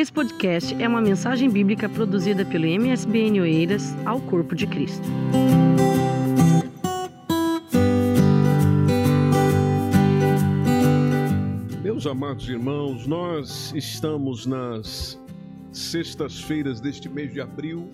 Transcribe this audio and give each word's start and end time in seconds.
Esse 0.00 0.10
podcast 0.10 0.82
é 0.82 0.88
uma 0.88 1.02
mensagem 1.02 1.50
bíblica 1.50 1.86
produzida 1.86 2.42
pelo 2.42 2.64
MSBN 2.64 3.38
Oeiras 3.42 3.94
ao 4.06 4.18
Corpo 4.18 4.56
de 4.56 4.66
Cristo. 4.66 5.06
Meus 11.82 12.06
amados 12.06 12.48
irmãos, 12.48 13.06
nós 13.06 13.74
estamos 13.74 14.46
nas 14.46 15.20
sextas-feiras 15.70 16.80
deste 16.80 17.06
mês 17.06 17.34
de 17.34 17.42
abril 17.42 17.86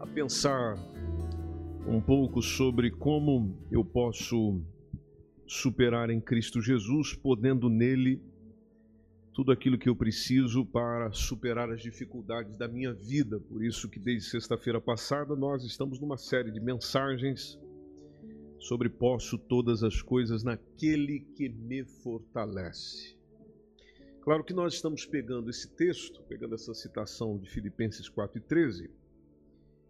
a 0.00 0.06
pensar 0.08 0.76
um 1.86 2.00
pouco 2.00 2.42
sobre 2.42 2.90
como 2.90 3.56
eu 3.70 3.84
posso 3.84 4.60
superar 5.46 6.10
em 6.10 6.20
Cristo 6.20 6.60
Jesus, 6.60 7.14
podendo 7.14 7.68
nele 7.68 8.20
tudo 9.34 9.50
aquilo 9.50 9.78
que 9.78 9.88
eu 9.88 9.96
preciso 9.96 10.64
para 10.64 11.10
superar 11.12 11.70
as 11.70 11.80
dificuldades 11.80 12.54
da 12.56 12.68
minha 12.68 12.92
vida. 12.92 13.40
Por 13.40 13.64
isso 13.64 13.88
que 13.88 13.98
desde 13.98 14.28
sexta-feira 14.28 14.80
passada 14.80 15.34
nós 15.34 15.64
estamos 15.64 15.98
numa 15.98 16.18
série 16.18 16.50
de 16.50 16.60
mensagens 16.60 17.58
sobre 18.58 18.88
posso 18.88 19.38
todas 19.38 19.82
as 19.82 20.00
coisas 20.02 20.44
naquele 20.44 21.20
que 21.34 21.48
me 21.48 21.84
fortalece. 21.84 23.16
Claro 24.20 24.44
que 24.44 24.52
nós 24.52 24.74
estamos 24.74 25.04
pegando 25.04 25.50
esse 25.50 25.68
texto, 25.68 26.22
pegando 26.28 26.54
essa 26.54 26.72
citação 26.74 27.36
de 27.38 27.50
Filipenses 27.50 28.08
4 28.08 28.38
e 28.38 28.40
13 28.40 28.90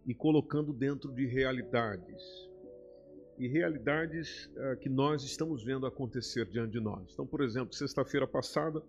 e 0.07 0.13
colocando 0.15 0.73
dentro 0.73 1.11
de 1.13 1.27
realidades. 1.27 2.49
E 3.37 3.47
realidades 3.47 4.49
uh, 4.55 4.77
que 4.79 4.89
nós 4.89 5.23
estamos 5.23 5.63
vendo 5.63 5.85
acontecer 5.85 6.45
diante 6.45 6.71
de 6.71 6.79
nós. 6.79 7.11
Então, 7.13 7.27
por 7.27 7.43
exemplo, 7.43 7.75
sexta-feira 7.75 8.27
passada, 8.27 8.81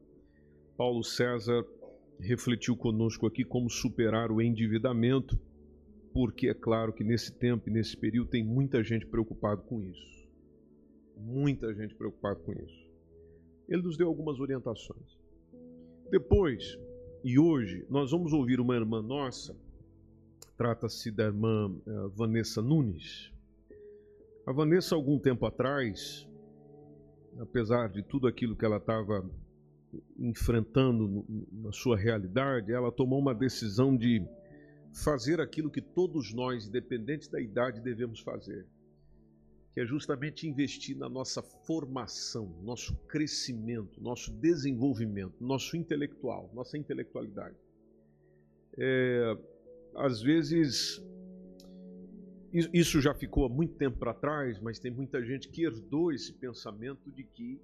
Paulo 0.77 1.05
César 1.05 1.65
refletiu 2.19 2.77
conosco 2.77 3.27
aqui 3.27 3.45
como 3.45 3.71
superar 3.71 4.33
o 4.33 4.43
endividamento, 4.43 5.39
porque 6.13 6.49
é 6.49 6.55
claro 6.55 6.93
que 6.93 7.05
nesse 7.05 7.33
tempo 7.33 7.69
e 7.69 7.73
nesse 7.73 7.97
período 7.97 8.31
tem 8.31 8.45
muita 8.45 8.83
gente 8.83 9.07
preocupada 9.07 9.61
com 9.63 9.81
isso. 9.81 10.29
Muita 11.17 11.73
gente 11.75 11.95
preocupada 11.95 12.37
com 12.41 12.53
isso. 12.53 12.91
Ele 13.69 13.83
nos 13.83 13.97
deu 13.97 14.09
algumas 14.09 14.41
orientações. 14.41 15.19
Depois, 16.11 16.79
e 17.23 17.39
hoje, 17.39 17.87
nós 17.89 18.11
vamos 18.11 18.33
ouvir 18.33 18.61
uma 18.61 18.75
irmã 18.75 19.01
nossa, 19.01 19.57
trata-se 20.57 21.11
da 21.11 21.25
irmã 21.25 21.69
uh, 21.69 22.09
Vanessa 22.11 22.61
Nunes. 22.61 23.33
A 24.47 24.53
Vanessa, 24.53 24.95
algum 24.95 25.19
tempo 25.19 25.47
atrás, 25.47 26.29
apesar 27.39 27.89
de 27.89 28.03
tudo 28.03 28.27
aquilo 28.27 28.57
que 28.57 28.65
ela 28.65 28.77
estava 28.77 29.25
enfrentando 30.19 31.25
na 31.53 31.73
sua 31.73 31.97
realidade, 31.97 32.73
ela 32.73 32.93
tomou 32.93 33.19
uma 33.19 33.35
decisão 33.35 33.97
de 33.97 34.25
fazer 34.93 35.41
aquilo 35.41 35.71
que 35.71 35.81
todos 35.81 36.33
nós, 36.33 36.67
independente 36.67 37.31
da 37.31 37.41
idade, 37.41 37.81
devemos 37.81 38.21
fazer, 38.21 38.67
que 39.73 39.81
é 39.81 39.87
justamente 39.87 40.47
investir 40.47 40.97
na 40.97 41.09
nossa 41.09 41.43
formação, 41.43 42.47
nosso 42.63 42.95
crescimento, 43.09 44.01
nosso 44.01 44.33
desenvolvimento, 44.33 45.43
nosso 45.43 45.77
intelectual, 45.77 46.51
nossa 46.55 46.79
intelectualidade. 46.79 47.57
É, 48.79 49.37
às 49.97 50.23
vezes 50.23 51.03
isso 52.73 53.01
já 53.01 53.13
ficou 53.13 53.47
há 53.47 53.49
muito 53.49 53.75
tempo 53.75 53.99
para 53.99 54.15
trás, 54.15 54.61
mas 54.61 54.79
tem 54.79 54.91
muita 54.91 55.25
gente 55.25 55.49
que 55.49 55.65
herdou 55.65 56.13
esse 56.13 56.33
pensamento 56.33 57.11
de 57.11 57.25
que 57.25 57.61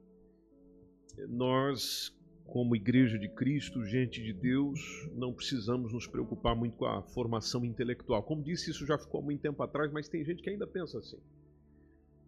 nós 1.28 2.12
como 2.50 2.74
igreja 2.74 3.18
de 3.18 3.28
Cristo, 3.28 3.84
gente 3.84 4.20
de 4.20 4.32
Deus, 4.32 5.08
não 5.14 5.32
precisamos 5.32 5.92
nos 5.92 6.06
preocupar 6.06 6.54
muito 6.56 6.76
com 6.76 6.84
a 6.84 7.00
formação 7.00 7.64
intelectual. 7.64 8.22
Como 8.24 8.42
disse, 8.42 8.70
isso 8.70 8.84
já 8.84 8.98
ficou 8.98 9.20
há 9.20 9.24
muito 9.24 9.40
tempo 9.40 9.62
atrás, 9.62 9.90
mas 9.92 10.08
tem 10.08 10.24
gente 10.24 10.42
que 10.42 10.50
ainda 10.50 10.66
pensa 10.66 10.98
assim. 10.98 11.18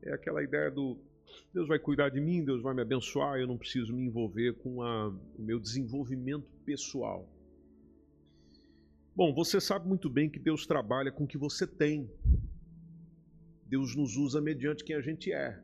É 0.02 0.12
aquela 0.12 0.42
ideia 0.42 0.70
do 0.70 0.96
Deus 1.52 1.66
vai 1.66 1.78
cuidar 1.78 2.08
de 2.10 2.20
mim, 2.20 2.44
Deus 2.44 2.62
vai 2.62 2.74
me 2.74 2.82
abençoar, 2.82 3.38
eu 3.38 3.46
não 3.46 3.58
preciso 3.58 3.92
me 3.92 4.04
envolver 4.04 4.54
com 4.54 4.82
a, 4.82 5.08
o 5.08 5.42
meu 5.42 5.58
desenvolvimento 5.58 6.46
pessoal. 6.64 7.28
Bom, 9.14 9.34
você 9.34 9.60
sabe 9.60 9.88
muito 9.88 10.08
bem 10.08 10.30
que 10.30 10.38
Deus 10.38 10.66
trabalha 10.66 11.10
com 11.10 11.24
o 11.24 11.26
que 11.26 11.36
você 11.36 11.66
tem. 11.66 12.08
Deus 13.66 13.96
nos 13.96 14.16
usa 14.16 14.40
mediante 14.40 14.84
quem 14.84 14.96
a 14.96 15.00
gente 15.00 15.32
é. 15.32 15.60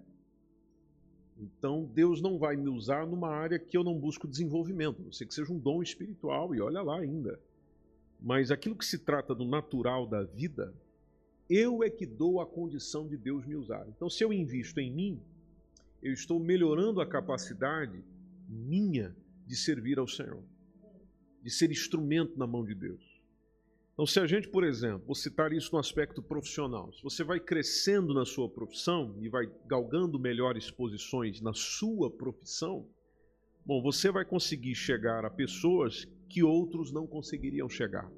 Então, 1.38 1.84
Deus 1.84 2.21
não 2.21 2.37
vai 2.37 2.56
me 2.56 2.69
usar 2.69 3.06
numa 3.06 3.28
área 3.28 3.59
que 3.59 3.76
eu 3.76 3.84
não 3.84 3.99
busco 3.99 4.26
desenvolvimento, 4.26 5.03
não 5.03 5.12
sei 5.12 5.26
que 5.26 5.34
seja 5.34 5.53
um 5.53 5.59
dom 5.59 5.82
espiritual, 5.82 6.54
e 6.54 6.60
olha 6.60 6.82
lá 6.82 6.99
ainda. 6.99 7.38
Mas 8.21 8.50
aquilo 8.50 8.75
que 8.75 8.84
se 8.84 8.99
trata 8.99 9.34
do 9.34 9.44
natural 9.44 10.04
da 10.04 10.25
vida, 10.25 10.75
eu 11.48 11.84
é 11.84 11.88
que 11.88 12.04
dou 12.04 12.41
a 12.41 12.47
condição 12.47 13.06
de 13.06 13.16
Deus 13.16 13.47
me 13.47 13.54
usar. 13.54 13.87
Então, 13.88 14.10
se 14.10 14.25
eu 14.25 14.32
invisto 14.32 14.81
em 14.81 14.93
mim, 14.93 15.21
eu 16.03 16.12
estou 16.12 16.41
melhorando 16.41 17.00
a 17.00 17.06
capacidade 17.06 18.04
minha 18.48 19.15
de 19.47 19.54
servir 19.56 19.98
ao 19.98 20.09
Senhor, 20.09 20.43
de 21.43 21.50
ser 21.50 21.71
instrumento 21.71 22.37
na 22.37 22.47
mão 22.47 22.65
de 22.65 22.75
Deus. 22.75 23.08
Então, 23.98 24.06
se 24.06 24.20
a 24.20 24.28
gente, 24.28 24.47
por 24.47 24.62
exemplo, 24.62 25.03
vou 25.06 25.14
citar 25.16 25.53
isso 25.53 25.72
no 25.72 25.78
aspecto 25.81 26.22
profissional, 26.22 26.92
se 26.92 27.03
você 27.03 27.25
vai 27.25 27.41
crescendo 27.41 28.14
na 28.14 28.25
sua 28.25 28.48
profissão 28.48 29.16
e 29.20 29.28
vai 29.28 29.50
galgando 29.66 30.20
melhores 30.20 30.70
posições 30.70 31.41
na 31.41 31.53
sua 31.53 32.09
profissão, 32.09 32.88
bom, 33.66 33.82
você 33.82 34.09
vai 34.12 34.25
conseguir 34.25 34.76
chegar 34.76 35.25
a 35.25 35.31
pessoas 35.31 36.06
que 36.28 36.44
outros 36.44 36.92
não 36.92 37.09
conseguiriam 37.09 37.69
chegar. 37.69 38.09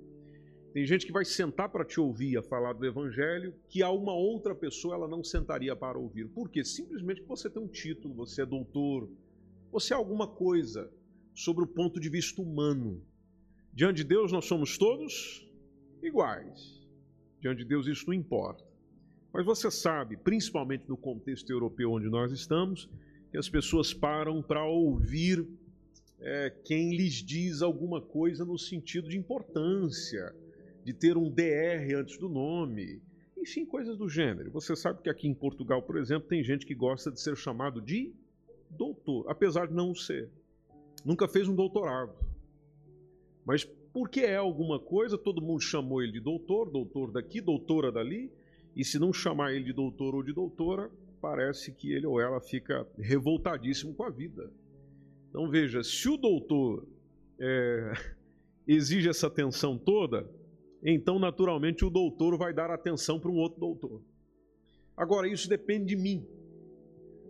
Tem 0.74 0.84
gente 0.84 1.06
que 1.06 1.12
vai 1.12 1.24
sentar 1.24 1.70
para 1.70 1.82
te 1.82 1.98
ouvir 1.98 2.36
a 2.36 2.42
falar 2.42 2.74
do 2.74 2.84
evangelho 2.84 3.54
que 3.66 3.82
a 3.82 3.90
uma 3.90 4.12
outra 4.12 4.54
pessoa 4.54 4.94
ela 4.94 5.08
não 5.08 5.24
sentaria 5.24 5.74
para 5.74 5.98
ouvir. 5.98 6.28
Por 6.28 6.50
quê? 6.50 6.62
Simplesmente 6.62 7.22
você 7.22 7.48
tem 7.48 7.62
um 7.62 7.66
título, 7.66 8.12
você 8.12 8.42
é 8.42 8.46
doutor, 8.46 9.08
você 9.72 9.94
é 9.94 9.96
alguma 9.96 10.28
coisa 10.28 10.92
sobre 11.34 11.64
o 11.64 11.66
ponto 11.66 11.98
de 11.98 12.10
vista 12.10 12.42
humano. 12.42 13.02
Diante 13.72 13.96
de 13.96 14.04
Deus 14.04 14.30
nós 14.30 14.44
somos 14.44 14.76
todos 14.76 15.48
iguais. 16.06 16.80
Diante 17.40 17.58
de 17.58 17.64
Deus 17.64 17.86
isso 17.86 18.06
não 18.06 18.14
importa. 18.14 18.64
Mas 19.32 19.44
você 19.44 19.70
sabe, 19.70 20.16
principalmente 20.16 20.84
no 20.88 20.96
contexto 20.96 21.50
europeu 21.50 21.92
onde 21.92 22.08
nós 22.08 22.32
estamos, 22.32 22.88
que 23.30 23.38
as 23.38 23.48
pessoas 23.48 23.94
param 23.94 24.42
para 24.42 24.64
ouvir 24.64 25.46
é, 26.18 26.50
quem 26.64 26.96
lhes 26.96 27.14
diz 27.14 27.62
alguma 27.62 28.00
coisa 28.00 28.44
no 28.44 28.58
sentido 28.58 29.08
de 29.08 29.16
importância, 29.16 30.34
de 30.84 30.92
ter 30.92 31.16
um 31.16 31.30
DR 31.30 31.94
antes 31.96 32.18
do 32.18 32.28
nome, 32.28 33.00
enfim, 33.38 33.64
coisas 33.64 33.96
do 33.96 34.08
gênero. 34.08 34.50
Você 34.50 34.76
sabe 34.76 35.02
que 35.02 35.08
aqui 35.08 35.26
em 35.26 35.34
Portugal, 35.34 35.82
por 35.82 35.96
exemplo, 35.96 36.28
tem 36.28 36.42
gente 36.42 36.66
que 36.66 36.74
gosta 36.74 37.10
de 37.10 37.20
ser 37.20 37.36
chamado 37.36 37.80
de 37.80 38.12
doutor, 38.68 39.26
apesar 39.28 39.66
de 39.66 39.74
não 39.74 39.94
ser. 39.94 40.28
Nunca 41.04 41.26
fez 41.26 41.48
um 41.48 41.54
doutorado. 41.54 42.12
Mas 43.44 43.66
porque 43.92 44.20
é 44.20 44.36
alguma 44.36 44.78
coisa, 44.78 45.18
todo 45.18 45.42
mundo 45.42 45.60
chamou 45.60 46.02
ele 46.02 46.12
de 46.12 46.20
doutor, 46.20 46.70
doutor 46.70 47.10
daqui, 47.10 47.40
doutora 47.40 47.90
dali, 47.90 48.32
e 48.76 48.84
se 48.84 48.98
não 48.98 49.12
chamar 49.12 49.52
ele 49.52 49.64
de 49.64 49.72
doutor 49.72 50.14
ou 50.14 50.22
de 50.22 50.32
doutora, 50.32 50.90
parece 51.20 51.72
que 51.72 51.92
ele 51.92 52.06
ou 52.06 52.20
ela 52.20 52.40
fica 52.40 52.86
revoltadíssimo 52.98 53.94
com 53.94 54.04
a 54.04 54.10
vida. 54.10 54.50
Então 55.28 55.50
veja, 55.50 55.82
se 55.82 56.08
o 56.08 56.16
doutor 56.16 56.86
é, 57.38 57.92
exige 58.66 59.08
essa 59.08 59.26
atenção 59.26 59.76
toda, 59.76 60.28
então 60.82 61.18
naturalmente 61.18 61.84
o 61.84 61.90
doutor 61.90 62.38
vai 62.38 62.54
dar 62.54 62.70
atenção 62.70 63.18
para 63.18 63.30
um 63.30 63.36
outro 63.36 63.60
doutor. 63.60 64.02
Agora, 64.96 65.28
isso 65.28 65.48
depende 65.48 65.86
de 65.86 65.96
mim, 65.96 66.26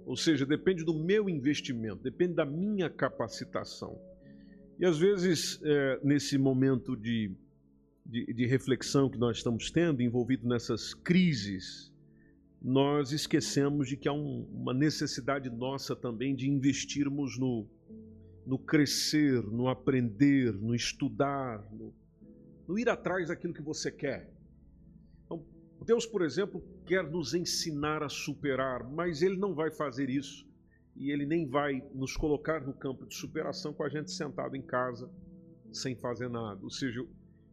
ou 0.04 0.16
seja, 0.16 0.44
depende 0.44 0.84
do 0.84 0.92
meu 0.92 1.28
investimento, 1.28 2.02
depende 2.02 2.34
da 2.34 2.44
minha 2.44 2.90
capacitação. 2.90 3.98
E 4.80 4.86
às 4.86 4.98
vezes, 4.98 5.60
é, 5.62 6.00
nesse 6.02 6.38
momento 6.38 6.96
de, 6.96 7.30
de, 8.06 8.32
de, 8.32 8.46
reflexão 8.46 9.10
que 9.10 9.18
nós 9.18 9.36
estamos 9.36 9.70
tendo, 9.70 10.00
envolvido 10.00 10.48
nessas 10.48 10.94
crises, 10.94 11.92
nós 12.62 13.12
esquecemos 13.12 13.90
de 13.90 13.98
que 13.98 14.08
há 14.08 14.12
um, 14.14 14.48
uma 14.50 14.72
necessidade 14.72 15.50
nossa 15.50 15.94
também 15.94 16.34
de 16.34 16.48
investirmos 16.48 17.38
no, 17.38 17.68
no 18.46 18.58
crescer, 18.58 19.42
no 19.42 19.68
aprender, 19.68 20.54
no 20.54 20.74
estudar, 20.74 21.62
no, 21.70 21.92
no 22.66 22.78
ir 22.78 22.88
atrás 22.88 23.28
daquilo 23.28 23.52
que 23.52 23.60
você 23.60 23.92
quer. 23.92 24.32
Então, 25.26 25.44
Deus, 25.84 26.06
por 26.06 26.22
exemplo, 26.22 26.64
quer 26.86 27.04
nos 27.04 27.34
ensinar 27.34 28.02
a 28.02 28.08
superar, 28.08 28.82
mas 28.90 29.20
Ele 29.20 29.36
não 29.36 29.54
vai 29.54 29.70
fazer 29.70 30.08
isso 30.08 30.48
e 30.96 31.10
ele 31.10 31.24
nem 31.24 31.46
vai 31.46 31.82
nos 31.94 32.16
colocar 32.16 32.60
no 32.60 32.72
campo 32.72 33.06
de 33.06 33.14
superação 33.14 33.72
com 33.72 33.82
a 33.82 33.88
gente 33.88 34.10
sentado 34.10 34.56
em 34.56 34.62
casa 34.62 35.10
sem 35.72 35.94
fazer 35.94 36.28
nada. 36.28 36.60
Ou 36.62 36.70
seja, 36.70 37.04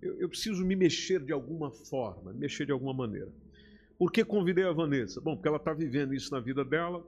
eu, 0.02 0.20
eu 0.20 0.30
preciso 0.30 0.66
me 0.66 0.76
mexer 0.76 1.24
de 1.24 1.32
alguma 1.32 1.72
forma, 1.72 2.34
mexer 2.34 2.66
de 2.66 2.72
alguma 2.72 2.94
maneira. 2.94 3.32
Por 3.98 4.12
que 4.12 4.24
convidei 4.24 4.64
a 4.64 4.72
Vanessa? 4.72 5.20
Bom, 5.20 5.36
porque 5.36 5.48
ela 5.48 5.58
está 5.58 5.74
vivendo 5.74 6.14
isso 6.14 6.32
na 6.32 6.40
vida 6.40 6.64
dela. 6.64 7.04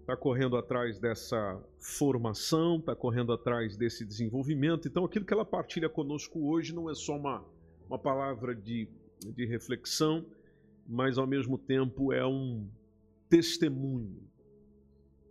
está 0.00 0.16
correndo 0.16 0.56
atrás 0.56 0.98
dessa 0.98 1.60
formação, 1.78 2.76
está 2.76 2.94
correndo 2.94 3.32
atrás 3.32 3.76
desse 3.76 4.04
desenvolvimento. 4.04 4.86
Então, 4.86 5.04
aquilo 5.04 5.24
que 5.24 5.32
ela 5.32 5.44
partilha 5.44 5.88
conosco 5.88 6.48
hoje 6.48 6.74
não 6.74 6.88
é 6.88 6.94
só 6.94 7.16
uma, 7.16 7.44
uma 7.88 7.98
palavra 7.98 8.54
de, 8.54 8.88
de 9.34 9.44
reflexão, 9.44 10.24
mas 10.86 11.18
ao 11.18 11.26
mesmo 11.26 11.58
tempo 11.58 12.12
é 12.12 12.24
um 12.24 12.68
testemunho. 13.28 14.22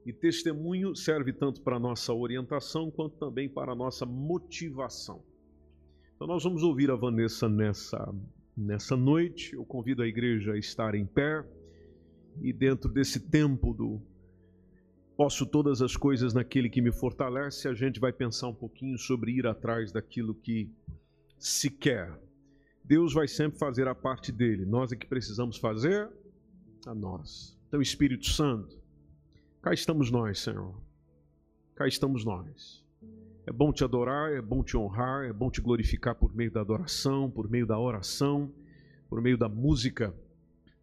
E 0.06 0.12
testemunho 0.12 0.96
serve 0.96 1.32
tanto 1.32 1.62
para 1.62 1.78
a 1.78 1.80
nossa 1.80 2.14
orientação 2.14 2.92
quanto 2.92 3.18
também 3.18 3.48
para 3.48 3.72
a 3.72 3.76
nossa 3.76 4.06
motivação. 4.06 5.24
Então, 6.16 6.28
nós 6.28 6.44
vamos 6.44 6.64
ouvir 6.64 6.92
a 6.92 6.96
Vanessa 6.96 7.48
nessa, 7.48 8.14
nessa 8.56 8.98
noite. 8.98 9.54
Eu 9.54 9.66
convido 9.66 10.02
a 10.02 10.08
igreja 10.08 10.54
a 10.54 10.58
estar 10.58 10.94
em 10.96 11.06
pé 11.06 11.46
e 12.42 12.52
dentro 12.52 12.92
desse 12.92 13.20
tempo 13.20 13.74
do 13.74 14.02
Posso 15.16 15.46
todas 15.46 15.82
as 15.82 15.96
coisas 15.96 16.34
naquele 16.34 16.70
que 16.70 16.82
me 16.82 16.92
fortalece. 16.92 17.68
A 17.68 17.74
gente 17.74 18.00
vai 18.00 18.12
pensar 18.12 18.48
um 18.48 18.54
pouquinho 18.54 18.98
sobre 18.98 19.32
ir 19.32 19.46
atrás 19.46 19.92
daquilo 19.92 20.34
que 20.34 20.70
se 21.38 21.70
quer. 21.70 22.20
Deus 22.84 23.14
vai 23.14 23.28
sempre 23.28 23.60
fazer 23.60 23.88
a 23.88 23.94
parte 23.94 24.32
dele. 24.32 24.66
Nós 24.66 24.92
é 24.92 24.96
que 24.96 25.06
precisamos 25.06 25.58
fazer 25.58 26.10
a 26.86 26.96
nós. 26.96 27.56
Então, 27.68 27.80
Espírito 27.80 28.28
Santo, 28.28 28.83
cá 29.64 29.74
estamos 29.74 30.12
nós, 30.12 30.40
Senhor. 30.40 30.76
Cá 31.74 31.88
estamos 31.88 32.24
nós. 32.24 32.86
É 33.48 33.52
bom 33.52 33.74
te 33.74 33.84
adorar, 33.84 34.32
é 34.32 34.42
bom 34.42 34.64
te 34.64 34.78
honrar, 34.78 35.26
é 35.26 35.34
bom 35.34 35.50
te 35.50 35.60
glorificar 35.60 36.14
por 36.14 36.36
meio 36.36 36.52
da 36.52 36.62
adoração, 36.62 37.32
por 37.32 37.50
meio 37.50 37.66
da 37.66 37.80
oração, 37.80 38.54
por 39.10 39.20
meio 39.20 39.40
da 39.40 39.50
música, 39.50 40.14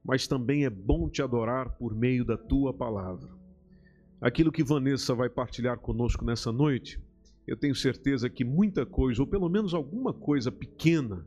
mas 0.04 0.26
também 0.26 0.64
é 0.64 0.70
bom 0.70 1.08
te 1.08 1.22
adorar 1.22 1.76
por 1.76 1.94
meio 1.94 2.24
da 2.24 2.36
tua 2.36 2.74
palavra 2.74 3.38
aquilo 4.20 4.52
que 4.52 4.62
Vanessa 4.62 5.14
vai 5.14 5.30
partilhar 5.30 5.78
conosco 5.78 6.24
nessa 6.24 6.52
noite, 6.52 7.00
eu 7.46 7.56
tenho 7.56 7.74
certeza 7.74 8.28
que 8.28 8.44
muita 8.44 8.84
coisa, 8.84 9.22
ou 9.22 9.26
pelo 9.26 9.48
menos 9.48 9.72
alguma 9.72 10.12
coisa 10.12 10.52
pequena, 10.52 11.26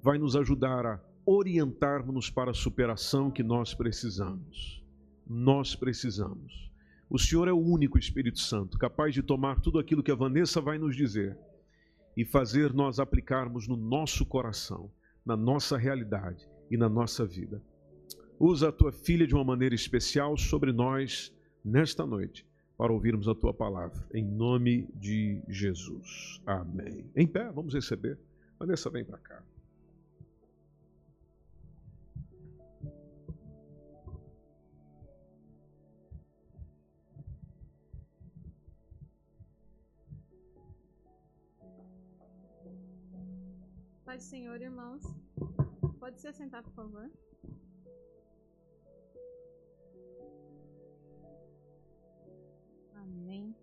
vai 0.00 0.18
nos 0.18 0.36
ajudar 0.36 0.86
a 0.86 1.00
orientarmos 1.26 2.30
para 2.30 2.52
a 2.52 2.54
superação 2.54 3.30
que 3.30 3.42
nós 3.42 3.74
precisamos. 3.74 4.82
Nós 5.26 5.74
precisamos. 5.74 6.67
O 7.10 7.18
Senhor 7.18 7.48
é 7.48 7.52
o 7.52 7.58
único 7.58 7.98
Espírito 7.98 8.38
Santo 8.38 8.78
capaz 8.78 9.14
de 9.14 9.22
tomar 9.22 9.60
tudo 9.60 9.78
aquilo 9.78 10.02
que 10.02 10.10
a 10.10 10.14
Vanessa 10.14 10.60
vai 10.60 10.76
nos 10.76 10.94
dizer 10.94 11.38
e 12.14 12.22
fazer 12.22 12.74
nós 12.74 13.00
aplicarmos 13.00 13.66
no 13.66 13.76
nosso 13.76 14.26
coração, 14.26 14.90
na 15.24 15.34
nossa 15.34 15.78
realidade 15.78 16.46
e 16.70 16.76
na 16.76 16.88
nossa 16.88 17.24
vida. 17.24 17.62
Usa 18.38 18.68
a 18.68 18.72
tua 18.72 18.92
filha 18.92 19.26
de 19.26 19.34
uma 19.34 19.44
maneira 19.44 19.74
especial 19.74 20.36
sobre 20.36 20.70
nós 20.70 21.32
nesta 21.64 22.06
noite 22.06 22.46
para 22.76 22.92
ouvirmos 22.92 23.26
a 23.26 23.34
tua 23.34 23.54
palavra. 23.54 24.06
Em 24.12 24.24
nome 24.24 24.86
de 24.94 25.40
Jesus. 25.48 26.42
Amém. 26.46 27.10
Em 27.16 27.26
pé, 27.26 27.50
vamos 27.50 27.72
receber. 27.72 28.18
Vanessa, 28.58 28.90
vem 28.90 29.04
para 29.04 29.18
cá. 29.18 29.42
Paz 44.08 44.22
Senhor, 44.22 44.58
irmãos. 44.62 45.02
Pode 46.00 46.18
se 46.18 46.26
assentar, 46.26 46.62
por 46.62 46.72
favor. 46.72 47.10
Amém. 52.94 53.54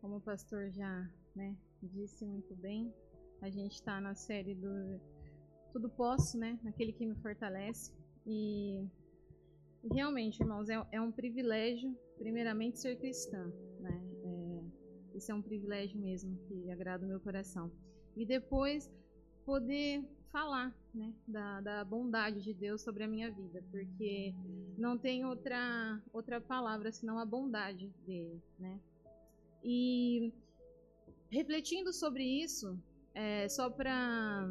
Como 0.00 0.18
o 0.18 0.20
pastor 0.20 0.70
já 0.70 1.10
né, 1.34 1.56
disse 1.82 2.24
muito 2.24 2.54
bem, 2.54 2.94
a 3.40 3.50
gente 3.50 3.72
está 3.72 4.00
na 4.00 4.14
série 4.14 4.54
do 4.54 5.00
Tudo 5.72 5.90
Posso, 5.90 6.38
né? 6.38 6.60
Aquele 6.64 6.92
que 6.92 7.04
me 7.04 7.16
fortalece. 7.16 7.92
E 8.24 8.86
realmente, 9.90 10.40
irmãos, 10.40 10.68
é, 10.68 10.80
é 10.92 11.00
um 11.00 11.10
privilégio, 11.10 11.92
primeiramente, 12.18 12.78
ser 12.78 13.00
cristã. 13.00 13.52
Né? 13.80 14.00
É, 14.22 15.16
isso 15.18 15.32
é 15.32 15.34
um 15.34 15.42
privilégio 15.42 15.98
mesmo 15.98 16.38
que 16.46 16.70
agrada 16.70 17.04
o 17.04 17.08
meu 17.08 17.18
coração. 17.18 17.68
E 18.14 18.24
depois 18.24 18.88
poder 19.44 20.04
falar 20.30 20.74
né, 20.94 21.12
da, 21.28 21.60
da, 21.60 21.84
bondade 21.84 22.42
de 22.42 22.54
Deus 22.54 22.80
sobre 22.80 23.04
a 23.04 23.08
minha 23.08 23.30
vida, 23.30 23.62
porque 23.70 24.34
não 24.78 24.96
tem 24.96 25.24
outra, 25.24 26.00
outra 26.12 26.40
palavra 26.40 26.90
senão 26.90 27.18
a 27.18 27.24
bondade 27.24 27.88
dele. 28.06 28.42
Né? 28.58 28.80
E 29.62 30.32
refletindo 31.30 31.92
sobre 31.92 32.24
isso, 32.24 32.78
é, 33.14 33.48
só 33.48 33.68
para 33.70 34.48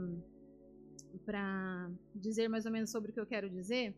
dizer 2.16 2.48
mais 2.48 2.66
ou 2.66 2.72
menos 2.72 2.92
sobre 2.92 3.12
o 3.12 3.14
que 3.14 3.20
eu 3.20 3.26
quero 3.26 3.50
dizer, 3.50 3.96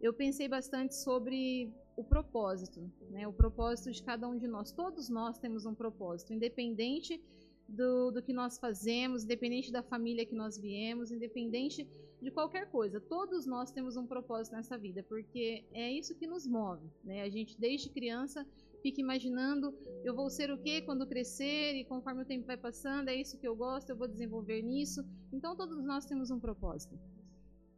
eu 0.00 0.14
pensei 0.14 0.48
bastante 0.48 0.94
sobre 0.94 1.72
o 1.96 2.04
propósito, 2.04 2.80
né? 3.10 3.26
o 3.26 3.32
propósito 3.32 3.90
de 3.90 4.02
cada 4.02 4.28
um 4.28 4.38
de 4.38 4.46
nós. 4.46 4.70
Todos 4.70 5.08
nós 5.08 5.38
temos 5.38 5.66
um 5.66 5.74
propósito, 5.74 6.32
independente 6.32 7.20
do, 7.68 8.10
do 8.10 8.22
que 8.22 8.32
nós 8.32 8.58
fazemos, 8.58 9.24
independente 9.24 9.70
da 9.70 9.82
família 9.82 10.24
que 10.24 10.34
nós 10.34 10.56
viemos, 10.56 11.10
independente 11.10 11.86
de 12.20 12.30
qualquer 12.30 12.70
coisa. 12.70 13.00
Todos 13.00 13.46
nós 13.46 13.70
temos 13.70 13.96
um 13.96 14.06
propósito 14.06 14.54
nessa 14.54 14.78
vida, 14.78 15.02
porque 15.02 15.64
é 15.72 15.92
isso 15.92 16.14
que 16.14 16.26
nos 16.26 16.46
move. 16.46 16.88
Né? 17.04 17.22
A 17.22 17.28
gente, 17.28 17.60
desde 17.60 17.90
criança, 17.90 18.46
fica 18.82 19.00
imaginando: 19.00 19.74
eu 20.02 20.14
vou 20.14 20.30
ser 20.30 20.50
o 20.50 20.58
que 20.58 20.80
quando 20.82 21.06
crescer, 21.06 21.74
e 21.74 21.84
conforme 21.84 22.22
o 22.22 22.26
tempo 22.26 22.46
vai 22.46 22.56
passando, 22.56 23.08
é 23.08 23.14
isso 23.14 23.38
que 23.38 23.46
eu 23.46 23.54
gosto, 23.54 23.90
eu 23.90 23.96
vou 23.96 24.08
desenvolver 24.08 24.62
nisso. 24.62 25.04
Então, 25.32 25.54
todos 25.54 25.84
nós 25.84 26.06
temos 26.06 26.30
um 26.30 26.40
propósito. 26.40 26.98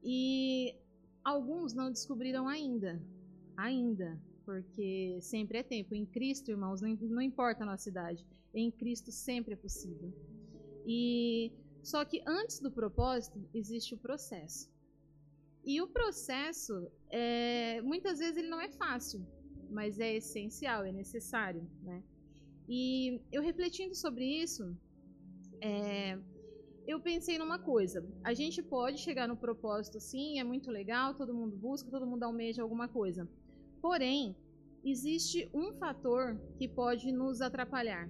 E 0.02 0.74
alguns 1.24 1.74
não 1.74 1.90
descobriram 1.90 2.48
ainda. 2.48 3.02
Ainda. 3.56 4.18
Porque 4.44 5.18
sempre 5.20 5.58
é 5.58 5.62
tempo. 5.62 5.94
Em 5.94 6.06
Cristo, 6.06 6.50
irmãos, 6.50 6.80
não, 6.80 7.20
importa 7.20 7.62
a 7.62 7.66
nossa 7.66 7.88
idade 7.88 8.24
em 8.54 8.70
Cristo 8.70 9.10
sempre 9.12 9.54
é 9.54 9.56
possível. 9.56 10.12
E 10.86 11.52
só 11.82 12.04
que 12.04 12.22
antes 12.26 12.60
do 12.60 12.70
propósito 12.70 13.38
existe 13.54 13.94
o 13.94 13.98
processo. 13.98 14.70
E 15.64 15.80
o 15.80 15.88
processo, 15.88 16.90
é, 17.10 17.80
muitas 17.82 18.18
vezes 18.18 18.36
ele 18.36 18.48
não 18.48 18.60
é 18.60 18.70
fácil, 18.70 19.26
mas 19.70 20.00
é 20.00 20.16
essencial, 20.16 20.84
é 20.84 20.92
necessário, 20.92 21.68
né? 21.82 22.02
E 22.68 23.20
eu 23.30 23.42
refletindo 23.42 23.94
sobre 23.94 24.24
isso, 24.24 24.76
é, 25.60 26.18
eu 26.86 27.00
pensei 27.00 27.38
numa 27.38 27.58
coisa. 27.58 28.04
A 28.24 28.32
gente 28.32 28.62
pode 28.62 28.98
chegar 28.98 29.28
no 29.28 29.36
propósito, 29.36 30.00
sim, 30.00 30.38
é 30.38 30.44
muito 30.44 30.70
legal, 30.70 31.14
todo 31.14 31.34
mundo 31.34 31.56
busca, 31.56 31.90
todo 31.90 32.06
mundo 32.06 32.22
almeja 32.22 32.62
alguma 32.62 32.88
coisa. 32.88 33.28
Porém, 33.80 34.36
existe 34.84 35.50
um 35.52 35.72
fator 35.74 36.40
que 36.58 36.66
pode 36.68 37.12
nos 37.12 37.40
atrapalhar, 37.40 38.08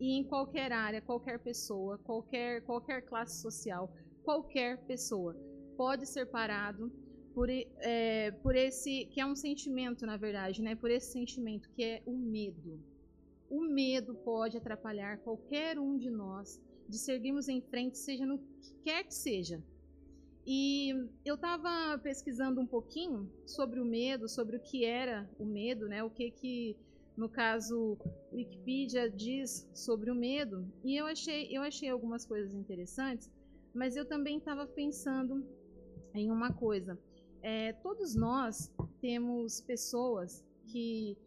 e 0.00 0.16
em 0.16 0.24
qualquer 0.24 0.72
área, 0.72 1.02
qualquer 1.02 1.38
pessoa, 1.38 1.98
qualquer, 1.98 2.62
qualquer 2.62 3.02
classe 3.02 3.42
social, 3.42 3.92
qualquer 4.24 4.78
pessoa 4.86 5.36
pode 5.76 6.06
ser 6.06 6.26
parado 6.26 6.90
por, 7.34 7.48
é, 7.50 8.30
por 8.42 8.56
esse, 8.56 9.06
que 9.06 9.20
é 9.20 9.26
um 9.26 9.36
sentimento, 9.36 10.06
na 10.06 10.16
verdade, 10.16 10.62
né? 10.62 10.74
por 10.74 10.90
esse 10.90 11.12
sentimento 11.12 11.68
que 11.70 11.84
é 11.84 12.02
o 12.06 12.16
medo. 12.16 12.80
O 13.48 13.60
medo 13.60 14.14
pode 14.14 14.56
atrapalhar 14.56 15.18
qualquer 15.18 15.78
um 15.78 15.96
de 15.98 16.10
nós 16.10 16.60
de 16.88 16.98
seguirmos 16.98 17.48
em 17.48 17.60
frente, 17.60 17.98
seja 17.98 18.24
no 18.24 18.38
que 18.38 18.74
quer 18.82 19.04
que 19.04 19.14
seja. 19.14 19.62
E 20.46 20.92
eu 21.24 21.34
estava 21.34 21.98
pesquisando 21.98 22.60
um 22.60 22.66
pouquinho 22.66 23.30
sobre 23.46 23.78
o 23.78 23.84
medo, 23.84 24.28
sobre 24.28 24.56
o 24.56 24.60
que 24.60 24.84
era 24.84 25.28
o 25.38 25.44
medo, 25.44 25.86
né? 25.86 26.02
O 26.02 26.10
que 26.10 26.30
que 26.30 26.76
no 27.20 27.28
caso, 27.28 27.98
Wikipedia 28.32 29.10
diz 29.10 29.68
sobre 29.74 30.10
o 30.10 30.14
medo, 30.14 30.66
e 30.82 30.96
eu 30.96 31.04
achei, 31.04 31.54
eu 31.54 31.60
achei 31.60 31.90
algumas 31.90 32.24
coisas 32.24 32.54
interessantes, 32.54 33.30
mas 33.74 33.94
eu 33.94 34.06
também 34.06 34.38
estava 34.38 34.66
pensando 34.66 35.46
em 36.14 36.30
uma 36.30 36.50
coisa. 36.50 36.98
É, 37.42 37.74
todos 37.74 38.14
nós 38.14 38.72
temos 39.02 39.60
pessoas 39.60 40.42
que 40.64 41.18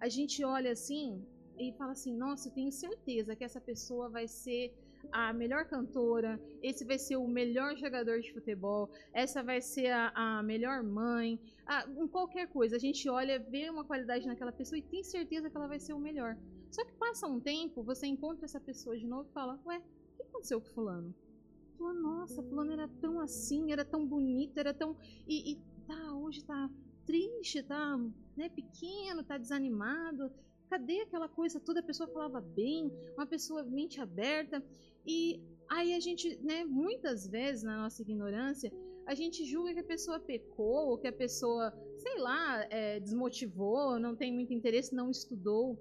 a 0.00 0.08
gente 0.08 0.42
olha 0.42 0.72
assim 0.72 1.22
e 1.58 1.70
fala 1.74 1.92
assim: 1.92 2.16
nossa, 2.16 2.48
eu 2.48 2.54
tenho 2.54 2.72
certeza 2.72 3.36
que 3.36 3.44
essa 3.44 3.60
pessoa 3.60 4.08
vai 4.08 4.26
ser 4.26 4.74
a 5.10 5.32
melhor 5.32 5.64
cantora, 5.64 6.40
esse 6.62 6.84
vai 6.84 6.98
ser 6.98 7.16
o 7.16 7.26
melhor 7.26 7.76
jogador 7.76 8.20
de 8.20 8.32
futebol, 8.32 8.90
essa 9.12 9.42
vai 9.42 9.60
ser 9.60 9.90
a, 9.90 10.12
a 10.14 10.42
melhor 10.42 10.82
mãe, 10.82 11.40
a, 11.66 11.86
em 11.88 12.06
qualquer 12.06 12.48
coisa. 12.48 12.76
A 12.76 12.78
gente 12.78 13.08
olha, 13.08 13.38
vê 13.38 13.68
uma 13.68 13.84
qualidade 13.84 14.26
naquela 14.26 14.52
pessoa 14.52 14.78
e 14.78 14.82
tem 14.82 15.02
certeza 15.02 15.50
que 15.50 15.56
ela 15.56 15.66
vai 15.66 15.80
ser 15.80 15.92
o 15.92 15.98
melhor. 15.98 16.36
Só 16.70 16.84
que 16.84 16.92
passa 16.92 17.26
um 17.26 17.40
tempo, 17.40 17.82
você 17.82 18.06
encontra 18.06 18.44
essa 18.44 18.60
pessoa 18.60 18.96
de 18.96 19.06
novo 19.06 19.28
e 19.28 19.32
fala: 19.32 19.60
Ué, 19.66 19.78
o 19.78 20.16
que 20.16 20.22
aconteceu 20.22 20.60
com 20.60 20.68
Fulano? 20.68 21.14
Fala, 21.78 21.92
nossa, 21.94 22.42
Fulano 22.42 22.72
era 22.72 22.88
tão 23.00 23.20
assim, 23.20 23.72
era 23.72 23.84
tão 23.84 24.06
bonito, 24.06 24.56
era 24.58 24.72
tão. 24.72 24.96
E, 25.26 25.52
e 25.52 25.56
tá, 25.86 26.14
hoje 26.14 26.44
tá 26.44 26.70
triste, 27.04 27.62
tá 27.62 27.98
né, 28.36 28.48
pequeno, 28.48 29.24
tá 29.24 29.36
desanimado 29.36 30.32
cadê 30.72 31.00
aquela 31.02 31.28
coisa 31.28 31.60
toda? 31.60 31.80
A 31.80 31.82
pessoa 31.90 32.08
falava 32.08 32.40
bem, 32.40 32.90
uma 33.14 33.26
pessoa 33.26 33.62
mente 33.62 34.00
aberta. 34.00 34.64
E 35.06 35.42
aí 35.68 35.92
a 35.92 36.00
gente, 36.00 36.36
né, 36.42 36.64
muitas 36.64 37.26
vezes, 37.26 37.62
na 37.62 37.76
nossa 37.82 38.00
ignorância, 38.00 38.72
a 39.06 39.14
gente 39.14 39.44
julga 39.44 39.74
que 39.74 39.80
a 39.80 39.92
pessoa 39.94 40.18
pecou, 40.18 40.88
ou 40.88 40.96
que 40.96 41.08
a 41.08 41.12
pessoa, 41.12 41.64
sei 41.98 42.16
lá, 42.18 42.66
é, 42.70 42.98
desmotivou, 43.00 43.98
não 43.98 44.16
tem 44.16 44.32
muito 44.32 44.54
interesse, 44.54 44.94
não 44.94 45.10
estudou. 45.10 45.78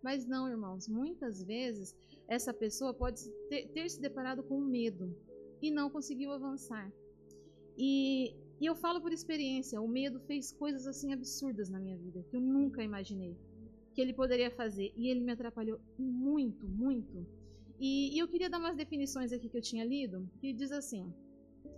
Mas 0.00 0.24
não, 0.24 0.48
irmãos, 0.48 0.86
muitas 0.86 1.42
vezes 1.42 1.96
essa 2.28 2.54
pessoa 2.54 2.94
pode 2.94 3.28
ter, 3.48 3.66
ter 3.74 3.90
se 3.90 4.00
deparado 4.00 4.44
com 4.44 4.60
medo 4.60 5.16
e 5.60 5.68
não 5.68 5.90
conseguiu 5.90 6.30
avançar. 6.30 6.92
E, 7.76 8.36
e 8.60 8.66
eu 8.66 8.76
falo 8.76 9.00
por 9.00 9.12
experiência, 9.12 9.80
o 9.80 9.88
medo 9.88 10.20
fez 10.20 10.52
coisas 10.52 10.86
assim 10.86 11.12
absurdas 11.12 11.68
na 11.68 11.80
minha 11.80 11.98
vida 11.98 12.24
que 12.30 12.36
eu 12.36 12.40
nunca 12.40 12.84
imaginei 12.84 13.36
que 13.98 14.02
ele 14.02 14.12
poderia 14.12 14.48
fazer 14.48 14.92
e 14.96 15.08
ele 15.08 15.18
me 15.18 15.32
atrapalhou 15.32 15.80
muito, 15.98 16.68
muito. 16.68 17.26
E, 17.80 18.14
e 18.14 18.18
eu 18.20 18.28
queria 18.28 18.48
dar 18.48 18.60
umas 18.60 18.76
definições 18.76 19.32
aqui 19.32 19.48
que 19.48 19.56
eu 19.56 19.60
tinha 19.60 19.84
lido, 19.84 20.30
que 20.40 20.52
diz 20.52 20.70
assim: 20.70 21.12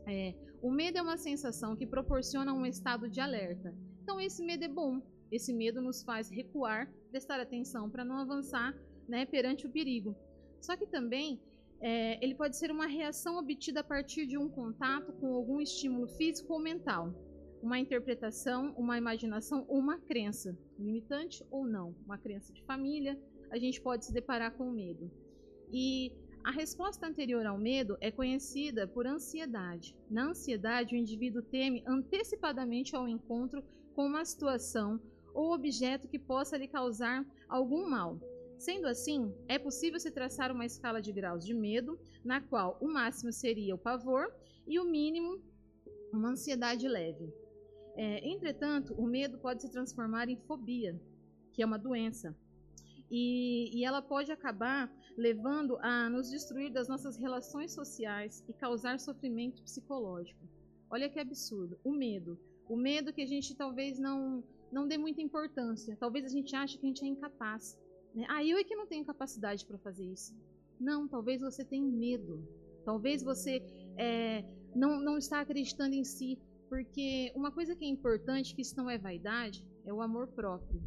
é, 0.06 0.34
o 0.60 0.70
medo 0.70 0.98
é 0.98 1.02
uma 1.02 1.16
sensação 1.16 1.74
que 1.74 1.86
proporciona 1.86 2.52
um 2.52 2.66
estado 2.66 3.08
de 3.08 3.20
alerta. 3.22 3.74
Então 4.02 4.20
esse 4.20 4.44
medo 4.44 4.62
é 4.62 4.68
bom. 4.68 5.00
Esse 5.32 5.50
medo 5.50 5.80
nos 5.80 6.02
faz 6.02 6.28
recuar, 6.28 6.92
prestar 7.10 7.40
atenção 7.40 7.88
para 7.88 8.04
não 8.04 8.18
avançar 8.18 8.78
né, 9.08 9.24
perante 9.24 9.66
o 9.66 9.70
perigo. 9.70 10.14
Só 10.60 10.76
que 10.76 10.86
também 10.86 11.40
é, 11.80 12.22
ele 12.22 12.34
pode 12.34 12.54
ser 12.54 12.70
uma 12.70 12.86
reação 12.86 13.38
obtida 13.38 13.80
a 13.80 13.84
partir 13.84 14.26
de 14.26 14.36
um 14.36 14.46
contato 14.46 15.10
com 15.14 15.32
algum 15.34 15.58
estímulo 15.58 16.06
físico 16.06 16.52
ou 16.52 16.60
mental, 16.60 17.14
uma 17.62 17.78
interpretação, 17.78 18.74
uma 18.76 18.96
imaginação 18.96 19.66
uma 19.68 19.98
crença, 19.98 20.56
limitante 20.78 21.44
ou 21.50 21.66
não, 21.66 21.94
uma 22.04 22.18
crença 22.18 22.52
de 22.52 22.62
família, 22.62 23.18
a 23.50 23.58
gente 23.58 23.80
pode 23.80 24.04
se 24.04 24.12
deparar 24.12 24.52
com 24.52 24.68
o 24.68 24.72
medo. 24.72 25.10
E 25.72 26.12
a 26.42 26.50
resposta 26.50 27.06
anterior 27.06 27.44
ao 27.44 27.58
medo 27.58 27.98
é 28.00 28.10
conhecida 28.10 28.86
por 28.86 29.06
ansiedade. 29.06 29.94
Na 30.10 30.30
ansiedade, 30.30 30.94
o 30.94 30.98
indivíduo 30.98 31.42
teme 31.42 31.84
antecipadamente 31.86 32.96
ao 32.96 33.06
encontro 33.06 33.62
com 33.94 34.06
uma 34.06 34.24
situação 34.24 35.00
ou 35.34 35.52
objeto 35.52 36.08
que 36.08 36.18
possa 36.18 36.56
lhe 36.56 36.66
causar 36.66 37.26
algum 37.48 37.88
mal. 37.88 38.18
Sendo 38.58 38.86
assim, 38.86 39.34
é 39.48 39.58
possível 39.58 39.98
se 39.98 40.10
traçar 40.10 40.52
uma 40.52 40.66
escala 40.66 41.00
de 41.00 41.12
graus 41.12 41.44
de 41.44 41.54
medo, 41.54 41.98
na 42.24 42.40
qual 42.40 42.78
o 42.80 42.88
máximo 42.88 43.32
seria 43.32 43.74
o 43.74 43.78
pavor 43.78 44.32
e 44.66 44.78
o 44.78 44.84
mínimo 44.84 45.40
uma 46.12 46.30
ansiedade 46.30 46.86
leve. 46.88 47.32
É, 48.02 48.26
entretanto, 48.26 48.94
o 48.94 49.06
medo 49.06 49.36
pode 49.36 49.60
se 49.60 49.70
transformar 49.70 50.26
em 50.30 50.36
fobia, 50.46 50.98
que 51.52 51.62
é 51.62 51.66
uma 51.66 51.78
doença, 51.78 52.34
e, 53.10 53.70
e, 53.76 53.84
ela 53.84 54.00
pode 54.00 54.32
acabar 54.32 54.90
levando 55.18 55.76
a 55.82 56.08
nos 56.08 56.30
destruir 56.30 56.72
das 56.72 56.88
nossas 56.88 57.18
relações 57.18 57.74
sociais 57.74 58.42
e 58.48 58.54
causar 58.54 58.98
sofrimento 58.98 59.62
psicológico. 59.62 60.40
Olha 60.88 61.10
que 61.10 61.20
absurdo. 61.20 61.78
O 61.84 61.92
medo. 61.92 62.38
O 62.70 62.74
medo 62.74 63.12
que 63.12 63.20
a 63.20 63.26
gente 63.26 63.54
talvez 63.54 63.98
não, 63.98 64.42
não 64.72 64.88
dê 64.88 64.96
muita 64.96 65.20
importância. 65.20 65.94
Talvez 66.00 66.24
a 66.24 66.28
gente 66.28 66.56
ache 66.56 66.78
que 66.78 66.86
a 66.86 66.88
gente 66.88 67.04
é 67.04 67.08
incapaz. 67.08 67.78
Né? 68.14 68.24
Ah, 68.30 68.42
eu 68.42 68.56
é 68.56 68.64
que 68.64 68.76
não 68.76 68.86
tenho 68.86 69.04
capacidade 69.04 69.66
para 69.66 69.76
fazer 69.76 70.06
isso. 70.06 70.34
Não, 70.80 71.06
talvez 71.06 71.42
você 71.42 71.66
tenha 71.66 71.84
medo. 71.84 72.48
Talvez 72.82 73.22
você 73.22 73.62
é, 73.98 74.42
não, 74.74 75.00
não 75.00 75.18
está 75.18 75.40
acreditando 75.40 75.94
em 75.94 76.04
si. 76.04 76.38
Porque 76.70 77.32
uma 77.34 77.50
coisa 77.50 77.74
que 77.74 77.84
é 77.84 77.88
importante, 77.88 78.54
que 78.54 78.62
isso 78.62 78.76
não 78.76 78.88
é 78.88 78.96
vaidade, 78.96 79.66
é 79.84 79.92
o 79.92 80.00
amor 80.00 80.28
próprio. 80.28 80.80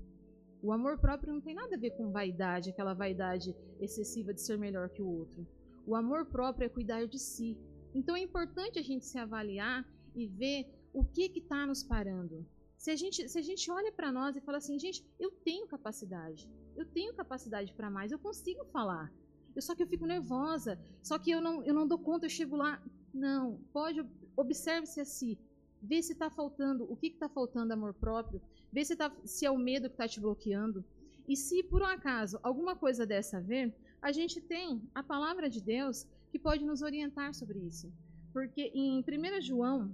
O 0.61 0.71
amor 0.71 0.97
próprio 0.97 1.33
não 1.33 1.41
tem 1.41 1.53
nada 1.53 1.75
a 1.75 1.77
ver 1.77 1.91
com 1.97 2.09
vaidade, 2.09 2.69
aquela 2.69 2.93
vaidade 2.93 3.53
excessiva 3.81 4.33
de 4.33 4.39
ser 4.39 4.57
melhor 4.57 4.87
que 4.89 5.01
o 5.01 5.09
outro. 5.19 5.45
O 5.85 5.93
amor 5.93 6.25
próprio 6.25 6.65
é 6.67 6.69
cuidar 6.69 7.05
de 7.05 7.19
si. 7.19 7.57
Então 7.93 8.15
é 8.15 8.21
importante 8.21 8.79
a 8.79 8.81
gente 8.81 9.05
se 9.05 9.17
avaliar 9.19 9.85
e 10.15 10.25
ver 10.25 10.73
o 10.93 11.03
que 11.03 11.29
está 11.35 11.67
nos 11.67 11.83
parando. 11.83 12.47
Se 12.77 12.89
a 12.89 12.95
gente, 12.95 13.27
se 13.27 13.37
a 13.37 13.41
gente 13.41 13.69
olha 13.69 13.91
para 13.91 14.09
nós 14.09 14.37
e 14.37 14.41
fala 14.41 14.59
assim, 14.59 14.79
gente, 14.79 15.05
eu 15.19 15.31
tenho 15.31 15.67
capacidade, 15.67 16.49
eu 16.77 16.85
tenho 16.85 17.13
capacidade 17.13 17.73
para 17.73 17.89
mais, 17.89 18.09
eu 18.09 18.19
consigo 18.19 18.63
falar. 18.65 19.11
Eu, 19.53 19.61
só 19.61 19.75
que 19.75 19.83
eu 19.83 19.87
fico 19.87 20.05
nervosa, 20.05 20.79
só 21.01 21.19
que 21.19 21.29
eu 21.29 21.41
não, 21.41 21.61
eu 21.65 21.73
não 21.73 21.85
dou 21.85 21.99
conta, 21.99 22.25
eu 22.25 22.29
chego 22.29 22.55
lá. 22.55 22.81
Não, 23.13 23.59
pode, 23.73 24.03
observe-se 24.35 25.01
a 25.01 25.05
si. 25.05 25.37
Vê 25.83 26.01
se 26.01 26.13
está 26.13 26.29
faltando, 26.29 26.91
o 26.91 26.95
que 26.95 27.07
está 27.07 27.27
faltando 27.27 27.73
amor 27.73 27.93
próprio. 27.93 28.41
Vê 28.71 28.83
se, 28.83 28.95
tá, 28.95 29.13
se 29.25 29.45
é 29.45 29.51
o 29.51 29.57
medo 29.57 29.89
que 29.89 29.95
está 29.95 30.07
te 30.07 30.19
bloqueando. 30.19 30.83
E 31.27 31.35
se 31.35 31.61
por 31.63 31.81
um 31.81 31.85
acaso 31.85 32.39
alguma 32.41 32.75
coisa 32.75 33.05
dessa 33.05 33.41
ver, 33.41 33.75
a 34.01 34.11
gente 34.11 34.41
tem 34.41 34.81
a 34.95 35.03
palavra 35.03 35.49
de 35.49 35.61
Deus 35.61 36.07
que 36.31 36.39
pode 36.39 36.65
nos 36.65 36.81
orientar 36.81 37.33
sobre 37.33 37.59
isso. 37.59 37.91
Porque 38.31 38.71
em 38.73 38.99
1 38.99 39.41
João 39.41 39.93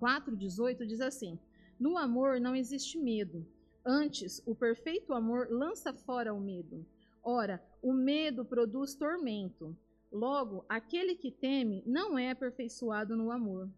4,18 0.00 0.86
diz 0.86 1.00
assim: 1.00 1.38
No 1.80 1.96
amor 1.96 2.38
não 2.40 2.54
existe 2.54 2.98
medo, 2.98 3.44
Antes, 3.88 4.42
o 4.44 4.52
perfeito 4.52 5.14
amor 5.14 5.46
lança 5.48 5.94
fora 5.94 6.34
o 6.34 6.40
medo. 6.40 6.84
Ora, 7.22 7.62
o 7.80 7.92
medo 7.92 8.44
produz 8.44 8.96
tormento. 8.96 9.78
Logo, 10.10 10.64
aquele 10.68 11.14
que 11.14 11.30
teme 11.30 11.84
não 11.86 12.18
é 12.18 12.32
aperfeiçoado 12.32 13.16
no 13.16 13.30
amor. 13.30 13.70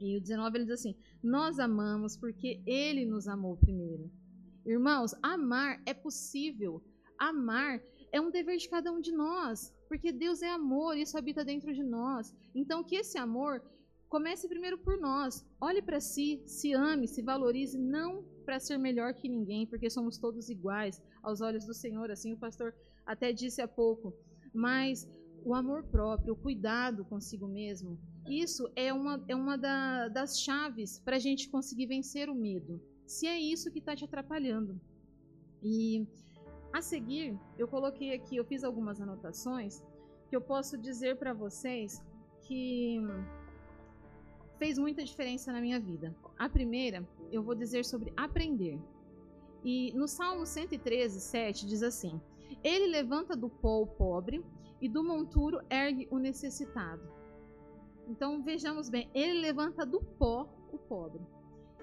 E 0.00 0.16
o 0.16 0.20
19 0.20 0.56
ele 0.56 0.64
diz 0.64 0.80
assim: 0.80 0.96
Nós 1.22 1.58
amamos 1.58 2.16
porque 2.16 2.62
ele 2.66 3.04
nos 3.04 3.28
amou 3.28 3.56
primeiro. 3.56 4.10
Irmãos, 4.64 5.14
amar 5.22 5.82
é 5.86 5.92
possível. 5.92 6.82
Amar 7.18 7.82
é 8.12 8.20
um 8.20 8.30
dever 8.30 8.56
de 8.56 8.68
cada 8.68 8.90
um 8.90 9.00
de 9.00 9.12
nós, 9.12 9.72
porque 9.88 10.10
Deus 10.10 10.42
é 10.42 10.50
amor, 10.50 10.96
isso 10.96 11.16
habita 11.16 11.44
dentro 11.44 11.72
de 11.72 11.82
nós. 11.82 12.34
Então, 12.54 12.82
que 12.82 12.96
esse 12.96 13.18
amor 13.18 13.62
comece 14.08 14.48
primeiro 14.48 14.78
por 14.78 14.98
nós. 14.98 15.46
Olhe 15.60 15.80
para 15.80 16.00
si, 16.00 16.42
se 16.46 16.72
ame, 16.72 17.06
se 17.06 17.22
valorize, 17.22 17.78
não 17.78 18.24
para 18.44 18.58
ser 18.58 18.78
melhor 18.78 19.14
que 19.14 19.28
ninguém, 19.28 19.66
porque 19.66 19.88
somos 19.88 20.18
todos 20.18 20.48
iguais 20.48 21.00
aos 21.22 21.40
olhos 21.40 21.64
do 21.64 21.74
Senhor, 21.74 22.10
assim 22.10 22.32
o 22.32 22.38
pastor 22.38 22.74
até 23.06 23.32
disse 23.32 23.62
há 23.62 23.68
pouco. 23.68 24.12
Mas 24.52 25.08
o 25.44 25.54
amor 25.54 25.84
próprio, 25.84 26.34
o 26.34 26.36
cuidado 26.36 27.04
consigo 27.04 27.46
mesmo, 27.46 27.98
isso 28.26 28.70
é 28.76 28.92
uma, 28.92 29.22
é 29.28 29.34
uma 29.34 29.56
da, 29.56 30.08
das 30.08 30.40
chaves 30.40 30.98
para 31.00 31.16
a 31.16 31.18
gente 31.18 31.48
conseguir 31.48 31.86
vencer 31.86 32.28
o 32.28 32.34
medo. 32.34 32.80
Se 33.06 33.26
é 33.26 33.38
isso 33.38 33.70
que 33.70 33.78
está 33.78 33.96
te 33.96 34.04
atrapalhando. 34.04 34.80
E 35.62 36.06
a 36.72 36.80
seguir, 36.80 37.38
eu 37.58 37.66
coloquei 37.66 38.14
aqui, 38.14 38.36
eu 38.36 38.44
fiz 38.44 38.62
algumas 38.62 39.00
anotações 39.00 39.82
que 40.28 40.36
eu 40.36 40.40
posso 40.40 40.78
dizer 40.78 41.16
para 41.16 41.32
vocês 41.32 42.02
que 42.42 43.00
fez 44.58 44.78
muita 44.78 45.02
diferença 45.02 45.52
na 45.52 45.60
minha 45.60 45.80
vida. 45.80 46.14
A 46.38 46.48
primeira 46.48 47.06
eu 47.32 47.42
vou 47.42 47.54
dizer 47.54 47.84
sobre 47.84 48.12
aprender. 48.16 48.78
E 49.64 49.92
no 49.92 50.06
Salmo 50.06 50.46
113, 50.46 51.20
7 51.20 51.66
diz 51.66 51.82
assim: 51.82 52.20
Ele 52.62 52.86
levanta 52.86 53.36
do 53.36 53.48
pó 53.48 53.82
o 53.82 53.86
pobre 53.86 54.44
e 54.80 54.88
do 54.88 55.02
monturo 55.02 55.60
ergue 55.68 56.08
o 56.10 56.18
necessitado. 56.18 57.19
Então 58.10 58.42
vejamos 58.42 58.90
bem, 58.90 59.08
ele 59.14 59.40
levanta 59.40 59.86
do 59.86 60.00
pó 60.00 60.48
o 60.72 60.76
pobre. 60.76 61.20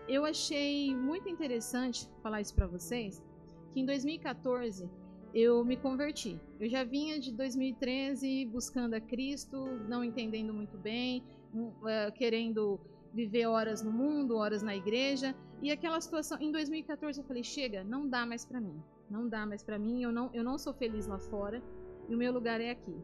Eu 0.09 0.25
achei 0.25 0.93
muito 0.93 1.29
interessante 1.29 2.09
falar 2.21 2.41
isso 2.41 2.53
para 2.53 2.67
vocês, 2.67 3.23
que 3.71 3.79
em 3.79 3.85
2014 3.85 4.89
eu 5.33 5.63
me 5.63 5.77
converti. 5.77 6.37
Eu 6.59 6.69
já 6.69 6.83
vinha 6.83 7.17
de 7.17 7.31
2013 7.31 8.45
buscando 8.45 8.93
a 8.93 8.99
Cristo, 8.99 9.57
não 9.87 10.03
entendendo 10.03 10.53
muito 10.53 10.77
bem, 10.77 11.23
uh, 11.53 12.11
querendo 12.13 12.77
viver 13.13 13.45
horas 13.45 13.81
no 13.81 13.91
mundo, 13.91 14.35
horas 14.35 14.61
na 14.61 14.75
igreja. 14.75 15.33
E 15.61 15.71
aquela 15.71 15.99
situação, 16.01 16.37
em 16.41 16.51
2014 16.51 17.21
eu 17.21 17.25
falei, 17.25 17.43
chega, 17.43 17.85
não 17.85 18.07
dá 18.07 18.25
mais 18.25 18.45
para 18.45 18.59
mim. 18.59 18.81
Não 19.09 19.29
dá 19.29 19.45
mais 19.45 19.63
para 19.63 19.79
mim, 19.79 20.03
eu 20.03 20.11
não, 20.11 20.29
eu 20.33 20.43
não 20.43 20.57
sou 20.57 20.73
feliz 20.73 21.07
lá 21.07 21.19
fora 21.19 21.63
e 22.09 22.15
o 22.15 22.17
meu 22.17 22.33
lugar 22.33 22.59
é 22.59 22.69
aqui. 22.69 22.95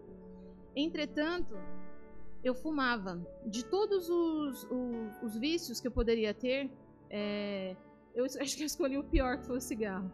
Entretanto, 0.76 1.56
eu 2.44 2.54
fumava. 2.54 3.20
De 3.46 3.66
todos 3.66 4.10
os, 4.10 4.64
os, 4.70 5.24
os 5.24 5.38
vícios 5.38 5.80
que 5.80 5.88
eu 5.88 5.92
poderia 5.92 6.34
ter, 6.34 6.70
é, 7.10 7.76
eu 8.14 8.26
acho 8.42 8.56
que 8.56 8.64
eu 8.64 8.68
escolhi 8.68 8.98
o 8.98 9.04
pior, 9.04 9.40
que 9.40 9.46
foi 9.46 9.58
o 9.58 9.62
cigarro. 9.62 10.12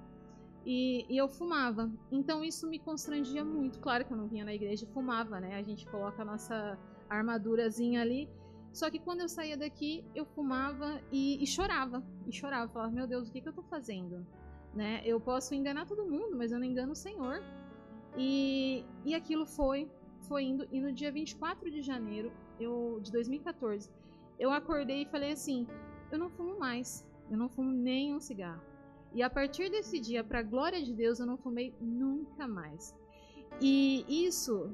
E, 0.65 1.05
e, 1.09 1.17
eu 1.17 1.27
fumava. 1.27 1.89
Então 2.11 2.43
isso 2.43 2.67
me 2.67 2.79
constrangia 2.79 3.43
muito. 3.43 3.79
Claro 3.79 4.05
que 4.05 4.13
eu 4.13 4.17
não 4.17 4.27
vinha 4.27 4.45
na 4.45 4.53
igreja 4.53 4.85
e 4.85 4.93
fumava, 4.93 5.39
né? 5.39 5.55
A 5.55 5.63
gente 5.63 5.85
coloca 5.87 6.21
a 6.21 6.25
nossa 6.25 6.77
armadurazinha 7.09 8.01
ali 8.01 8.29
só 8.71 8.89
que 8.89 8.99
quando 8.99 9.21
eu 9.21 9.29
saía 9.29 9.57
daqui, 9.57 10.03
eu 10.13 10.25
fumava 10.25 11.01
e, 11.11 11.41
e 11.43 11.47
chorava. 11.47 12.03
E 12.27 12.31
chorava, 12.31 12.71
falava, 12.71 12.91
meu 12.91 13.07
Deus, 13.07 13.27
o 13.27 13.31
que, 13.31 13.41
que 13.41 13.49
eu 13.49 13.53
tô 13.53 13.63
fazendo? 13.63 14.25
Né? 14.73 15.01
Eu 15.03 15.19
posso 15.19 15.55
enganar 15.55 15.85
todo 15.87 16.05
mundo, 16.05 16.37
mas 16.37 16.51
eu 16.51 16.59
não 16.59 16.65
engano 16.65 16.91
o 16.91 16.95
Senhor. 16.95 17.43
E, 18.17 18.85
e 19.05 19.15
aquilo 19.15 19.45
foi, 19.45 19.89
foi 20.27 20.43
indo. 20.43 20.67
E 20.71 20.79
no 20.79 20.91
dia 20.91 21.11
24 21.11 21.69
de 21.69 21.81
janeiro 21.81 22.31
eu, 22.59 22.99
de 23.01 23.11
2014, 23.11 23.89
eu 24.37 24.51
acordei 24.51 25.03
e 25.03 25.05
falei 25.05 25.31
assim: 25.31 25.67
eu 26.11 26.17
não 26.17 26.29
fumo 26.29 26.57
mais. 26.59 27.07
Eu 27.29 27.37
não 27.37 27.49
fumo 27.49 27.71
nem 27.71 28.15
um 28.15 28.19
cigarro. 28.19 28.61
E 29.13 29.21
a 29.21 29.29
partir 29.29 29.69
desse 29.69 29.99
dia, 29.99 30.23
para 30.23 30.39
a 30.39 30.43
glória 30.43 30.81
de 30.83 30.93
Deus, 30.93 31.19
eu 31.19 31.25
não 31.25 31.37
fumei 31.37 31.73
nunca 31.79 32.47
mais. 32.47 32.95
E 33.61 34.05
isso 34.07 34.71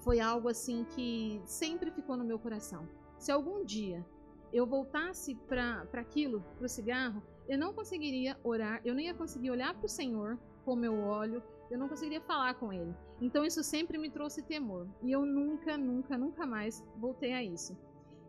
foi 0.00 0.20
algo 0.20 0.48
assim 0.48 0.84
que 0.84 1.40
sempre 1.44 1.90
ficou 1.90 2.16
no 2.16 2.24
meu 2.24 2.38
coração. 2.38 2.88
Se 3.18 3.32
algum 3.32 3.64
dia 3.64 4.04
eu 4.52 4.66
voltasse 4.66 5.34
para 5.34 5.86
aquilo, 5.94 6.42
para 6.56 6.66
o 6.66 6.68
cigarro, 6.68 7.22
eu 7.48 7.58
não 7.58 7.72
conseguiria 7.72 8.38
orar, 8.42 8.80
eu 8.84 8.94
não 8.94 9.00
ia 9.00 9.14
conseguir 9.14 9.50
olhar 9.50 9.74
para 9.74 9.86
o 9.86 9.88
Senhor 9.88 10.38
como 10.64 10.84
eu 10.84 10.98
olho, 10.98 11.42
eu 11.70 11.78
não 11.78 11.88
conseguiria 11.88 12.20
falar 12.20 12.54
com 12.54 12.72
Ele. 12.72 12.94
Então 13.20 13.44
isso 13.44 13.62
sempre 13.62 13.98
me 13.98 14.10
trouxe 14.10 14.42
temor. 14.42 14.86
E 15.02 15.12
eu 15.12 15.24
nunca, 15.24 15.76
nunca, 15.76 16.16
nunca 16.16 16.46
mais 16.46 16.84
voltei 16.96 17.32
a 17.32 17.42
isso. 17.42 17.76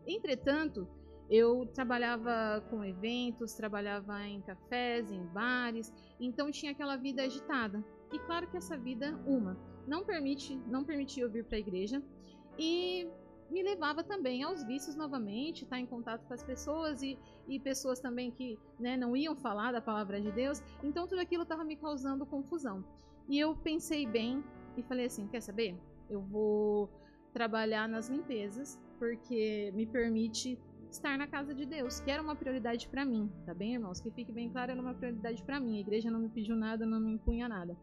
Entretanto, 0.06 0.88
eu 1.30 1.64
trabalhava 1.72 2.64
com 2.68 2.84
eventos, 2.84 3.54
trabalhava 3.54 4.26
em 4.26 4.40
cafés, 4.40 5.10
em 5.12 5.24
bares, 5.26 5.92
então 6.18 6.50
tinha 6.50 6.72
aquela 6.72 6.96
vida 6.96 7.22
agitada. 7.22 7.84
E 8.12 8.18
claro 8.18 8.48
que 8.50 8.56
essa 8.56 8.76
vida, 8.76 9.16
uma, 9.24 9.56
não 9.86 10.04
permite, 10.04 10.56
não 10.66 10.84
permitia 10.84 11.22
eu 11.22 11.30
vir 11.30 11.44
para 11.44 11.56
a 11.56 11.60
igreja 11.60 12.02
e 12.58 13.08
me 13.48 13.62
levava 13.62 14.02
também 14.02 14.42
aos 14.42 14.64
vícios 14.64 14.96
novamente, 14.96 15.64
estar 15.64 15.76
tá 15.76 15.80
em 15.80 15.86
contato 15.86 16.26
com 16.26 16.34
as 16.34 16.42
pessoas 16.42 17.02
e, 17.02 17.18
e 17.48 17.58
pessoas 17.58 18.00
também 18.00 18.30
que 18.30 18.58
né, 18.78 18.96
não 18.96 19.16
iam 19.16 19.36
falar 19.36 19.72
da 19.72 19.80
palavra 19.80 20.20
de 20.20 20.30
Deus. 20.32 20.62
Então 20.82 21.06
tudo 21.06 21.20
aquilo 21.20 21.42
estava 21.42 21.64
me 21.64 21.76
causando 21.76 22.26
confusão. 22.26 22.84
E 23.30 23.38
eu 23.38 23.54
pensei 23.54 24.04
bem 24.06 24.42
e 24.76 24.82
falei 24.82 25.06
assim: 25.06 25.28
quer 25.28 25.40
saber? 25.40 25.78
Eu 26.10 26.20
vou 26.20 26.90
trabalhar 27.32 27.88
nas 27.88 28.08
limpezas 28.08 28.76
porque 28.98 29.72
me 29.72 29.86
permite 29.86 30.58
estar 30.90 31.16
na 31.16 31.28
casa 31.28 31.54
de 31.54 31.64
Deus, 31.64 32.00
que 32.00 32.10
era 32.10 32.20
uma 32.20 32.34
prioridade 32.34 32.88
para 32.88 33.04
mim, 33.04 33.30
tá 33.46 33.54
bem, 33.54 33.74
irmãos? 33.74 34.00
Que 34.00 34.10
fique 34.10 34.32
bem 34.32 34.50
claro, 34.50 34.72
era 34.72 34.80
uma 34.80 34.92
prioridade 34.92 35.44
para 35.44 35.60
mim. 35.60 35.76
A 35.76 35.80
igreja 35.80 36.10
não 36.10 36.18
me 36.18 36.28
pediu 36.28 36.56
nada, 36.56 36.84
não 36.84 36.98
me 36.98 37.12
impunha 37.12 37.48
nada. 37.48 37.76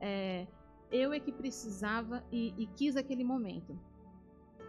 É, 0.00 0.48
eu 0.90 1.12
é 1.12 1.20
que 1.20 1.30
precisava 1.30 2.24
e, 2.32 2.52
e 2.58 2.66
quis 2.66 2.96
aquele 2.96 3.22
momento. 3.22 3.78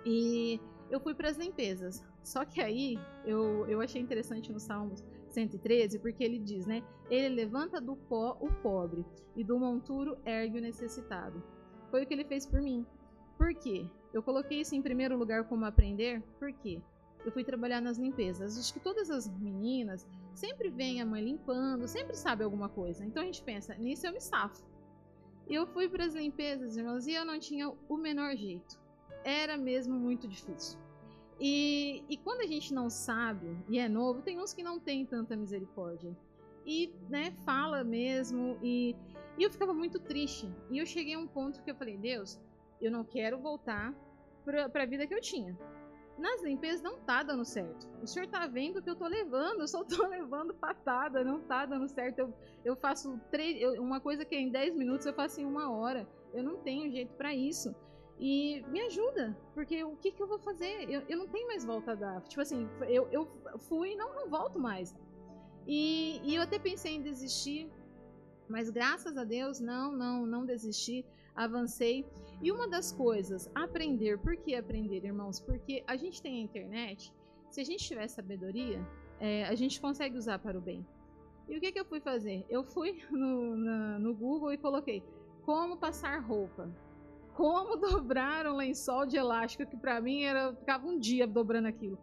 E 0.05 0.61
eu 0.91 0.99
fui 0.99 1.15
para 1.15 1.29
as 1.29 1.37
limpezas. 1.37 2.05
Só 2.23 2.45
que 2.45 2.61
aí 2.61 2.99
eu, 3.25 3.65
eu 3.67 3.81
achei 3.81 3.99
interessante 3.99 4.51
no 4.51 4.59
Salmos 4.59 5.03
113, 5.33 5.99
porque 5.99 6.23
ele 6.23 6.39
diz, 6.39 6.65
né? 6.65 6.83
Ele 7.09 7.35
levanta 7.35 7.79
do 7.79 7.95
pó 7.95 8.37
o 8.39 8.51
pobre 8.61 9.05
e 9.35 9.43
do 9.43 9.57
monturo 9.57 10.17
ergue 10.25 10.59
o 10.59 10.61
necessitado. 10.61 11.41
Foi 11.89 12.03
o 12.03 12.07
que 12.07 12.13
ele 12.13 12.23
fez 12.23 12.45
por 12.45 12.61
mim. 12.61 12.85
Por 13.37 13.53
quê? 13.55 13.85
Eu 14.13 14.21
coloquei 14.21 14.61
isso 14.61 14.75
em 14.75 14.81
primeiro 14.81 15.17
lugar 15.17 15.45
como 15.45 15.65
aprender, 15.65 16.21
por 16.37 16.51
quê? 16.51 16.81
Eu 17.25 17.31
fui 17.31 17.43
trabalhar 17.43 17.81
nas 17.81 17.97
limpezas. 17.97 18.57
Acho 18.57 18.73
que 18.73 18.79
todas 18.79 19.09
as 19.09 19.27
meninas 19.39 20.07
sempre 20.33 20.69
veem 20.69 21.01
a 21.01 21.05
mãe 21.05 21.23
limpando, 21.23 21.87
sempre 21.87 22.15
sabe 22.15 22.43
alguma 22.43 22.69
coisa. 22.69 23.05
Então 23.05 23.21
a 23.21 23.25
gente 23.25 23.43
pensa, 23.43 23.75
nisso 23.75 24.07
eu 24.07 24.13
me 24.13 24.21
safo. 24.21 24.63
E 25.47 25.55
eu 25.55 25.67
fui 25.67 25.89
para 25.89 26.05
as 26.05 26.13
limpezas, 26.13 26.77
irmãos, 26.77 27.07
e 27.07 27.13
eu 27.13 27.25
não 27.25 27.39
tinha 27.39 27.69
o 27.69 27.97
menor 27.97 28.35
jeito 28.35 28.81
era 29.23 29.57
mesmo 29.57 29.97
muito 29.99 30.27
difícil. 30.27 30.79
E, 31.43 32.03
e 32.07 32.17
quando 32.17 32.41
a 32.41 32.45
gente 32.45 32.71
não 32.71 32.87
sabe 32.87 33.57
e 33.67 33.79
é 33.79 33.89
novo, 33.89 34.21
tem 34.21 34.39
uns 34.39 34.53
que 34.53 34.61
não 34.61 34.79
tem 34.79 35.03
tanta 35.07 35.35
misericórdia. 35.35 36.15
E 36.63 36.93
né, 37.09 37.31
fala 37.43 37.83
mesmo, 37.83 38.59
e, 38.61 38.95
e 39.39 39.43
eu 39.43 39.49
ficava 39.49 39.73
muito 39.73 39.99
triste. 39.99 40.47
E 40.69 40.77
eu 40.77 40.85
cheguei 40.85 41.15
a 41.15 41.19
um 41.19 41.25
ponto 41.25 41.63
que 41.63 41.71
eu 41.71 41.75
falei: 41.75 41.97
Deus, 41.97 42.39
eu 42.79 42.91
não 42.91 43.03
quero 43.03 43.39
voltar 43.39 43.91
para 44.45 44.83
a 44.83 44.85
vida 44.85 45.07
que 45.07 45.15
eu 45.15 45.19
tinha. 45.19 45.57
Nas 46.15 46.43
limpezas 46.43 46.83
não 46.83 46.99
tá 46.99 47.23
dando 47.23 47.43
certo. 47.43 47.89
O 48.03 48.05
senhor 48.05 48.27
tá 48.27 48.45
vendo 48.45 48.79
que 48.79 48.89
eu 48.91 48.95
tô 48.95 49.07
levando, 49.07 49.61
eu 49.61 49.67
só 49.67 49.83
tô 49.83 50.05
levando 50.07 50.53
patada, 50.53 51.23
não 51.23 51.39
tá 51.39 51.65
dando 51.65 51.87
certo. 51.87 52.19
Eu, 52.19 52.33
eu 52.63 52.75
faço 52.75 53.19
eu, 53.33 53.81
uma 53.81 53.99
coisa 53.99 54.23
que 54.23 54.35
é 54.35 54.39
em 54.39 54.51
10 54.51 54.75
minutos 54.75 55.07
eu 55.07 55.13
faço 55.13 55.41
em 55.41 55.45
uma 55.45 55.71
hora. 55.71 56.07
Eu 56.35 56.43
não 56.43 56.57
tenho 56.57 56.91
jeito 56.91 57.15
para 57.15 57.33
isso. 57.33 57.73
E 58.23 58.63
me 58.67 58.79
ajuda, 58.81 59.35
porque 59.51 59.83
o 59.83 59.95
que, 59.95 60.11
que 60.11 60.21
eu 60.21 60.27
vou 60.27 60.37
fazer? 60.37 60.87
Eu, 60.87 61.01
eu 61.09 61.17
não 61.17 61.27
tenho 61.27 61.47
mais 61.47 61.65
volta 61.65 61.93
a 61.93 61.95
dar. 61.95 62.21
Tipo 62.21 62.41
assim, 62.41 62.69
eu, 62.87 63.07
eu 63.11 63.27
fui 63.57 63.93
e 63.93 63.95
não, 63.95 64.13
não 64.13 64.29
volto 64.29 64.59
mais. 64.59 64.95
E, 65.65 66.21
e 66.23 66.35
eu 66.35 66.43
até 66.43 66.59
pensei 66.59 66.93
em 66.93 67.01
desistir, 67.01 67.67
mas 68.47 68.69
graças 68.69 69.17
a 69.17 69.23
Deus, 69.23 69.59
não, 69.59 69.91
não, 69.91 70.27
não 70.27 70.45
desisti, 70.45 71.03
avancei. 71.35 72.05
E 72.43 72.51
uma 72.51 72.67
das 72.67 72.91
coisas, 72.91 73.49
aprender. 73.55 74.19
Por 74.19 74.37
que 74.37 74.53
aprender, 74.53 75.03
irmãos? 75.03 75.39
Porque 75.39 75.83
a 75.87 75.95
gente 75.95 76.21
tem 76.21 76.41
a 76.41 76.43
internet, 76.43 77.11
se 77.49 77.59
a 77.59 77.63
gente 77.63 77.83
tiver 77.83 78.07
sabedoria, 78.07 78.87
é, 79.19 79.45
a 79.45 79.55
gente 79.55 79.81
consegue 79.81 80.15
usar 80.15 80.37
para 80.37 80.59
o 80.59 80.61
bem. 80.61 80.85
E 81.49 81.57
o 81.57 81.59
que, 81.59 81.71
que 81.71 81.79
eu 81.79 81.85
fui 81.85 81.99
fazer? 81.99 82.45
Eu 82.47 82.63
fui 82.63 83.01
no, 83.09 83.57
na, 83.57 83.97
no 83.97 84.13
Google 84.13 84.53
e 84.53 84.59
coloquei 84.59 85.03
como 85.43 85.75
passar 85.75 86.19
roupa 86.19 86.69
como 87.35 87.75
dobrar 87.77 88.45
um 88.47 88.55
lençol 88.55 89.05
de 89.05 89.17
elástico, 89.17 89.65
que 89.65 89.77
para 89.77 89.99
mim 90.01 90.23
era 90.23 90.53
ficava 90.53 90.87
um 90.87 90.97
dia 90.97 91.27
dobrando 91.27 91.67
aquilo. 91.67 91.97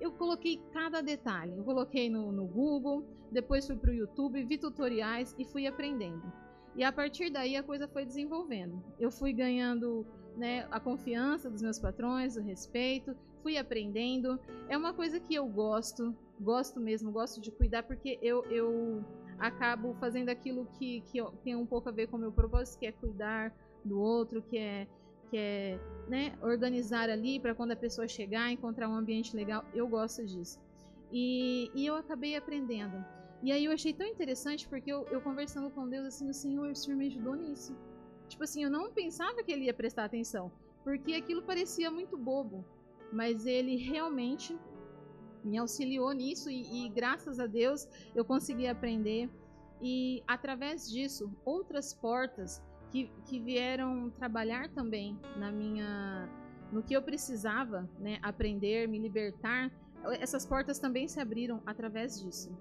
Eu 0.00 0.12
coloquei 0.12 0.60
cada 0.72 1.02
detalhe. 1.02 1.56
Eu 1.56 1.64
coloquei 1.64 2.08
no, 2.08 2.32
no 2.32 2.46
Google, 2.46 3.04
depois 3.30 3.66
fui 3.66 3.76
para 3.76 3.90
o 3.90 3.94
YouTube, 3.94 4.42
vi 4.44 4.56
tutoriais 4.56 5.34
e 5.38 5.44
fui 5.44 5.66
aprendendo. 5.66 6.32
E 6.74 6.84
a 6.84 6.92
partir 6.92 7.30
daí 7.30 7.56
a 7.56 7.62
coisa 7.62 7.86
foi 7.88 8.06
desenvolvendo. 8.06 8.82
Eu 8.98 9.10
fui 9.10 9.32
ganhando 9.32 10.06
né, 10.36 10.66
a 10.70 10.80
confiança 10.80 11.50
dos 11.50 11.60
meus 11.60 11.78
patrões, 11.78 12.36
o 12.36 12.40
respeito, 12.40 13.14
fui 13.42 13.58
aprendendo. 13.58 14.38
É 14.68 14.76
uma 14.76 14.94
coisa 14.94 15.20
que 15.20 15.34
eu 15.34 15.46
gosto, 15.46 16.16
gosto 16.40 16.80
mesmo, 16.80 17.10
gosto 17.10 17.40
de 17.40 17.50
cuidar, 17.50 17.82
porque 17.82 18.18
eu, 18.22 18.44
eu 18.44 19.04
acabo 19.38 19.94
fazendo 19.94 20.28
aquilo 20.28 20.66
que, 20.78 21.00
que 21.02 21.18
tem 21.42 21.56
um 21.56 21.66
pouco 21.66 21.88
a 21.88 21.92
ver 21.92 22.06
com 22.06 22.16
o 22.16 22.20
meu 22.20 22.32
propósito, 22.32 22.78
que 22.78 22.86
é 22.86 22.92
cuidar, 22.92 23.52
do 23.84 24.00
outro, 24.00 24.42
que 24.42 24.58
é 24.58 24.86
que 25.30 25.36
é 25.36 25.78
né, 26.08 26.36
organizar 26.42 27.08
ali 27.08 27.38
para 27.38 27.54
quando 27.54 27.70
a 27.70 27.76
pessoa 27.76 28.08
chegar, 28.08 28.50
encontrar 28.50 28.88
um 28.88 28.94
ambiente 28.94 29.34
legal. 29.36 29.64
Eu 29.72 29.86
gosto 29.86 30.26
disso. 30.26 30.58
E, 31.12 31.70
e 31.72 31.86
eu 31.86 31.94
acabei 31.94 32.34
aprendendo. 32.34 33.04
E 33.42 33.52
aí 33.52 33.64
eu 33.64 33.72
achei 33.72 33.92
tão 33.92 34.06
interessante 34.06 34.68
porque 34.68 34.92
eu, 34.92 35.06
eu 35.06 35.20
conversando 35.20 35.70
com 35.70 35.88
Deus 35.88 36.04
assim, 36.06 36.28
o 36.28 36.34
Senhor, 36.34 36.70
o 36.70 36.76
Senhor 36.76 36.96
me 36.96 37.06
ajudou 37.06 37.36
nisso. 37.36 37.76
Tipo 38.28 38.44
assim, 38.44 38.64
eu 38.64 38.70
não 38.70 38.92
pensava 38.92 39.42
que 39.42 39.50
ele 39.50 39.64
ia 39.64 39.74
prestar 39.74 40.04
atenção, 40.04 40.52
porque 40.84 41.14
aquilo 41.14 41.42
parecia 41.42 41.90
muito 41.90 42.16
bobo, 42.16 42.64
mas 43.12 43.46
ele 43.46 43.76
realmente 43.76 44.58
me 45.42 45.56
auxiliou 45.58 46.12
nisso 46.12 46.50
e, 46.50 46.86
e 46.86 46.88
graças 46.90 47.40
a 47.40 47.46
Deus 47.46 47.88
eu 48.14 48.24
consegui 48.24 48.66
aprender. 48.66 49.30
E 49.80 50.22
através 50.28 50.90
disso, 50.90 51.32
outras 51.44 51.94
portas 51.94 52.62
que, 52.90 53.10
que 53.24 53.38
vieram 53.38 54.10
trabalhar 54.10 54.68
também 54.70 55.18
na 55.36 55.50
minha 55.50 56.28
no 56.72 56.82
que 56.82 56.94
eu 56.94 57.02
precisava 57.02 57.88
né, 57.98 58.18
aprender, 58.22 58.86
me 58.86 58.98
libertar, 58.98 59.72
essas 60.20 60.46
portas 60.46 60.78
também 60.78 61.08
se 61.08 61.20
abriram 61.20 61.60
através 61.66 62.20
disso. 62.20 62.56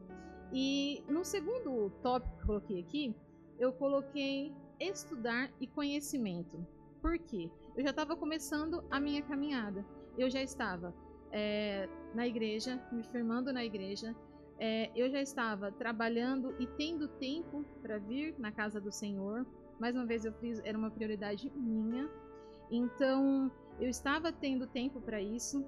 E 0.51 1.03
no 1.07 1.23
segundo 1.23 1.91
tópico 2.01 2.35
que 2.35 2.41
eu 2.41 2.47
coloquei 2.47 2.79
aqui, 2.79 3.15
eu 3.59 3.71
coloquei 3.71 4.53
estudar 4.79 5.51
e 5.59 5.67
conhecimento. 5.67 6.65
Por 7.01 7.19
quê? 7.19 7.51
Eu 7.75 7.83
já 7.83 7.91
estava 7.91 8.15
começando 8.15 8.83
a 8.89 8.99
minha 8.99 9.21
caminhada. 9.21 9.85
Eu 10.17 10.29
já 10.29 10.41
estava 10.41 10.93
é, 11.31 11.87
na 12.15 12.27
igreja, 12.27 12.81
me 12.91 13.03
firmando 13.03 13.53
na 13.53 13.63
igreja. 13.63 14.15
É, 14.57 14.89
eu 14.95 15.09
já 15.09 15.21
estava 15.21 15.71
trabalhando 15.71 16.55
e 16.59 16.67
tendo 16.67 17.07
tempo 17.07 17.63
para 17.81 17.97
vir 17.99 18.35
na 18.37 18.51
casa 18.51 18.81
do 18.81 18.91
Senhor 18.91 19.45
mais 19.79 19.95
uma 19.95 20.05
vez 20.05 20.25
eu 20.25 20.33
fiz, 20.33 20.59
era 20.63 20.77
uma 20.77 20.91
prioridade 20.91 21.51
minha. 21.55 22.09
Então, 22.69 23.51
eu 23.79 23.89
estava 23.89 24.31
tendo 24.31 24.67
tempo 24.67 24.99
para 25.01 25.21
isso. 25.21 25.65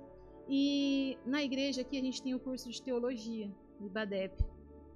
E 0.50 1.17
na 1.26 1.41
igreja 1.41 1.82
aqui 1.82 1.97
a 1.97 2.02
gente 2.02 2.21
tem 2.21 2.36
o 2.36 2.39
curso 2.39 2.69
de 2.69 2.82
teologia, 2.82 3.50
de 3.80 3.89
Badep. 3.89 4.43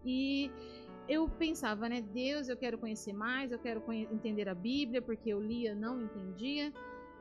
E 0.04 0.52
eu 1.08 1.30
pensava, 1.30 1.88
né, 1.88 2.02
Deus, 2.02 2.50
eu 2.50 2.58
quero 2.58 2.78
conhecer 2.78 3.14
mais, 3.14 3.52
eu 3.52 3.60
quero 3.60 3.82
entender 3.92 4.50
a 4.50 4.56
Bíblia, 4.56 5.02
porque 5.02 5.30
eu 5.30 5.40
lia, 5.40 5.74
não 5.74 6.02
entendia. 6.02 6.74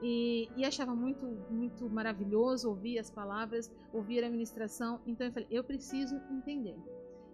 E, 0.03 0.51
e, 0.57 0.65
achava 0.65 0.95
muito, 0.95 1.25
muito 1.49 1.89
maravilhoso 1.89 2.69
ouvir 2.69 2.99
as 2.99 3.11
palavras, 3.11 3.71
ouvir 3.93 4.25
a 4.25 4.29
ministração. 4.29 5.01
Então 5.07 5.29
eu 5.29 5.33
falei, 5.33 5.49
eu 5.51 5.63
preciso 5.63 6.21
entender. 6.31 6.77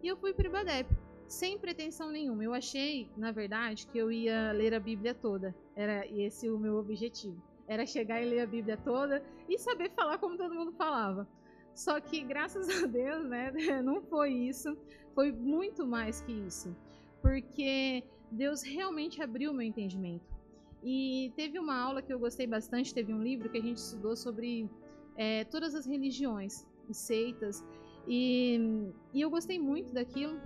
E 0.02 0.06
eu 0.06 0.16
fui 0.16 0.32
para 0.34 0.48
o 0.48 0.52
Badep 0.52 0.88
sem 1.30 1.56
pretensão 1.56 2.10
nenhuma. 2.10 2.42
Eu 2.42 2.52
achei, 2.52 3.08
na 3.16 3.30
verdade, 3.30 3.86
que 3.86 3.96
eu 3.96 4.10
ia 4.10 4.50
ler 4.52 4.74
a 4.74 4.80
Bíblia 4.80 5.14
toda. 5.14 5.54
Era 5.76 6.04
esse 6.06 6.50
o 6.50 6.58
meu 6.58 6.76
objetivo. 6.76 7.40
Era 7.68 7.86
chegar 7.86 8.20
e 8.20 8.28
ler 8.28 8.40
a 8.40 8.46
Bíblia 8.46 8.76
toda 8.76 9.22
e 9.48 9.56
saber 9.56 9.90
falar 9.92 10.18
como 10.18 10.36
todo 10.36 10.52
mundo 10.52 10.72
falava. 10.72 11.26
Só 11.72 12.00
que, 12.00 12.20
graças 12.22 12.68
a 12.82 12.86
Deus, 12.86 13.24
né, 13.28 13.52
não 13.80 14.02
foi 14.02 14.32
isso. 14.32 14.76
Foi 15.14 15.30
muito 15.30 15.86
mais 15.86 16.20
que 16.20 16.32
isso. 16.32 16.76
Porque 17.22 18.02
Deus 18.30 18.62
realmente 18.62 19.22
abriu 19.22 19.52
meu 19.52 19.62
entendimento. 19.62 20.26
E 20.82 21.32
teve 21.36 21.60
uma 21.60 21.78
aula 21.78 22.02
que 22.02 22.12
eu 22.12 22.18
gostei 22.18 22.46
bastante, 22.46 22.92
teve 22.92 23.12
um 23.12 23.22
livro 23.22 23.48
que 23.48 23.58
a 23.58 23.62
gente 23.62 23.76
estudou 23.76 24.16
sobre 24.16 24.68
é, 25.16 25.44
todas 25.44 25.76
as 25.76 25.86
religiões 25.86 26.66
e 26.88 26.94
seitas. 26.94 27.64
E, 28.08 28.90
e 29.14 29.20
eu 29.20 29.30
gostei 29.30 29.60
muito 29.60 29.92
daquilo 29.92 30.40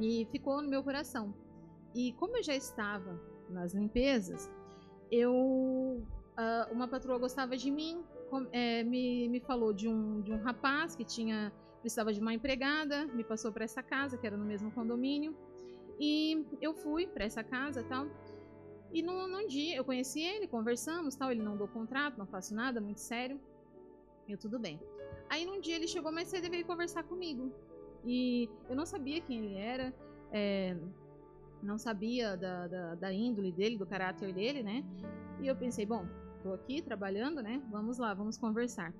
E 0.00 0.26
ficou 0.32 0.62
no 0.62 0.68
meu 0.68 0.82
coração. 0.82 1.34
E 1.94 2.12
como 2.14 2.36
eu 2.36 2.42
já 2.42 2.54
estava 2.54 3.20
nas 3.48 3.74
limpezas, 3.74 4.50
eu 5.10 5.32
uh, 5.32 6.72
uma 6.72 6.88
patroa 6.88 7.18
gostava 7.18 7.56
de 7.56 7.70
mim, 7.70 8.02
é, 8.52 8.82
me, 8.84 9.28
me 9.28 9.40
falou 9.40 9.72
de 9.72 9.88
um, 9.88 10.20
de 10.20 10.32
um 10.32 10.38
rapaz 10.38 10.94
que 10.94 11.04
tinha 11.04 11.52
precisava 11.80 12.12
de 12.12 12.20
uma 12.20 12.34
empregada, 12.34 13.06
me 13.06 13.24
passou 13.24 13.50
para 13.50 13.64
essa 13.64 13.82
casa 13.82 14.16
que 14.18 14.26
era 14.26 14.36
no 14.36 14.44
mesmo 14.44 14.70
condomínio 14.70 15.34
e 15.98 16.46
eu 16.60 16.74
fui 16.74 17.06
para 17.06 17.24
essa 17.24 17.42
casa 17.44 17.82
tal. 17.84 18.06
E 18.92 19.02
num, 19.02 19.28
num, 19.28 19.46
dia 19.46 19.76
eu 19.76 19.84
conheci 19.84 20.20
ele, 20.20 20.48
conversamos 20.48 21.14
tal. 21.14 21.30
Ele 21.30 21.42
não 21.42 21.56
deu 21.56 21.68
contrato, 21.68 22.18
não 22.18 22.26
faço 22.26 22.54
nada, 22.54 22.80
muito 22.80 23.00
sério. 23.00 23.40
Eu 24.28 24.38
tudo 24.38 24.58
bem. 24.58 24.80
Aí 25.28 25.44
num 25.44 25.60
dia 25.60 25.76
ele 25.76 25.86
chegou 25.86 26.10
mais 26.10 26.28
cedo 26.28 26.46
e 26.46 26.50
veio 26.50 26.64
conversar 26.64 27.04
comigo. 27.04 27.52
E 28.04 28.48
eu 28.68 28.76
não 28.76 28.86
sabia 28.86 29.20
quem 29.20 29.44
ele 29.44 29.54
era, 29.54 29.94
é, 30.32 30.76
não 31.62 31.78
sabia 31.78 32.36
da, 32.36 32.66
da, 32.66 32.94
da, 32.94 33.12
índole 33.12 33.52
dele, 33.52 33.76
do 33.76 33.86
caráter 33.86 34.32
dele, 34.32 34.62
né? 34.62 34.84
E 35.40 35.46
eu 35.46 35.56
pensei, 35.56 35.84
bom, 35.84 36.06
tô 36.42 36.52
aqui 36.52 36.80
trabalhando, 36.80 37.42
né? 37.42 37.62
Vamos 37.70 37.98
lá, 37.98 38.14
vamos 38.14 38.38
conversar. 38.38 38.92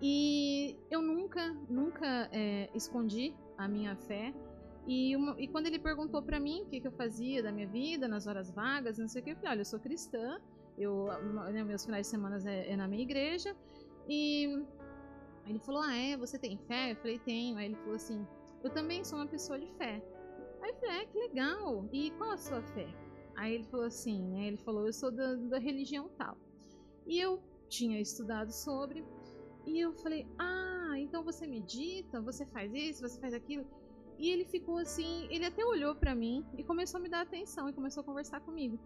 E 0.00 0.76
eu 0.90 1.02
nunca, 1.02 1.52
nunca 1.68 2.28
é, 2.32 2.70
escondi 2.74 3.34
a 3.56 3.66
minha 3.66 3.96
fé. 3.96 4.32
E, 4.86 5.14
uma, 5.16 5.34
e 5.38 5.48
quando 5.48 5.66
ele 5.66 5.78
perguntou 5.78 6.22
para 6.22 6.38
mim 6.38 6.62
o 6.62 6.66
que, 6.66 6.80
que, 6.80 6.86
eu 6.86 6.92
fazia 6.92 7.42
da 7.42 7.52
minha 7.52 7.66
vida 7.66 8.08
nas 8.08 8.26
horas 8.26 8.50
vagas, 8.50 8.98
não 8.98 9.08
sei 9.08 9.20
o 9.20 9.24
que, 9.24 9.30
eu 9.32 9.36
falei, 9.36 9.52
olha, 9.52 9.60
eu 9.60 9.64
sou 9.64 9.78
cristã, 9.78 10.40
eu, 10.78 11.08
meus 11.66 11.84
finais 11.84 12.06
de 12.06 12.10
semana 12.10 12.38
é, 12.48 12.72
é 12.72 12.76
na 12.76 12.86
minha 12.86 13.02
igreja. 13.02 13.54
E 14.08 14.64
ele 15.48 15.58
falou: 15.58 15.82
Ah, 15.82 15.96
é? 15.96 16.16
Você 16.16 16.38
tem 16.38 16.58
fé? 16.58 16.92
Eu 16.92 16.96
falei: 16.96 17.18
Tenho. 17.18 17.56
Aí 17.56 17.66
ele 17.66 17.76
falou 17.76 17.94
assim: 17.94 18.26
Eu 18.62 18.70
também 18.70 19.04
sou 19.04 19.18
uma 19.18 19.26
pessoa 19.26 19.58
de 19.58 19.66
fé. 19.72 20.02
Aí 20.62 20.70
eu 20.70 20.76
falei: 20.76 20.96
É, 20.96 21.06
que 21.06 21.18
legal. 21.18 21.88
E 21.92 22.10
qual 22.12 22.32
a 22.32 22.36
sua 22.36 22.62
fé? 22.62 22.88
Aí 23.36 23.54
ele 23.54 23.64
falou 23.64 23.86
assim: 23.86 24.22
né? 24.28 24.48
Ele 24.48 24.58
falou: 24.58 24.86
Eu 24.86 24.92
sou 24.92 25.10
da, 25.10 25.34
da 25.34 25.58
religião 25.58 26.08
tal. 26.18 26.36
E 27.06 27.18
eu 27.18 27.42
tinha 27.68 28.00
estudado 28.00 28.52
sobre. 28.52 29.04
E 29.66 29.78
eu 29.80 29.92
falei: 29.94 30.26
Ah, 30.38 30.94
então 30.98 31.22
você 31.22 31.46
medita, 31.46 32.20
você 32.20 32.44
faz 32.46 32.72
isso, 32.74 33.02
você 33.02 33.18
faz 33.20 33.32
aquilo. 33.34 33.66
E 34.18 34.30
ele 34.30 34.44
ficou 34.44 34.78
assim, 34.78 35.28
ele 35.30 35.44
até 35.44 35.64
olhou 35.64 35.94
para 35.94 36.12
mim 36.12 36.44
e 36.56 36.64
começou 36.64 36.98
a 36.98 37.02
me 37.02 37.08
dar 37.08 37.20
atenção 37.20 37.68
e 37.68 37.72
começou 37.72 38.00
a 38.00 38.04
conversar 38.04 38.40
comigo. 38.40 38.76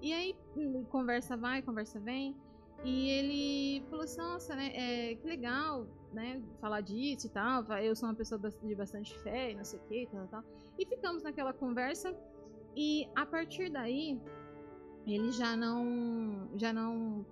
E 0.00 0.12
aí, 0.12 0.34
hum, 0.56 0.84
conversa 0.84 1.36
vai, 1.36 1.60
conversa 1.60 2.00
vem. 2.00 2.34
E 2.84 3.08
ele 3.10 3.86
falou 3.88 4.04
assim: 4.04 4.20
Nossa, 4.20 4.54
né? 4.54 4.70
É, 4.74 5.14
que 5.16 5.26
legal, 5.26 5.86
né? 6.12 6.42
Falar 6.60 6.80
disso 6.80 7.26
e 7.26 7.30
tal. 7.30 7.64
Eu 7.82 7.94
sou 7.96 8.08
uma 8.08 8.14
pessoa 8.14 8.40
de 8.40 8.74
bastante 8.74 9.18
fé 9.20 9.52
e 9.52 9.54
não 9.54 9.64
sei 9.64 9.78
o 9.78 9.82
que, 9.82 10.08
tal, 10.10 10.26
tal. 10.28 10.44
E 10.78 10.86
ficamos 10.86 11.22
naquela 11.22 11.52
conversa. 11.52 12.14
E 12.76 13.08
a 13.16 13.26
partir 13.26 13.70
daí, 13.70 14.20
ele 15.06 15.32
já 15.32 15.56
não, 15.56 16.48
já 16.54 16.72
não 16.72 17.26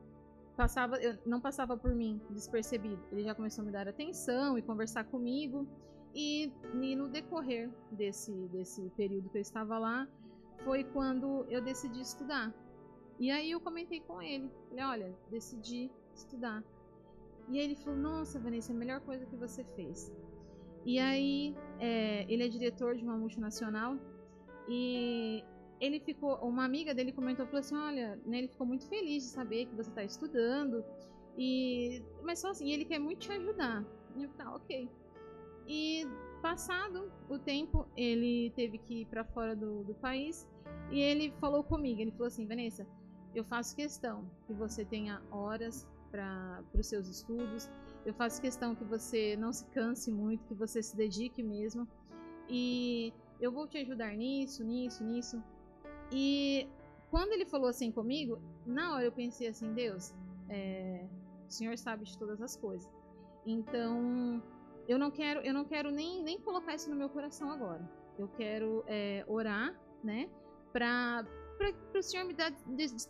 passava, 0.56 0.98
não 1.24 1.40
passava 1.40 1.76
por 1.76 1.94
mim 1.94 2.20
despercebido. 2.30 3.02
Ele 3.12 3.22
já 3.22 3.34
começou 3.34 3.62
a 3.62 3.66
me 3.66 3.72
dar 3.72 3.86
atenção 3.86 4.58
e 4.58 4.62
conversar 4.62 5.04
comigo. 5.04 5.66
E, 6.14 6.50
e 6.80 6.96
no 6.96 7.08
decorrer 7.08 7.70
desse, 7.92 8.32
desse 8.48 8.90
período 8.96 9.28
que 9.28 9.36
eu 9.36 9.42
estava 9.42 9.78
lá, 9.78 10.08
foi 10.64 10.82
quando 10.82 11.44
eu 11.50 11.60
decidi 11.60 12.00
estudar. 12.00 12.52
E 13.18 13.30
aí 13.30 13.50
eu 13.50 13.60
comentei 13.60 14.00
com 14.00 14.20
ele, 14.20 14.50
falei, 14.68 14.84
olha, 14.84 15.18
decidi 15.30 15.90
estudar. 16.14 16.62
E 17.48 17.58
aí 17.58 17.64
ele 17.64 17.76
falou, 17.76 17.98
nossa, 17.98 18.38
Vanessa, 18.38 18.72
é 18.72 18.74
a 18.74 18.78
melhor 18.78 19.00
coisa 19.00 19.24
que 19.24 19.36
você 19.36 19.64
fez. 19.76 20.12
E 20.84 20.98
aí 20.98 21.56
é, 21.80 22.30
ele 22.30 22.44
é 22.44 22.48
diretor 22.48 22.94
de 22.94 23.02
uma 23.02 23.16
multinacional 23.16 23.96
e 24.68 25.42
ele 25.80 26.00
ficou, 26.00 26.36
uma 26.36 26.64
amiga 26.64 26.94
dele 26.94 27.12
comentou, 27.12 27.46
falou 27.46 27.60
assim, 27.60 27.76
olha, 27.76 28.16
né, 28.24 28.38
ele 28.38 28.48
ficou 28.48 28.66
muito 28.66 28.86
feliz 28.88 29.24
de 29.24 29.30
saber 29.30 29.66
que 29.66 29.74
você 29.74 29.88
está 29.90 30.04
estudando 30.04 30.84
e 31.36 32.02
mas 32.22 32.38
só 32.38 32.50
assim, 32.50 32.70
ele 32.70 32.84
quer 32.84 32.98
muito 32.98 33.20
te 33.20 33.32
ajudar. 33.32 33.84
E 34.14 34.24
eu 34.24 34.30
falei, 34.30 34.52
ah, 34.52 34.56
ok. 34.56 34.90
E 35.66 36.06
passado 36.40 37.10
o 37.28 37.38
tempo, 37.38 37.86
ele 37.96 38.50
teve 38.54 38.78
que 38.78 39.02
ir 39.02 39.06
para 39.06 39.24
fora 39.24 39.56
do, 39.56 39.84
do 39.84 39.94
país 39.94 40.48
e 40.90 41.00
ele 41.00 41.32
falou 41.40 41.64
comigo, 41.64 42.00
ele 42.00 42.12
falou 42.12 42.28
assim, 42.28 42.46
Vanessa, 42.46 42.86
eu 43.36 43.44
faço 43.44 43.76
questão 43.76 44.24
que 44.46 44.54
você 44.54 44.82
tenha 44.82 45.22
horas 45.30 45.86
para 46.10 46.64
os 46.72 46.86
seus 46.86 47.06
estudos. 47.06 47.70
Eu 48.06 48.14
faço 48.14 48.40
questão 48.40 48.74
que 48.74 48.82
você 48.84 49.36
não 49.36 49.52
se 49.52 49.66
canse 49.66 50.10
muito, 50.10 50.46
que 50.46 50.54
você 50.54 50.82
se 50.82 50.96
dedique 50.96 51.42
mesmo. 51.42 51.86
E 52.48 53.12
eu 53.38 53.52
vou 53.52 53.66
te 53.66 53.76
ajudar 53.76 54.16
nisso, 54.16 54.64
nisso, 54.64 55.04
nisso. 55.04 55.42
E 56.10 56.66
quando 57.10 57.32
ele 57.32 57.44
falou 57.44 57.68
assim 57.68 57.92
comigo, 57.92 58.40
na 58.64 58.94
hora 58.94 59.04
eu 59.04 59.12
pensei 59.12 59.48
assim, 59.48 59.74
Deus, 59.74 60.14
é, 60.48 61.04
o 61.46 61.52
Senhor 61.52 61.76
sabe 61.76 62.04
de 62.04 62.16
todas 62.16 62.40
as 62.40 62.56
coisas. 62.56 62.90
Então, 63.44 64.42
eu 64.88 64.98
não 64.98 65.10
quero, 65.10 65.40
eu 65.40 65.52
não 65.52 65.66
quero 65.66 65.90
nem, 65.90 66.22
nem 66.22 66.40
colocar 66.40 66.74
isso 66.74 66.88
no 66.88 66.96
meu 66.96 67.10
coração 67.10 67.50
agora. 67.50 67.86
Eu 68.18 68.28
quero 68.28 68.82
é, 68.86 69.24
orar, 69.28 69.78
né, 70.02 70.30
para 70.72 71.26
para 71.56 71.98
o 71.98 72.02
Senhor 72.02 72.24
me 72.24 72.34
dar 72.34 72.50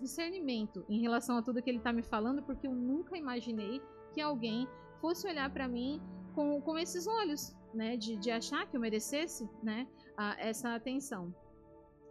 discernimento 0.00 0.84
em 0.88 1.00
relação 1.00 1.36
a 1.36 1.42
tudo 1.42 1.62
que 1.62 1.70
Ele 1.70 1.78
está 1.78 1.92
me 1.92 2.02
falando, 2.02 2.42
porque 2.42 2.66
eu 2.66 2.72
nunca 2.72 3.16
imaginei 3.16 3.80
que 4.12 4.20
alguém 4.20 4.68
fosse 5.00 5.26
olhar 5.26 5.50
para 5.52 5.68
mim 5.68 6.00
com, 6.34 6.60
com 6.60 6.78
esses 6.78 7.06
olhos, 7.06 7.54
né, 7.74 7.96
de, 7.96 8.16
de 8.16 8.30
achar 8.30 8.66
que 8.68 8.76
eu 8.76 8.80
merecesse, 8.80 9.48
né, 9.62 9.86
a, 10.16 10.36
essa 10.38 10.74
atenção. 10.74 11.34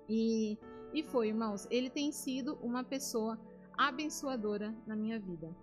E, 0.09 0.57
e 0.93 1.03
foi, 1.03 1.29
irmãos, 1.29 1.67
ele 1.71 1.89
tem 1.89 2.11
sido 2.11 2.55
uma 2.61 2.83
pessoa 2.83 3.39
abençoadora 3.77 4.75
na 4.85 4.95
minha 4.95 5.19
vida. 5.19 5.55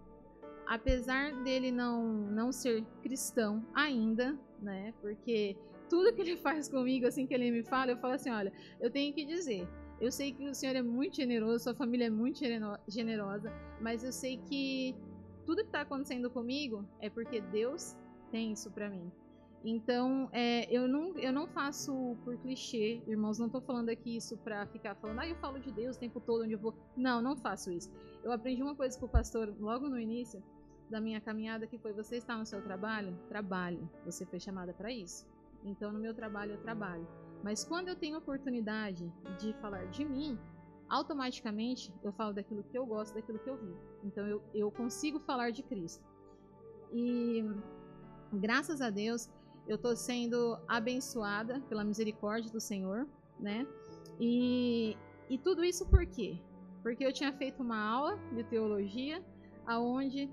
Apesar 0.66 1.32
dele 1.42 1.70
não, 1.72 2.04
não 2.04 2.52
ser 2.52 2.84
cristão 3.02 3.64
ainda, 3.74 4.38
né, 4.60 4.94
porque 5.00 5.56
tudo 5.88 6.12
que 6.14 6.20
ele 6.22 6.36
faz 6.38 6.68
comigo, 6.68 7.06
assim 7.06 7.26
que 7.26 7.34
ele 7.34 7.50
me 7.50 7.62
fala, 7.62 7.92
eu 7.92 7.98
falo 7.98 8.14
assim, 8.14 8.30
olha, 8.30 8.52
eu 8.80 8.90
tenho 8.90 9.12
que 9.12 9.24
dizer, 9.24 9.68
eu 10.02 10.10
sei 10.10 10.32
que 10.32 10.48
o 10.48 10.54
Senhor 10.54 10.74
é 10.74 10.82
muito 10.82 11.14
generoso, 11.14 11.62
sua 11.62 11.74
família 11.76 12.06
é 12.06 12.10
muito 12.10 12.40
generosa, 12.88 13.52
mas 13.80 14.02
eu 14.02 14.10
sei 14.10 14.36
que 14.36 14.96
tudo 15.46 15.58
que 15.58 15.68
está 15.68 15.82
acontecendo 15.82 16.28
comigo 16.28 16.84
é 17.00 17.08
porque 17.08 17.40
Deus 17.40 17.96
tem 18.32 18.50
isso 18.50 18.68
para 18.72 18.90
mim. 18.90 19.12
Então, 19.64 20.28
é, 20.32 20.68
eu, 20.76 20.88
não, 20.88 21.16
eu 21.18 21.32
não 21.32 21.46
faço 21.46 22.16
por 22.24 22.36
clichê, 22.38 23.00
irmãos, 23.06 23.38
não 23.38 23.46
estou 23.46 23.60
falando 23.60 23.90
aqui 23.90 24.16
isso 24.16 24.36
para 24.38 24.66
ficar 24.66 24.96
falando, 24.96 25.20
ah, 25.20 25.28
eu 25.28 25.36
falo 25.36 25.60
de 25.60 25.70
Deus 25.70 25.96
o 25.96 26.00
tempo 26.00 26.20
todo 26.20 26.42
onde 26.42 26.54
eu 26.54 26.58
vou. 26.58 26.74
Não, 26.96 27.22
não 27.22 27.36
faço 27.36 27.70
isso. 27.70 27.88
Eu 28.24 28.32
aprendi 28.32 28.60
uma 28.60 28.74
coisa 28.74 28.98
com 28.98 29.06
o 29.06 29.08
pastor 29.08 29.54
logo 29.60 29.88
no 29.88 30.00
início 30.00 30.42
da 30.90 31.00
minha 31.00 31.20
caminhada, 31.20 31.64
que 31.64 31.78
foi, 31.78 31.92
você 31.92 32.16
está 32.16 32.36
no 32.36 32.44
seu 32.44 32.60
trabalho? 32.60 33.16
Trabalhe. 33.28 33.88
Você 34.04 34.26
foi 34.26 34.40
chamada 34.40 34.72
para 34.72 34.90
isso. 34.90 35.24
Então, 35.64 35.92
no 35.92 36.00
meu 36.00 36.12
trabalho, 36.12 36.54
eu 36.54 36.60
trabalho. 36.60 37.06
Mas 37.42 37.64
quando 37.64 37.88
eu 37.88 37.96
tenho 37.96 38.18
oportunidade 38.18 39.12
de 39.38 39.52
falar 39.54 39.86
de 39.86 40.04
mim, 40.04 40.38
automaticamente 40.88 41.92
eu 42.02 42.12
falo 42.12 42.32
daquilo 42.32 42.62
que 42.62 42.78
eu 42.78 42.86
gosto, 42.86 43.14
daquilo 43.14 43.38
que 43.38 43.48
eu 43.48 43.56
vivo. 43.56 43.78
Então 44.04 44.26
eu, 44.26 44.42
eu 44.54 44.70
consigo 44.70 45.18
falar 45.20 45.50
de 45.50 45.62
Cristo. 45.62 46.04
E 46.92 47.44
graças 48.32 48.80
a 48.80 48.90
Deus 48.90 49.28
eu 49.66 49.76
estou 49.76 49.96
sendo 49.96 50.58
abençoada 50.68 51.60
pela 51.68 51.84
misericórdia 51.84 52.50
do 52.50 52.60
Senhor, 52.60 53.06
né? 53.38 53.66
E, 54.20 54.96
e 55.28 55.38
tudo 55.38 55.64
isso 55.64 55.86
por 55.86 56.04
quê? 56.06 56.38
Porque 56.82 57.04
eu 57.04 57.12
tinha 57.12 57.32
feito 57.32 57.62
uma 57.62 57.78
aula 57.78 58.18
de 58.34 58.44
teologia 58.44 59.24
aonde 59.66 60.28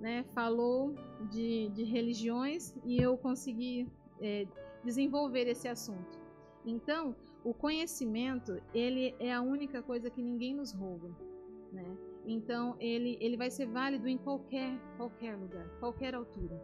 né, 0.00 0.24
falou 0.32 0.94
de, 1.30 1.68
de 1.70 1.82
religiões 1.84 2.74
e 2.84 3.02
eu 3.02 3.18
consegui 3.18 3.88
é, 4.20 4.46
desenvolver 4.84 5.48
esse 5.48 5.68
assunto. 5.68 6.17
Então, 6.68 7.16
o 7.44 7.54
conhecimento, 7.54 8.60
ele 8.74 9.14
é 9.18 9.32
a 9.32 9.40
única 9.40 9.82
coisa 9.82 10.10
que 10.10 10.22
ninguém 10.22 10.54
nos 10.54 10.72
rouba, 10.72 11.08
né? 11.72 11.96
Então, 12.26 12.76
ele, 12.78 13.16
ele 13.20 13.36
vai 13.36 13.50
ser 13.50 13.66
válido 13.66 14.06
em 14.06 14.18
qualquer, 14.18 14.78
qualquer 14.96 15.36
lugar, 15.36 15.66
qualquer 15.80 16.14
altura. 16.14 16.60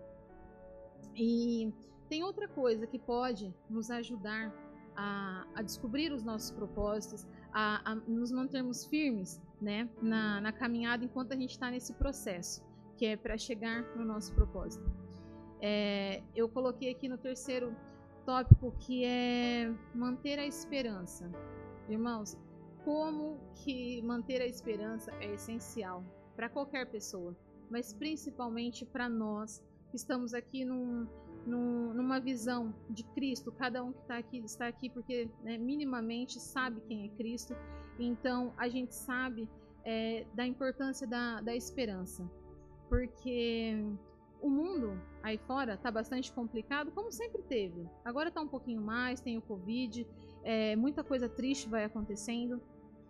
E 1.17 1.73
tem 2.09 2.23
outra 2.23 2.47
coisa 2.47 2.87
que 2.87 2.99
pode 2.99 3.55
nos 3.71 3.91
ajudar 3.91 4.53
a, 4.95 5.47
a 5.55 5.63
descobrir 5.63 6.13
os 6.13 6.23
nossos 6.23 6.51
propósitos, 6.51 7.27
a, 7.53 7.93
a 7.93 7.95
nos 7.95 8.31
mantermos 8.31 8.85
firmes 8.85 9.41
né, 9.61 9.89
na, 10.03 10.41
na 10.41 10.53
caminhada 10.53 11.05
enquanto 11.05 11.33
a 11.33 11.37
gente 11.37 11.53
está 11.53 11.71
nesse 11.71 11.95
processo, 11.95 12.63
que 12.97 13.07
é 13.07 13.17
para 13.17 13.39
chegar 13.39 13.83
no 13.97 14.05
nosso 14.05 14.35
propósito. 14.35 14.85
É, 15.61 16.23
eu 16.37 16.49
coloquei 16.49 16.91
aqui 16.91 17.09
no 17.09 17.17
terceiro 17.17 17.75
tópico 18.25 18.73
que 18.79 19.05
é 19.05 19.73
manter 19.95 20.39
a 20.39 20.47
esperança. 20.47 21.31
Irmãos, 21.89 22.37
como 22.85 23.39
que 23.55 24.03
manter 24.03 24.41
a 24.43 24.47
esperança 24.47 25.13
é 25.21 25.33
essencial 25.33 26.05
para 26.37 26.49
qualquer 26.49 26.91
pessoa, 26.91 27.37
mas 27.71 27.93
principalmente 27.93 28.85
para 28.85 29.09
nós 29.09 29.63
que 29.91 29.97
estamos 29.97 30.35
aqui 30.35 30.65
num, 30.65 31.07
num, 31.47 31.95
numa 31.95 32.19
visão 32.21 32.75
de 32.91 33.05
Cristo. 33.15 33.53
Cada 33.53 33.83
um 33.83 33.93
que 33.93 34.01
está 34.01 34.19
aqui 34.19 34.39
está 34.39 34.67
aqui 34.67 34.91
porque 34.91 35.29
né, 35.43 35.57
minimamente 35.57 36.41
sabe 36.41 36.81
quem 36.83 37.07
é 37.07 37.09
Cristo. 37.17 37.55
Então 37.99 38.53
a 38.57 38.69
gente 38.69 38.95
sabe 38.95 39.49
é, 39.85 40.27
da 40.35 40.47
importância 40.47 41.07
da, 41.07 41.41
da 41.41 41.55
esperança, 41.55 42.29
porque 42.89 43.85
o 44.41 44.49
mundo 44.49 45.01
aí 45.23 45.39
fora 45.39 45.75
está 45.75 45.91
bastante 45.91 46.33
complicado, 46.33 46.91
como 46.93 47.11
sempre 47.11 47.43
teve. 47.43 47.89
Agora 48.05 48.29
está 48.29 48.41
um 48.41 48.49
pouquinho 48.49 48.81
mais, 48.81 49.21
tem 49.21 49.39
o 49.39 49.43
Covid, 49.43 50.07
é, 50.43 50.77
muita 50.77 51.03
coisa 51.03 51.29
triste 51.29 51.69
vai 51.69 51.85
acontecendo. 51.85 52.61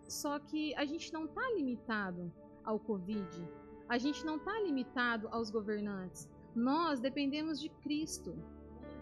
Só 0.07 0.39
que 0.39 0.73
a 0.75 0.85
gente 0.85 1.11
não 1.11 1.25
está 1.25 1.41
limitado 1.55 2.31
ao 2.63 2.79
Covid, 2.79 3.47
a 3.89 3.97
gente 3.97 4.25
não 4.25 4.37
está 4.37 4.59
limitado 4.61 5.27
aos 5.29 5.49
governantes. 5.49 6.29
Nós 6.55 6.99
dependemos 6.99 7.59
de 7.59 7.69
Cristo. 7.69 8.35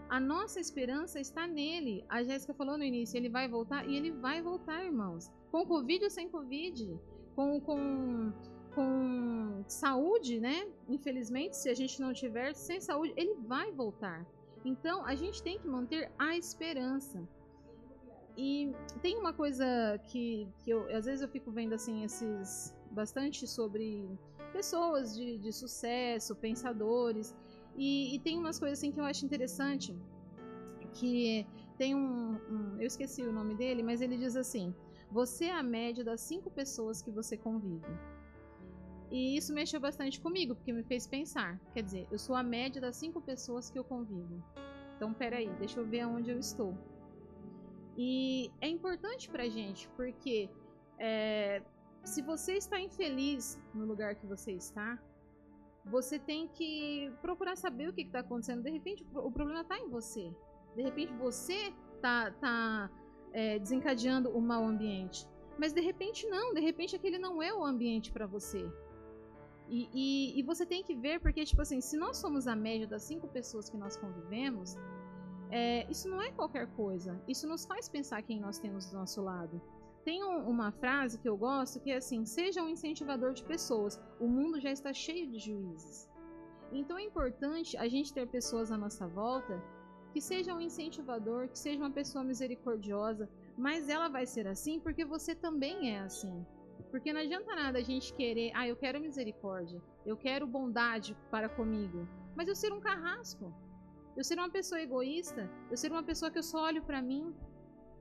A 0.08 0.18
nossa 0.18 0.60
esperança 0.60 1.20
está 1.20 1.46
nele. 1.46 2.04
A 2.08 2.22
Jéssica 2.22 2.52
falou 2.52 2.76
no 2.76 2.84
início, 2.84 3.16
ele 3.16 3.28
vai 3.28 3.48
voltar 3.48 3.88
e 3.88 3.96
ele 3.96 4.10
vai 4.10 4.42
voltar, 4.42 4.84
irmãos. 4.84 5.32
Com 5.50 5.64
Covid 5.64 6.04
ou 6.04 6.10
sem 6.10 6.28
Covid, 6.28 6.98
com, 7.34 7.60
com, 7.60 8.32
com 8.74 9.64
saúde, 9.68 10.40
né? 10.40 10.66
Infelizmente, 10.88 11.56
se 11.56 11.68
a 11.68 11.74
gente 11.74 12.00
não 12.00 12.12
tiver 12.12 12.54
sem 12.54 12.80
saúde, 12.80 13.12
ele 13.16 13.34
vai 13.34 13.72
voltar. 13.72 14.26
Então, 14.64 15.04
a 15.04 15.14
gente 15.14 15.42
tem 15.42 15.58
que 15.58 15.66
manter 15.66 16.10
a 16.18 16.36
esperança. 16.36 17.22
E 18.36 18.74
tem 19.00 19.16
uma 19.16 19.32
coisa 19.32 19.64
que, 20.06 20.48
que 20.58 20.70
eu, 20.70 20.88
às 20.94 21.04
vezes 21.06 21.22
eu 21.22 21.28
fico 21.28 21.50
vendo 21.52 21.72
assim 21.72 22.02
esses 22.02 22.74
bastante 22.90 23.46
sobre 23.46 24.08
pessoas 24.52 25.14
de, 25.14 25.38
de 25.38 25.52
sucesso, 25.52 26.34
pensadores, 26.34 27.34
e, 27.76 28.14
e, 28.14 28.18
tem 28.20 28.38
umas 28.38 28.58
coisas 28.58 28.78
assim 28.78 28.92
que 28.92 29.00
eu 29.00 29.04
acho 29.04 29.24
interessante, 29.24 29.96
que 30.92 31.44
tem 31.76 31.94
um, 31.94 32.34
um, 32.48 32.76
eu 32.78 32.86
esqueci 32.86 33.22
o 33.22 33.32
nome 33.32 33.54
dele, 33.54 33.82
mas 33.82 34.00
ele 34.00 34.16
diz 34.16 34.36
assim: 34.36 34.72
você 35.10 35.46
é 35.46 35.52
a 35.52 35.62
média 35.62 36.04
das 36.04 36.20
cinco 36.20 36.50
pessoas 36.50 37.02
que 37.02 37.10
você 37.10 37.36
convive. 37.36 37.86
E 39.14 39.36
isso 39.36 39.54
mexeu 39.54 39.78
bastante 39.78 40.20
comigo, 40.20 40.56
porque 40.56 40.72
me 40.72 40.82
fez 40.82 41.06
pensar. 41.06 41.60
Quer 41.72 41.84
dizer, 41.84 42.08
eu 42.10 42.18
sou 42.18 42.34
a 42.34 42.42
média 42.42 42.80
das 42.80 42.96
cinco 42.96 43.20
pessoas 43.20 43.70
que 43.70 43.78
eu 43.78 43.84
convivo. 43.84 44.42
Então, 44.96 45.14
peraí, 45.14 45.48
deixa 45.56 45.78
eu 45.78 45.86
ver 45.86 46.00
aonde 46.00 46.32
eu 46.32 46.38
estou. 46.46 46.76
E 47.96 48.50
é 48.60 48.66
importante 48.66 49.30
pra 49.30 49.48
gente, 49.48 49.88
porque 49.90 50.50
é, 50.98 51.62
se 52.02 52.22
você 52.22 52.54
está 52.54 52.80
infeliz 52.80 53.56
no 53.72 53.84
lugar 53.86 54.16
que 54.16 54.26
você 54.26 54.50
está, 54.50 55.00
você 55.84 56.18
tem 56.18 56.48
que 56.48 57.12
procurar 57.22 57.54
saber 57.56 57.90
o 57.90 57.92
que 57.92 58.02
está 58.02 58.18
acontecendo. 58.18 58.64
De 58.64 58.70
repente, 58.72 59.06
o 59.14 59.30
problema 59.30 59.60
está 59.60 59.78
em 59.78 59.88
você. 59.88 60.28
De 60.74 60.82
repente, 60.82 61.12
você 61.12 61.72
está 61.94 62.32
tá, 62.32 62.90
é, 63.32 63.60
desencadeando 63.60 64.36
o 64.36 64.40
mau 64.40 64.64
ambiente. 64.64 65.24
Mas 65.56 65.72
de 65.72 65.80
repente, 65.80 66.26
não. 66.26 66.52
De 66.52 66.60
repente, 66.60 66.96
aquele 66.96 67.16
não 67.16 67.40
é 67.40 67.54
o 67.54 67.64
ambiente 67.64 68.10
para 68.10 68.26
você. 68.26 68.68
E, 69.68 69.88
e, 69.92 70.38
e, 70.38 70.42
você 70.42 70.66
tem 70.66 70.82
que 70.82 70.94
ver, 70.94 71.20
porque, 71.20 71.44
tipo 71.44 71.62
assim, 71.62 71.80
se 71.80 71.96
nós 71.96 72.18
somos 72.18 72.46
a 72.46 72.54
média 72.54 72.86
das 72.86 73.02
cinco 73.02 73.26
pessoas 73.28 73.70
que 73.70 73.76
nós 73.76 73.96
convivemos, 73.96 74.76
é, 75.50 75.90
isso 75.90 76.08
não 76.08 76.20
é 76.20 76.30
qualquer 76.32 76.66
coisa. 76.74 77.20
Isso 77.26 77.46
nos 77.46 77.64
faz 77.64 77.88
pensar 77.88 78.22
quem 78.22 78.40
nós 78.40 78.58
temos 78.58 78.90
do 78.90 78.96
nosso 78.96 79.22
lado. 79.22 79.60
Tem 80.04 80.22
um, 80.22 80.48
uma 80.48 80.70
frase 80.70 81.18
que 81.18 81.28
eu 81.28 81.36
gosto 81.36 81.80
que 81.80 81.90
é 81.90 81.96
assim: 81.96 82.24
seja 82.26 82.62
um 82.62 82.68
incentivador 82.68 83.32
de 83.32 83.44
pessoas. 83.44 84.00
O 84.20 84.28
mundo 84.28 84.60
já 84.60 84.70
está 84.70 84.92
cheio 84.92 85.30
de 85.30 85.38
juízes. 85.38 86.10
Então 86.72 86.98
é 86.98 87.02
importante 87.02 87.76
a 87.76 87.88
gente 87.88 88.12
ter 88.12 88.26
pessoas 88.28 88.70
à 88.70 88.76
nossa 88.76 89.06
volta 89.06 89.62
que 90.12 90.20
seja 90.20 90.54
um 90.54 90.60
incentivador, 90.60 91.48
que 91.48 91.58
seja 91.58 91.78
uma 91.78 91.90
pessoa 91.90 92.22
misericordiosa, 92.22 93.28
mas 93.56 93.88
ela 93.88 94.08
vai 94.08 94.26
ser 94.26 94.46
assim 94.46 94.78
porque 94.78 95.04
você 95.04 95.34
também 95.34 95.92
é 95.94 96.00
assim. 96.00 96.44
Porque 96.90 97.12
não 97.12 97.20
adianta 97.20 97.54
nada 97.54 97.78
a 97.78 97.82
gente 97.82 98.14
querer, 98.14 98.52
ah, 98.54 98.68
eu 98.68 98.76
quero 98.76 99.00
misericórdia, 99.00 99.82
eu 100.06 100.16
quero 100.16 100.46
bondade 100.46 101.16
para 101.30 101.48
comigo, 101.48 102.06
mas 102.36 102.48
eu 102.48 102.54
ser 102.54 102.72
um 102.72 102.80
carrasco, 102.80 103.52
eu 104.16 104.22
ser 104.22 104.38
uma 104.38 104.50
pessoa 104.50 104.80
egoísta, 104.80 105.50
eu 105.70 105.76
ser 105.76 105.90
uma 105.90 106.02
pessoa 106.02 106.30
que 106.30 106.38
eu 106.38 106.42
só 106.42 106.64
olho 106.64 106.82
para 106.82 107.02
mim, 107.02 107.34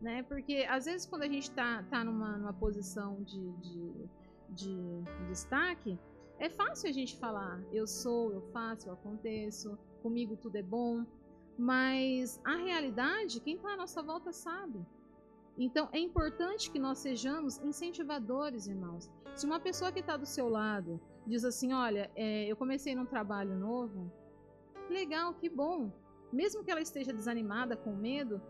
né? 0.02 0.24
Porque 0.24 0.66
às 0.70 0.86
vezes 0.86 1.08
quando 1.08 1.24
a 1.24 1.28
gente 1.28 1.50
está 1.50 1.84
tá 1.84 2.04
numa, 2.04 2.38
numa 2.38 2.54
posição 2.54 3.24
de, 3.24 3.52
de, 3.54 4.10
de, 4.50 5.02
de 5.02 5.26
destaque, 5.28 5.98
é 6.40 6.50
fácil 6.50 6.90
a 6.90 6.92
gente 6.92 7.18
falar, 7.18 7.62
eu 7.72 7.88
sou, 7.88 8.32
eu 8.34 8.42
faço, 8.52 8.88
eu 8.88 8.94
aconteço, 8.94 9.78
comigo 10.02 10.36
tudo 10.36 10.58
é 10.58 10.64
bom, 10.64 11.06
mas 11.58 12.42
a 12.44 12.56
realidade, 12.58 13.40
quem 13.40 13.56
está 13.56 13.74
à 13.74 13.78
nossa 13.78 14.02
volta 14.02 14.32
sabe. 14.32 14.86
Então 15.58 15.88
é 15.92 16.00
importante 16.00 16.72
que 16.72 16.80
nós 16.80 17.00
sejamos 17.00 17.60
incentivadores, 17.60 18.68
irmãos. 18.68 19.10
Se 19.36 19.46
uma 19.46 19.60
pessoa 19.60 19.92
que 19.92 20.00
está 20.00 20.18
do 20.18 20.26
seu 20.26 20.50
lado 20.50 21.00
diz 21.28 21.44
assim: 21.44 21.74
Olha, 21.74 22.10
é, 22.16 22.46
eu 22.46 22.56
comecei 22.56 22.96
num 22.96 23.06
trabalho 23.06 23.56
novo, 23.56 24.12
legal, 24.90 25.34
que 25.34 25.50
bom. 25.50 25.92
Mesmo 26.32 26.64
que 26.64 26.72
ela 26.72 26.82
esteja 26.82 27.14
desanimada, 27.14 27.78
com 27.78 27.96
medo, 27.96 28.42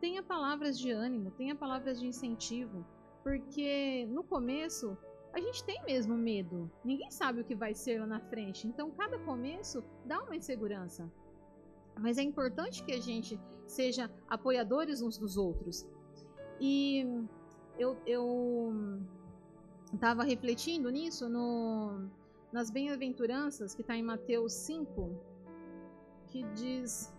tenha 0.00 0.22
palavras 0.22 0.78
de 0.78 0.90
ânimo, 0.90 1.30
tenha 1.30 1.54
palavras 1.54 2.00
de 2.00 2.06
incentivo, 2.06 2.84
porque 3.22 4.06
no 4.10 4.24
começo 4.24 4.96
a 5.32 5.40
gente 5.40 5.62
tem 5.64 5.80
mesmo 5.84 6.16
medo. 6.16 6.70
Ninguém 6.84 7.10
sabe 7.10 7.40
o 7.40 7.44
que 7.44 7.54
vai 7.54 7.72
ser 7.74 8.00
lá 8.00 8.06
na 8.06 8.20
frente. 8.20 8.66
Então, 8.66 8.90
cada 8.90 9.18
começo 9.20 9.84
dá 10.04 10.20
uma 10.22 10.34
insegurança. 10.34 11.10
Mas 11.96 12.18
é 12.18 12.22
importante 12.22 12.82
que 12.82 12.92
a 12.92 13.00
gente 13.00 13.38
seja 13.66 14.10
apoiadores 14.28 15.02
uns 15.02 15.16
dos 15.16 15.36
outros. 15.36 15.86
E 16.60 17.06
eu, 17.78 17.96
eu 18.06 19.00
estava 19.92 20.22
refletindo 20.22 20.90
nisso 20.90 21.28
no, 21.28 22.08
nas 22.52 22.70
bem-aventuranças 22.70 23.74
que 23.74 23.80
está 23.80 23.96
em 23.96 24.02
Mateus 24.02 24.52
5, 24.52 25.10
que 26.26 26.42
diz 26.54 27.12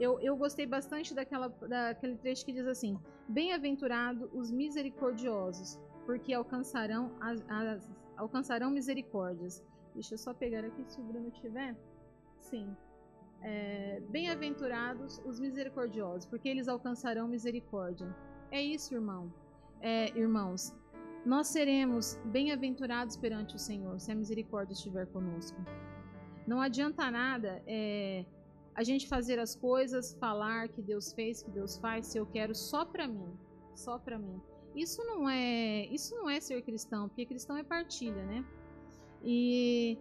eu, 0.00 0.18
eu 0.20 0.34
gostei 0.34 0.64
bastante 0.66 1.14
daquela, 1.14 1.48
daquele 1.48 2.16
trecho 2.16 2.44
que 2.46 2.52
diz 2.52 2.66
assim: 2.66 2.98
Bem-aventurado 3.28 4.30
os 4.32 4.50
misericordiosos, 4.50 5.78
porque 6.06 6.32
alcançarão, 6.32 7.12
as, 7.20 7.44
as, 7.48 7.88
alcançarão 8.16 8.70
misericórdias. 8.70 9.62
Deixa 9.92 10.14
eu 10.14 10.18
só 10.18 10.32
pegar 10.32 10.64
aqui 10.64 10.82
se 10.86 10.98
o 10.98 11.04
Bruno 11.04 11.30
tiver. 11.30 11.76
Sim. 12.38 12.74
É, 13.42 14.00
Bem-aventurados 14.08 15.20
os 15.26 15.38
misericordiosos, 15.38 16.24
porque 16.24 16.48
eles 16.48 16.66
alcançarão 16.66 17.28
misericórdia. 17.28 18.08
É 18.50 18.60
isso, 18.60 18.94
irmão. 18.94 19.32
É, 19.80 20.10
irmãos, 20.18 20.74
nós 21.24 21.48
seremos 21.48 22.18
bem-aventurados 22.26 23.16
perante 23.16 23.54
o 23.54 23.58
Senhor 23.58 24.00
se 24.00 24.10
a 24.10 24.14
misericórdia 24.14 24.72
estiver 24.74 25.06
conosco. 25.06 25.58
Não 26.46 26.60
adianta 26.60 27.10
nada 27.10 27.62
é, 27.66 28.24
a 28.74 28.82
gente 28.82 29.06
fazer 29.06 29.38
as 29.38 29.54
coisas, 29.54 30.14
falar 30.14 30.68
que 30.68 30.82
Deus 30.82 31.12
fez, 31.12 31.42
que 31.42 31.50
Deus 31.50 31.76
faz, 31.76 32.06
se 32.06 32.18
eu 32.18 32.26
quero 32.26 32.54
só 32.54 32.84
para 32.84 33.06
mim, 33.06 33.30
só 33.74 33.98
para 33.98 34.18
mim. 34.18 34.40
Isso 34.74 35.04
não 35.04 35.28
é, 35.28 35.86
isso 35.86 36.14
não 36.16 36.28
é 36.28 36.40
ser 36.40 36.62
cristão, 36.62 37.08
porque 37.08 37.26
cristão 37.26 37.56
é 37.56 37.62
partilha, 37.62 38.24
né? 38.24 38.44
E 39.22 39.98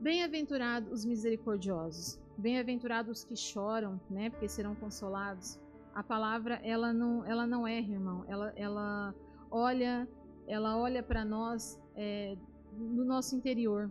bem-aventurados 0.00 0.90
os 0.90 1.04
misericordiosos, 1.04 2.18
bem-aventurados 2.38 3.18
os 3.18 3.24
que 3.24 3.36
choram, 3.36 4.00
né? 4.08 4.30
Porque 4.30 4.48
serão 4.48 4.74
consolados. 4.74 5.58
A 5.94 6.02
palavra 6.02 6.60
ela 6.64 6.92
não, 6.92 7.24
ela 7.24 7.46
não 7.46 7.66
erra, 7.66 7.92
irmão. 7.92 8.24
Ela, 8.26 8.52
ela 8.56 9.14
olha, 9.50 10.08
ela 10.46 10.76
olha 10.76 11.02
para 11.02 11.24
nós 11.24 11.80
é, 11.94 12.36
no 12.72 13.04
nosso 13.04 13.36
interior. 13.36 13.90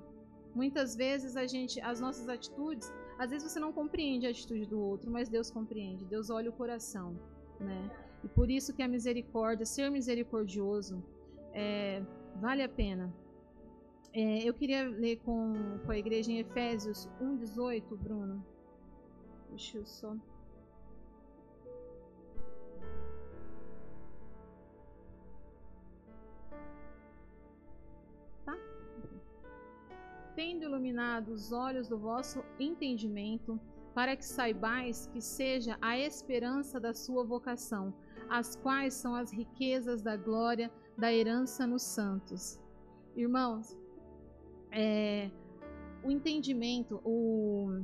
Muitas 0.53 0.95
vezes 0.95 1.35
a 1.35 1.47
gente, 1.47 1.81
as 1.81 1.99
nossas 1.99 2.29
atitudes 2.29 2.91
às 3.17 3.29
vezes 3.29 3.51
você 3.51 3.59
não 3.59 3.71
compreende 3.71 4.25
a 4.25 4.29
atitude 4.29 4.65
do 4.65 4.79
outro, 4.79 5.09
mas 5.11 5.29
Deus 5.29 5.49
compreende. 5.51 6.05
Deus 6.05 6.29
olha 6.29 6.49
o 6.49 6.53
coração, 6.53 7.17
né? 7.59 7.89
E 8.23 8.27
por 8.27 8.49
isso 8.49 8.73
que 8.73 8.81
a 8.81 8.87
misericórdia, 8.87 9.65
ser 9.65 9.89
misericordioso, 9.91 11.03
é, 11.53 12.03
vale 12.39 12.63
a 12.63 12.69
pena. 12.69 13.13
É, 14.13 14.47
eu 14.47 14.53
queria 14.53 14.87
ler 14.87 15.17
com, 15.17 15.79
com 15.85 15.91
a 15.91 15.97
igreja 15.97 16.31
em 16.31 16.39
Efésios 16.39 17.09
1,18, 17.21 17.97
Bruno. 17.97 18.45
Deixa 19.49 19.77
eu 19.77 19.85
só. 19.85 20.15
Tendo 30.43 30.63
iluminado 30.63 31.29
os 31.31 31.53
olhos 31.53 31.87
do 31.87 31.97
vosso 31.97 32.43
entendimento, 32.59 33.57
para 33.95 34.13
que 34.13 34.25
saibais 34.25 35.07
que 35.13 35.21
seja 35.21 35.77
a 35.81 35.97
esperança 35.97 36.81
da 36.81 36.93
sua 36.93 37.23
vocação, 37.23 37.93
as 38.29 38.53
quais 38.57 38.93
são 38.93 39.15
as 39.15 39.31
riquezas 39.31 40.01
da 40.01 40.17
glória 40.17 40.69
da 40.97 41.13
herança 41.13 41.65
nos 41.65 41.83
santos. 41.83 42.59
Irmãos, 43.15 43.79
é, 44.69 45.31
o 46.03 46.11
entendimento, 46.11 46.99
o, 47.05 47.81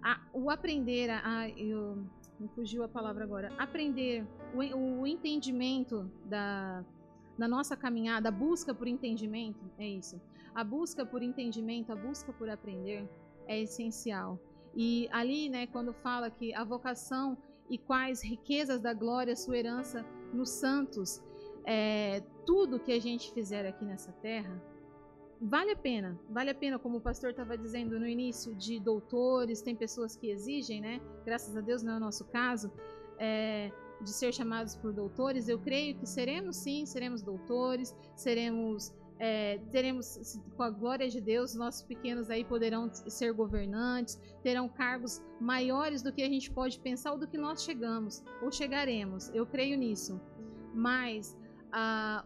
a, 0.00 0.20
o 0.32 0.50
aprender, 0.50 1.10
a, 1.10 1.40
a, 1.40 1.50
eu, 1.50 2.06
me 2.38 2.46
fugiu 2.54 2.84
a 2.84 2.88
palavra 2.88 3.24
agora, 3.24 3.52
aprender, 3.58 4.24
o, 4.54 5.00
o 5.00 5.06
entendimento 5.08 6.08
da, 6.24 6.84
da 7.36 7.48
nossa 7.48 7.76
caminhada, 7.76 8.28
a 8.28 8.32
busca 8.32 8.72
por 8.72 8.86
entendimento, 8.86 9.64
é 9.76 9.88
isso. 9.88 10.20
A 10.54 10.64
busca 10.64 11.04
por 11.04 11.22
entendimento, 11.22 11.92
a 11.92 11.96
busca 11.96 12.32
por 12.32 12.48
aprender 12.48 13.08
é 13.46 13.60
essencial. 13.60 14.38
E 14.74 15.08
ali, 15.10 15.48
né, 15.48 15.66
quando 15.66 15.92
fala 15.92 16.30
que 16.30 16.54
a 16.54 16.64
vocação 16.64 17.36
e 17.68 17.78
quais 17.78 18.22
riquezas 18.22 18.80
da 18.80 18.92
glória, 18.92 19.36
sua 19.36 19.56
herança 19.56 20.04
nos 20.32 20.50
santos, 20.50 21.22
é, 21.64 22.22
tudo 22.46 22.78
que 22.78 22.92
a 22.92 23.00
gente 23.00 23.32
fizer 23.32 23.66
aqui 23.66 23.84
nessa 23.84 24.12
terra, 24.12 24.62
vale 25.40 25.72
a 25.72 25.76
pena, 25.76 26.18
vale 26.28 26.50
a 26.50 26.54
pena, 26.54 26.78
como 26.78 26.98
o 26.98 27.00
pastor 27.00 27.30
estava 27.30 27.56
dizendo 27.56 27.98
no 27.98 28.06
início, 28.06 28.54
de 28.54 28.80
doutores, 28.80 29.62
tem 29.62 29.76
pessoas 29.76 30.16
que 30.16 30.30
exigem, 30.30 30.80
né? 30.80 31.00
Graças 31.24 31.56
a 31.56 31.60
Deus 31.60 31.82
não 31.82 31.94
é 31.94 31.96
o 31.96 32.00
nosso 32.00 32.24
caso, 32.24 32.72
é, 33.18 33.70
de 34.00 34.10
ser 34.10 34.32
chamados 34.32 34.76
por 34.76 34.92
doutores. 34.92 35.48
Eu 35.48 35.58
creio 35.58 35.96
que 35.96 36.06
seremos 36.06 36.56
sim, 36.56 36.86
seremos 36.86 37.22
doutores, 37.22 37.94
seremos. 38.14 38.92
É, 39.20 39.58
teremos, 39.72 40.38
com 40.56 40.62
a 40.62 40.70
glória 40.70 41.08
de 41.08 41.20
Deus, 41.20 41.54
nossos 41.54 41.82
pequenos 41.82 42.30
aí 42.30 42.44
poderão 42.44 42.88
ser 42.92 43.32
governantes, 43.32 44.20
terão 44.42 44.68
cargos 44.68 45.20
maiores 45.40 46.02
do 46.02 46.12
que 46.12 46.22
a 46.22 46.28
gente 46.28 46.50
pode 46.50 46.78
pensar 46.78 47.12
ou 47.12 47.18
do 47.18 47.26
que 47.26 47.36
nós 47.36 47.64
chegamos 47.64 48.22
ou 48.40 48.52
chegaremos. 48.52 49.28
Eu 49.34 49.44
creio 49.44 49.76
nisso. 49.76 50.20
Mas 50.72 51.36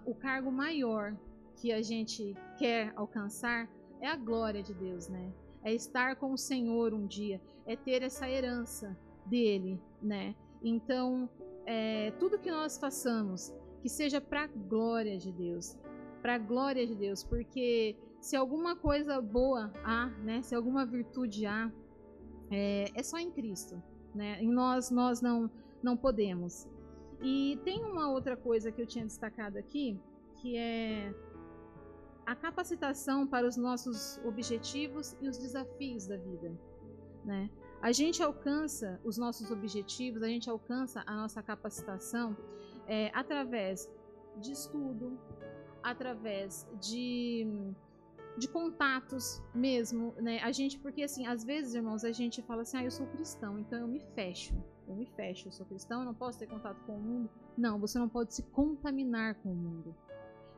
o 0.05 0.15
cargo 0.15 0.53
maior 0.53 1.17
que 1.57 1.73
a 1.73 1.81
gente 1.81 2.37
quer 2.59 2.93
alcançar 2.95 3.69
é 4.01 4.09
a 4.09 4.17
glória 4.17 4.63
de 4.63 4.75
Deus, 4.75 5.09
né? 5.09 5.33
É 5.65 5.73
estar 5.73 6.17
com 6.17 6.33
o 6.33 6.39
Senhor 6.39 6.93
um 6.93 7.07
dia, 7.07 7.41
é 7.65 7.77
ter 7.77 8.03
essa 8.03 8.29
herança 8.29 8.99
dele, 9.25 9.81
né? 10.03 10.35
Então, 10.63 11.29
é, 11.65 12.11
tudo 12.19 12.39
que 12.39 12.51
nós 12.51 12.79
façamos, 12.79 13.53
que 13.81 13.89
seja 13.89 14.21
para 14.21 14.45
a 14.45 14.47
glória 14.49 15.17
de 15.19 15.33
Deus, 15.33 15.77
para 16.23 16.37
a 16.37 16.39
glória 16.39 16.87
de 16.87 16.95
Deus, 16.95 17.25
porque 17.25 17.97
se 18.21 18.37
alguma 18.37 18.77
coisa 18.77 19.21
boa 19.21 19.73
há, 19.85 20.07
né? 20.23 20.41
Se 20.43 20.55
alguma 20.55 20.87
virtude 20.87 21.45
há, 21.45 21.71
é, 22.51 22.91
é 22.95 23.03
só 23.03 23.19
em 23.19 23.31
Cristo, 23.31 23.83
né? 24.15 24.41
Em 24.41 24.51
nós, 24.51 24.91
nós 24.91 25.21
não 25.21 25.51
não 25.83 25.97
podemos. 25.97 26.69
E 27.21 27.59
tem 27.65 27.85
uma 27.85 28.09
outra 28.09 28.37
coisa 28.37 28.71
que 28.71 28.81
eu 28.81 28.87
tinha 28.87 29.05
destacado 29.05 29.57
aqui, 29.57 29.99
que 30.37 30.57
é 30.57 31.13
a 32.25 32.37
capacitação 32.37 33.27
para 33.27 33.47
os 33.47 33.57
nossos 33.57 34.19
objetivos 34.25 35.17
e 35.21 35.29
os 35.29 35.37
desafios 35.39 36.07
da 36.07 36.17
vida, 36.17 36.53
né? 37.25 37.51
A 37.81 37.91
gente 37.91 38.23
alcança 38.23 39.01
os 39.05 39.19
nossos 39.19 39.51
objetivos, 39.51 40.23
a 40.23 40.29
gente 40.29 40.49
alcança 40.49 41.03
a 41.05 41.17
nossa 41.17 41.43
capacitação 41.43 42.37
é, 42.87 43.11
através 43.13 43.91
de 44.41 44.53
estudo, 44.53 45.19
através 45.83 46.69
de, 46.81 47.47
de 48.37 48.49
contatos 48.49 49.43
mesmo, 49.55 50.15
né? 50.19 50.41
A 50.43 50.53
gente, 50.53 50.79
porque 50.79 51.03
assim, 51.03 51.27
às 51.27 51.45
vezes, 51.45 51.75
irmãos, 51.75 52.05
a 52.05 52.13
gente 52.13 52.43
fala 52.43 52.63
assim, 52.63 52.79
ah, 52.79 52.85
eu 52.85 52.91
sou 52.91 53.07
cristão, 53.07 53.59
então 53.59 53.81
eu 53.81 53.89
me 53.89 54.01
fecho, 54.15 54.55
eu 54.89 54.95
me 54.95 55.07
fecho, 55.07 55.49
eu 55.49 55.53
sou 55.53 55.67
cristão, 55.67 56.01
eu 56.01 56.07
não 56.07 56.15
posso 56.15 56.39
ter 56.39 56.47
contato 56.47 56.81
com 56.87 56.97
o 56.97 57.01
mundo. 57.01 57.31
Não, 57.57 57.79
você 57.79 57.99
não 57.99 58.09
pode 58.09 58.35
se 58.35 58.43
contaminar 58.45 59.35
com 59.37 59.53
o 59.53 59.55
mundo. 59.55 59.95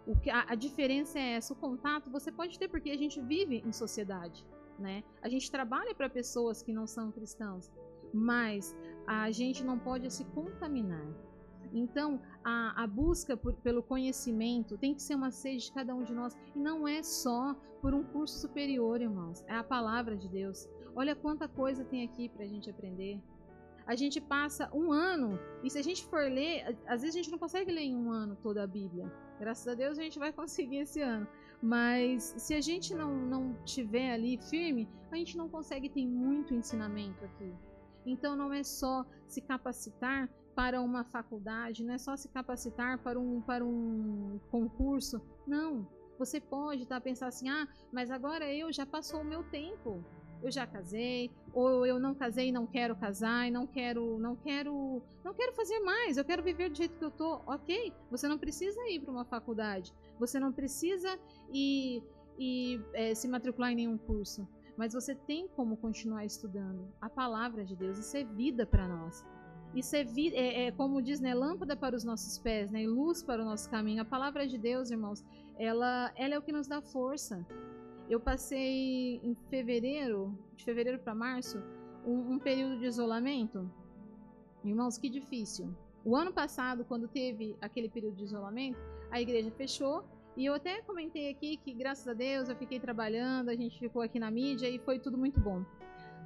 O 0.06 0.14
que, 0.18 0.30
a, 0.30 0.44
a 0.48 0.54
diferença 0.54 1.18
é 1.18 1.32
essa, 1.32 1.52
o 1.52 1.56
contato 1.56 2.10
você 2.10 2.30
pode 2.30 2.58
ter 2.58 2.68
porque 2.68 2.90
a 2.90 2.96
gente 2.96 3.20
vive 3.20 3.62
em 3.64 3.72
sociedade, 3.72 4.44
né? 4.78 5.02
A 5.22 5.28
gente 5.28 5.50
trabalha 5.50 5.94
para 5.94 6.08
pessoas 6.10 6.62
que 6.62 6.72
não 6.72 6.86
são 6.86 7.10
cristãos, 7.10 7.70
mas 8.12 8.76
a 9.06 9.30
gente 9.30 9.64
não 9.64 9.78
pode 9.78 10.12
se 10.12 10.24
contaminar. 10.26 11.06
Então, 11.74 12.20
a, 12.44 12.84
a 12.84 12.86
busca 12.86 13.36
por, 13.36 13.52
pelo 13.54 13.82
conhecimento 13.82 14.78
tem 14.78 14.94
que 14.94 15.02
ser 15.02 15.16
uma 15.16 15.32
sede 15.32 15.64
de 15.64 15.72
cada 15.72 15.92
um 15.92 16.04
de 16.04 16.14
nós. 16.14 16.36
E 16.54 16.58
não 16.60 16.86
é 16.86 17.02
só 17.02 17.54
por 17.82 17.92
um 17.92 18.04
curso 18.04 18.38
superior, 18.38 19.00
irmãos. 19.00 19.44
É 19.48 19.56
a 19.56 19.64
palavra 19.64 20.16
de 20.16 20.28
Deus. 20.28 20.68
Olha 20.94 21.16
quanta 21.16 21.48
coisa 21.48 21.84
tem 21.84 22.04
aqui 22.04 22.28
para 22.28 22.44
a 22.44 22.48
gente 22.48 22.70
aprender. 22.70 23.20
A 23.86 23.96
gente 23.96 24.20
passa 24.20 24.70
um 24.72 24.92
ano, 24.92 25.38
e 25.62 25.68
se 25.68 25.78
a 25.78 25.82
gente 25.82 26.06
for 26.06 26.22
ler, 26.22 26.78
às 26.86 27.02
vezes 27.02 27.14
a 27.14 27.18
gente 27.18 27.30
não 27.30 27.38
consegue 27.38 27.70
ler 27.70 27.82
em 27.82 27.94
um 27.94 28.10
ano 28.10 28.34
toda 28.42 28.62
a 28.62 28.66
Bíblia. 28.66 29.12
Graças 29.38 29.68
a 29.68 29.74
Deus 29.74 29.98
a 29.98 30.02
gente 30.02 30.18
vai 30.18 30.32
conseguir 30.32 30.78
esse 30.78 31.02
ano. 31.02 31.26
Mas 31.60 32.34
se 32.38 32.54
a 32.54 32.60
gente 32.60 32.94
não, 32.94 33.14
não 33.14 33.54
tiver 33.64 34.12
ali 34.12 34.38
firme, 34.38 34.88
a 35.10 35.16
gente 35.16 35.36
não 35.36 35.48
consegue 35.48 35.88
ter 35.88 36.06
muito 36.06 36.54
ensinamento 36.54 37.24
aqui. 37.24 37.52
Então 38.06 38.36
não 38.36 38.52
é 38.52 38.62
só 38.62 39.04
se 39.26 39.40
capacitar 39.40 40.30
para 40.54 40.80
uma 40.80 41.04
faculdade, 41.04 41.84
não 41.84 41.94
é 41.94 41.98
só 41.98 42.16
se 42.16 42.28
capacitar 42.28 42.98
para 42.98 43.18
um, 43.18 43.40
para 43.40 43.64
um 43.64 44.38
concurso. 44.50 45.20
Não. 45.46 45.86
Você 46.18 46.40
pode 46.40 46.86
tá, 46.86 47.00
pensar 47.00 47.26
assim, 47.26 47.48
ah, 47.48 47.66
mas 47.92 48.10
agora 48.10 48.52
eu 48.52 48.72
já 48.72 48.86
passou 48.86 49.20
o 49.20 49.24
meu 49.24 49.42
tempo 49.44 50.04
eu 50.44 50.50
já 50.50 50.66
casei, 50.66 51.30
ou 51.54 51.86
eu 51.86 51.98
não 51.98 52.14
casei 52.14 52.52
não 52.52 52.66
quero 52.66 52.94
casar, 52.94 53.50
não 53.50 53.66
quero, 53.66 54.18
não 54.18 54.36
quero, 54.36 55.02
não 55.24 55.32
quero 55.32 55.54
fazer 55.54 55.80
mais, 55.80 56.18
eu 56.18 56.24
quero 56.24 56.42
viver 56.42 56.68
do 56.68 56.76
jeito 56.76 56.98
que 56.98 57.04
eu 57.04 57.10
tô. 57.10 57.36
OK? 57.46 57.92
Você 58.10 58.28
não 58.28 58.38
precisa 58.38 58.78
ir 58.90 59.00
para 59.00 59.10
uma 59.10 59.24
faculdade, 59.24 59.92
você 60.18 60.38
não 60.38 60.52
precisa 60.52 61.18
ir, 61.50 62.02
ir 62.38 62.84
é, 62.92 63.14
se 63.14 63.26
matricular 63.26 63.72
em 63.72 63.76
nenhum 63.76 63.96
curso, 63.96 64.46
mas 64.76 64.92
você 64.92 65.14
tem 65.14 65.48
como 65.48 65.78
continuar 65.78 66.26
estudando 66.26 66.92
a 67.00 67.08
palavra 67.08 67.64
de 67.64 67.74
Deus, 67.74 67.96
isso 67.98 68.14
é 68.14 68.24
vida 68.24 68.66
para 68.66 68.86
nós. 68.86 69.24
Isso 69.74 69.96
é, 69.96 70.02
é, 70.02 70.66
é, 70.66 70.72
como 70.72 71.02
diz, 71.02 71.20
né, 71.20 71.34
lâmpada 71.34 71.76
para 71.76 71.96
os 71.96 72.04
nossos 72.04 72.38
pés, 72.38 72.70
né, 72.70 72.82
e 72.82 72.86
luz 72.86 73.22
para 73.22 73.42
o 73.42 73.44
nosso 73.44 73.68
caminho. 73.68 74.02
A 74.02 74.04
palavra 74.04 74.46
de 74.46 74.56
Deus, 74.56 74.90
irmãos, 74.90 75.24
ela, 75.58 76.12
ela 76.16 76.34
é 76.34 76.38
o 76.38 76.42
que 76.42 76.52
nos 76.52 76.68
dá 76.68 76.80
força. 76.80 77.44
Eu 78.08 78.20
passei 78.20 79.20
em 79.22 79.34
fevereiro, 79.50 80.38
de 80.56 80.64
fevereiro 80.64 80.98
para 80.98 81.14
março, 81.14 81.60
um, 82.06 82.34
um 82.34 82.38
período 82.38 82.78
de 82.78 82.86
isolamento. 82.86 83.68
Irmãos, 84.62 84.96
que 84.96 85.08
difícil. 85.08 85.74
O 86.04 86.14
ano 86.14 86.32
passado, 86.32 86.84
quando 86.84 87.08
teve 87.08 87.56
aquele 87.60 87.88
período 87.88 88.16
de 88.16 88.24
isolamento, 88.24 88.78
a 89.10 89.20
igreja 89.20 89.50
fechou 89.50 90.04
e 90.36 90.44
eu 90.46 90.54
até 90.54 90.82
comentei 90.82 91.30
aqui 91.30 91.56
que, 91.56 91.72
graças 91.72 92.06
a 92.08 92.12
Deus, 92.12 92.48
eu 92.48 92.56
fiquei 92.56 92.80
trabalhando, 92.80 93.48
a 93.48 93.54
gente 93.54 93.78
ficou 93.78 94.02
aqui 94.02 94.18
na 94.18 94.30
mídia 94.30 94.68
e 94.68 94.78
foi 94.78 94.98
tudo 94.98 95.16
muito 95.16 95.40
bom. 95.40 95.64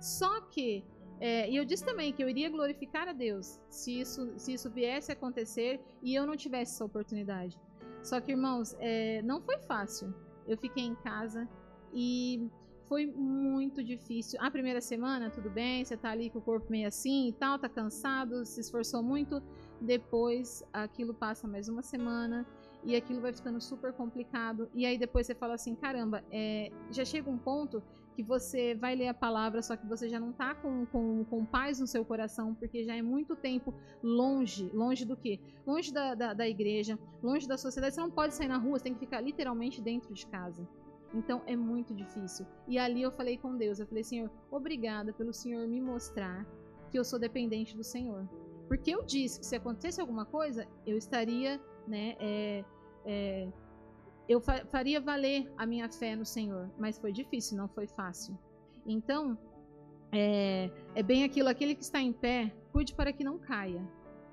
Só 0.01 0.41
que, 0.43 0.85
é, 1.21 1.51
e 1.51 1.57
eu 1.57 1.65
disse 1.65 1.85
também 1.85 2.13
que 2.13 2.23
eu 2.23 2.29
iria 2.29 2.49
glorificar 2.49 3.09
a 3.09 3.13
Deus 3.13 3.61
se 3.69 4.01
isso, 4.01 4.33
se 4.37 4.53
isso 4.53 4.71
viesse 4.71 5.11
a 5.11 5.15
acontecer 5.15 5.81
e 6.03 6.15
eu 6.15 6.27
não 6.27 6.37
tivesse 6.37 6.75
essa 6.75 6.85
oportunidade. 6.85 7.59
Só 8.03 8.21
que, 8.21 8.33
irmãos, 8.33 8.77
é, 8.79 9.21
não 9.23 9.41
foi 9.41 9.59
fácil. 9.59 10.15
Eu 10.47 10.57
fiquei 10.57 10.85
em 10.85 10.95
casa, 10.95 11.49
e 11.93 12.49
foi 12.89 13.07
muito 13.07 13.83
difícil. 13.83 14.39
A 14.43 14.51
primeira 14.51 14.81
semana, 14.81 15.31
tudo 15.31 15.51
bem, 15.51 15.85
você 15.85 15.97
tá 15.97 16.11
ali 16.11 16.31
com 16.31 16.39
o 16.39 16.43
corpo 16.43 16.71
meio 16.71 16.89
assim 16.89 17.29
e 17.29 17.33
tal, 17.33 17.59
tá 17.59 17.69
cansado, 17.69 18.45
se 18.45 18.61
esforçou 18.61 19.03
muito. 19.03 19.43
Depois, 19.81 20.65
aquilo 20.73 21.15
passa 21.15 21.47
mais 21.47 21.69
uma 21.69 21.83
semana 21.83 22.47
e 22.83 22.97
aquilo 22.97 23.21
vai 23.21 23.33
ficando 23.33 23.61
super 23.61 23.93
complicado. 23.93 24.69
E 24.75 24.87
aí 24.87 24.99
depois 24.99 25.27
você 25.27 25.35
fala 25.35 25.55
assim: 25.55 25.75
caramba, 25.75 26.25
é, 26.31 26.71
já 26.91 27.05
chega 27.05 27.31
um 27.31 27.39
ponto 27.39 27.83
que 28.19 28.23
você 28.25 28.75
vai 28.75 28.97
ler 28.97 29.07
a 29.07 29.15
palavra, 29.15 29.63
só 29.63 29.77
que 29.77 29.87
você 29.87 30.09
já 30.09 30.19
não 30.19 30.33
tá 30.33 30.53
com, 30.53 30.85
com, 30.87 31.25
com 31.27 31.45
paz 31.45 31.79
no 31.79 31.87
seu 31.87 32.05
coração, 32.05 32.53
porque 32.53 32.83
já 32.83 32.97
é 32.97 33.01
muito 33.01 33.37
tempo 33.37 33.73
longe. 34.03 34.69
Longe 34.75 35.05
do 35.05 35.17
quê? 35.17 35.39
Longe 35.65 35.93
da, 35.93 36.17
da, 36.17 36.35
da 36.35 36.49
igreja, 36.49 36.99
longe 37.23 37.47
da 37.47 37.57
sociedade. 37.57 37.95
Você 37.95 38.01
não 38.01 38.11
pode 38.11 38.35
sair 38.35 38.49
na 38.49 38.59
rua, 38.59 38.77
você 38.77 38.83
tem 38.83 38.95
que 38.95 38.99
ficar 38.99 39.21
literalmente 39.21 39.81
dentro 39.81 40.13
de 40.13 40.27
casa. 40.27 40.69
Então 41.15 41.43
é 41.47 41.55
muito 41.55 41.95
difícil. 41.95 42.45
E 42.67 42.77
ali 42.77 43.03
eu 43.03 43.13
falei 43.13 43.39
com 43.39 43.57
Deus, 43.57 43.79
eu 43.79 43.87
falei, 43.87 44.03
Senhor, 44.03 44.29
obrigada 44.51 45.13
pelo 45.13 45.33
Senhor 45.33 45.69
me 45.69 45.81
mostrar 45.81 46.45
que 46.91 46.99
eu 46.99 47.05
sou 47.05 47.21
dependente 47.21 47.77
do 47.77 47.85
Senhor. 47.85 48.29
Porque 48.67 48.91
eu 48.91 49.05
disse 49.05 49.39
que 49.39 49.47
se 49.47 49.55
acontecesse 49.55 50.01
alguma 50.01 50.25
coisa, 50.25 50.67
eu 50.85 50.99
estaria, 50.99 51.61
né, 51.87 52.17
é, 52.19 52.65
é, 53.05 53.49
eu 54.29 54.41
fa 54.41 54.65
faria 54.67 55.01
valer 55.01 55.51
a 55.57 55.65
minha 55.67 55.89
fé 55.89 56.15
no 56.15 56.25
Senhor. 56.25 56.71
Mas 56.79 56.99
foi 56.99 57.13
difícil, 57.13 57.57
não 57.57 57.69
foi 57.69 57.87
fácil. 57.87 58.39
Então, 58.87 59.39
é, 60.13 60.71
é 60.95 61.03
bem 61.03 61.25
aquilo, 61.25 61.49
aquele 61.49 61.75
que 61.75 61.83
está 61.83 62.01
em 62.01 62.13
pé, 62.13 62.53
cuide 62.73 62.95
para 62.95 63.13
que 63.13 63.25
não 63.25 63.39
caia. 63.39 63.83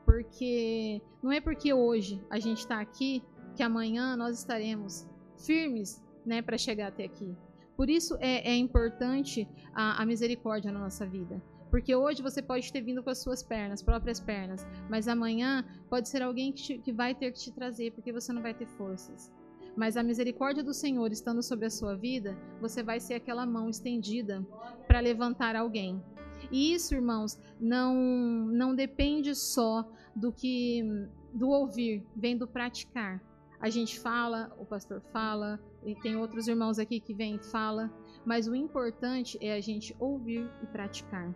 Porque 0.05 1.01
não 1.23 1.31
é 1.31 1.41
porque 1.41 1.73
hoje 1.73 2.21
a 2.29 2.39
gente 2.39 2.59
está 2.59 2.79
aqui 2.79 3.23
que 3.55 3.63
amanhã 3.63 4.15
nós 4.15 4.37
estaremos 4.37 5.07
firmes 5.37 6.03
né, 6.25 6.41
para 6.41 6.57
chegar 6.57 6.87
até 6.87 7.05
aqui. 7.05 7.35
Por 7.75 7.89
isso 7.89 8.15
é, 8.19 8.51
é 8.51 8.55
importante 8.55 9.47
a, 9.73 10.01
a, 10.01 10.05
misericórdia 10.05 10.71
na 10.71 10.79
nossa 10.79 11.05
vida. 11.05 11.41
Porque 11.69 11.93
hoje 11.93 12.21
você 12.21 12.41
pode 12.41 12.71
ter 12.71 12.81
vindo 12.81 13.03
com 13.03 13.09
as 13.09 13.17
suas 13.21 13.43
pernas, 13.43 13.83
próprias 13.83 14.19
pernas, 14.19 14.65
mas 14.89 15.07
amanhã 15.07 15.65
pode 15.89 16.07
ser 16.07 16.21
alguém 16.21 16.53
que, 16.53 16.61
te, 16.61 16.77
que 16.77 16.93
vai 16.93 17.13
ter 17.13 17.31
que 17.31 17.39
te 17.39 17.51
trazer, 17.51 17.91
porque 17.91 18.13
você 18.13 18.31
não 18.31 18.41
vai 18.41 18.53
ter 18.53 18.67
forças. 18.67 19.31
Mas 19.75 19.97
a 19.97 20.03
misericórdia 20.03 20.63
do 20.63 20.73
Senhor 20.73 21.11
estando 21.11 21.43
sobre 21.43 21.65
a 21.65 21.69
sua 21.69 21.95
vida, 21.95 22.37
você 22.61 22.81
vai 22.81 22.99
ser 22.99 23.15
aquela 23.15 23.45
mão 23.45 23.69
estendida 23.69 24.45
para 24.87 24.99
levantar 24.99 25.55
alguém. 25.55 26.01
E 26.51 26.73
isso, 26.73 26.93
irmãos, 26.93 27.39
não 27.59 27.95
não 27.95 28.75
depende 28.75 29.35
só 29.35 29.89
do 30.15 30.31
que 30.31 30.83
do 31.33 31.49
ouvir, 31.49 32.05
vem 32.15 32.37
do 32.37 32.47
praticar. 32.47 33.21
A 33.59 33.69
gente 33.69 33.99
fala, 33.99 34.55
o 34.59 34.65
pastor 34.65 35.01
fala, 35.11 35.59
e 35.83 35.95
tem 35.95 36.15
outros 36.15 36.47
irmãos 36.47 36.77
aqui 36.77 36.99
que 36.99 37.13
vêm 37.13 37.35
e 37.35 37.43
fala, 37.43 37.91
mas 38.25 38.47
o 38.47 38.55
importante 38.55 39.37
é 39.41 39.53
a 39.53 39.61
gente 39.61 39.95
ouvir 39.99 40.49
e 40.61 40.67
praticar. 40.67 41.33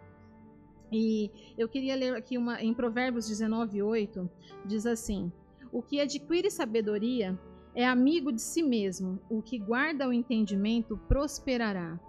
E 0.92 1.32
eu 1.58 1.68
queria 1.68 1.96
ler 1.96 2.16
aqui 2.16 2.38
uma 2.38 2.62
em 2.62 2.74
Provérbios 2.74 3.30
19:8, 3.30 4.30
diz 4.66 4.86
assim: 4.86 5.32
O 5.72 5.82
que 5.82 6.00
adquire 6.00 6.50
sabedoria 6.50 7.40
é 7.76 7.86
amigo 7.86 8.32
de 8.32 8.42
si 8.42 8.64
mesmo, 8.64 9.20
o 9.30 9.42
que 9.42 9.58
guarda 9.58 10.08
o 10.08 10.14
entendimento 10.14 10.98
prosperará. 11.08 12.00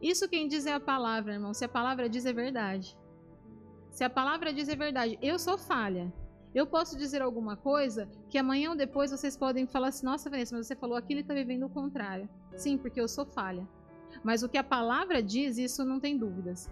Isso 0.00 0.28
quem 0.28 0.48
diz 0.48 0.66
é 0.66 0.72
a 0.72 0.80
palavra, 0.80 1.34
irmão. 1.34 1.54
Se 1.54 1.64
a 1.64 1.68
palavra 1.68 2.08
diz 2.08 2.26
é 2.26 2.32
verdade. 2.32 2.96
Se 3.90 4.04
a 4.04 4.10
palavra 4.10 4.52
diz 4.52 4.68
é 4.68 4.76
verdade, 4.76 5.18
eu 5.22 5.38
sou 5.38 5.56
falha. 5.56 6.12
Eu 6.54 6.66
posso 6.66 6.96
dizer 6.96 7.22
alguma 7.22 7.56
coisa 7.56 8.08
que 8.28 8.38
amanhã 8.38 8.70
ou 8.70 8.76
depois 8.76 9.10
vocês 9.10 9.36
podem 9.36 9.66
falar 9.66 9.88
assim: 9.88 10.06
nossa, 10.06 10.30
Vanessa, 10.30 10.56
mas 10.56 10.66
você 10.66 10.76
falou 10.76 10.96
aquilo 10.96 11.20
e 11.20 11.22
está 11.22 11.34
vivendo 11.34 11.66
o 11.66 11.70
contrário. 11.70 12.28
Sim, 12.54 12.78
porque 12.78 13.00
eu 13.00 13.08
sou 13.08 13.26
falha. 13.26 13.66
Mas 14.22 14.42
o 14.42 14.48
que 14.48 14.58
a 14.58 14.64
palavra 14.64 15.22
diz, 15.22 15.58
isso 15.58 15.84
não 15.84 16.00
tem 16.00 16.16
dúvidas. 16.16 16.70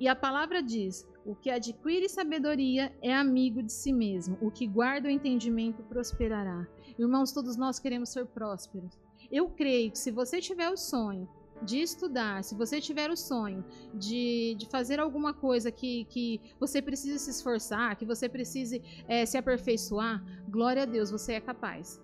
E 0.00 0.08
a 0.08 0.16
palavra 0.16 0.62
diz: 0.62 1.06
o 1.26 1.34
que 1.34 1.50
adquire 1.50 2.08
sabedoria 2.08 2.90
é 3.02 3.14
amigo 3.14 3.62
de 3.62 3.70
si 3.70 3.92
mesmo, 3.92 4.38
o 4.40 4.50
que 4.50 4.66
guarda 4.66 5.08
o 5.08 5.10
entendimento 5.10 5.82
prosperará. 5.82 6.66
Irmãos, 6.98 7.32
todos 7.32 7.54
nós 7.54 7.78
queremos 7.78 8.08
ser 8.08 8.24
prósperos. 8.24 8.98
Eu 9.30 9.50
creio 9.50 9.90
que 9.90 9.98
se 9.98 10.10
você 10.10 10.40
tiver 10.40 10.70
o 10.70 10.76
sonho 10.76 11.28
de 11.62 11.82
estudar, 11.82 12.42
se 12.42 12.54
você 12.54 12.80
tiver 12.80 13.10
o 13.10 13.16
sonho 13.16 13.62
de, 13.92 14.56
de 14.58 14.66
fazer 14.70 14.98
alguma 14.98 15.34
coisa 15.34 15.70
que, 15.70 16.06
que 16.06 16.40
você 16.58 16.80
precise 16.80 17.18
se 17.18 17.30
esforçar, 17.30 17.94
que 17.96 18.06
você 18.06 18.26
precise 18.26 18.82
é, 19.06 19.26
se 19.26 19.36
aperfeiçoar, 19.36 20.24
glória 20.48 20.84
a 20.84 20.86
Deus, 20.86 21.10
você 21.10 21.34
é 21.34 21.40
capaz. 21.42 22.00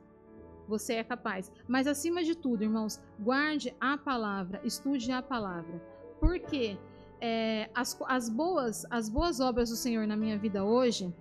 Você 0.68 0.94
é 0.94 1.05
capaz. 1.05 1.51
Mas 1.66 1.86
acima 1.86 2.22
de 2.22 2.34
tudo, 2.34 2.62
irmãos, 2.62 3.01
guarde 3.18 3.74
a 3.80 3.97
palavra, 3.97 4.61
estude 4.62 5.11
a 5.11 5.22
palavra. 5.22 5.82
Porque 6.20 6.76
é, 7.21 7.71
as, 7.75 7.99
as, 8.07 8.29
boas, 8.29 8.87
as 8.91 9.09
boas 9.09 9.41
obras 9.41 9.71
do 9.71 9.77
Senhor 9.77 10.07
na 10.07 10.17
minha 10.17 10.39
vida 10.39 10.64
hoje 10.64 11.12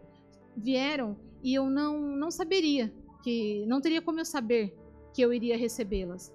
vieram 0.55 1.17
e 1.43 1.53
eu 1.53 1.69
não, 1.69 1.99
não 1.99 2.31
saberia, 2.31 2.93
que 3.23 3.65
não 3.67 3.81
teria 3.81 4.01
como 4.01 4.19
eu 4.19 4.25
saber 4.25 4.77
que 5.13 5.21
eu 5.21 5.33
iria 5.33 5.57
recebê-las 5.57 6.33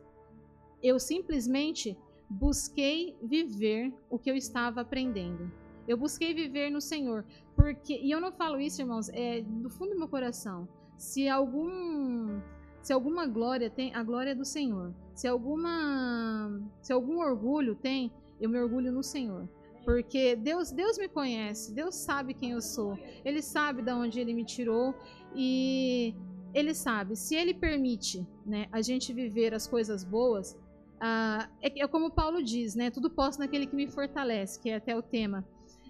eu 0.82 0.98
simplesmente 0.98 1.96
busquei 2.28 3.16
viver 3.22 3.92
o 4.08 4.18
que 4.18 4.30
eu 4.30 4.36
estava 4.36 4.80
aprendendo. 4.80 5.50
Eu 5.86 5.96
busquei 5.96 6.32
viver 6.32 6.70
no 6.70 6.80
Senhor, 6.80 7.24
porque 7.56 7.98
e 7.98 8.10
eu 8.10 8.20
não 8.20 8.32
falo 8.32 8.60
isso, 8.60 8.80
irmãos, 8.80 9.08
é 9.10 9.40
do 9.40 9.68
fundo 9.68 9.90
do 9.90 9.98
meu 9.98 10.08
coração. 10.08 10.68
Se 10.96 11.28
algum 11.28 12.40
se 12.82 12.92
alguma 12.92 13.26
glória 13.26 13.68
tem, 13.68 13.94
a 13.94 14.02
glória 14.02 14.30
é 14.30 14.34
do 14.34 14.44
Senhor. 14.44 14.94
Se 15.14 15.26
alguma 15.26 16.60
se 16.80 16.92
algum 16.92 17.18
orgulho 17.18 17.74
tem, 17.74 18.12
eu 18.40 18.48
me 18.48 18.58
orgulho 18.58 18.90
no 18.92 19.02
Senhor. 19.02 19.48
Porque 19.84 20.36
Deus, 20.36 20.70
Deus 20.70 20.98
me 20.98 21.08
conhece, 21.08 21.72
Deus 21.72 21.94
sabe 21.94 22.34
quem 22.34 22.52
eu 22.52 22.60
sou. 22.60 22.98
Ele 23.24 23.42
sabe 23.42 23.82
de 23.82 23.92
onde 23.92 24.20
ele 24.20 24.34
me 24.34 24.44
tirou 24.44 24.94
e 25.34 26.14
ele 26.52 26.74
sabe, 26.74 27.16
se 27.16 27.34
ele 27.34 27.54
permite, 27.54 28.26
né, 28.44 28.66
a 28.72 28.82
gente 28.82 29.12
viver 29.12 29.54
as 29.54 29.66
coisas 29.66 30.02
boas, 30.02 30.58
ah, 31.00 31.48
é, 31.62 31.82
é, 31.82 31.88
como 31.88 32.10
Paulo 32.10 32.42
diz, 32.42 32.74
né? 32.74 32.90
Tudo 32.90 33.08
posso 33.08 33.38
naquele 33.38 33.66
que 33.66 33.74
me 33.74 33.88
fortalece, 33.88 34.60
que 34.60 34.68
é 34.68 34.76
até 34.76 34.94
o 34.94 35.02
tema. 35.02 35.46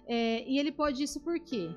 É, 0.07 0.47
e 0.49 0.57
ele 0.57 0.71
pode 0.71 1.03
isso 1.03 1.19
por 1.19 1.37
quê? 1.39 1.75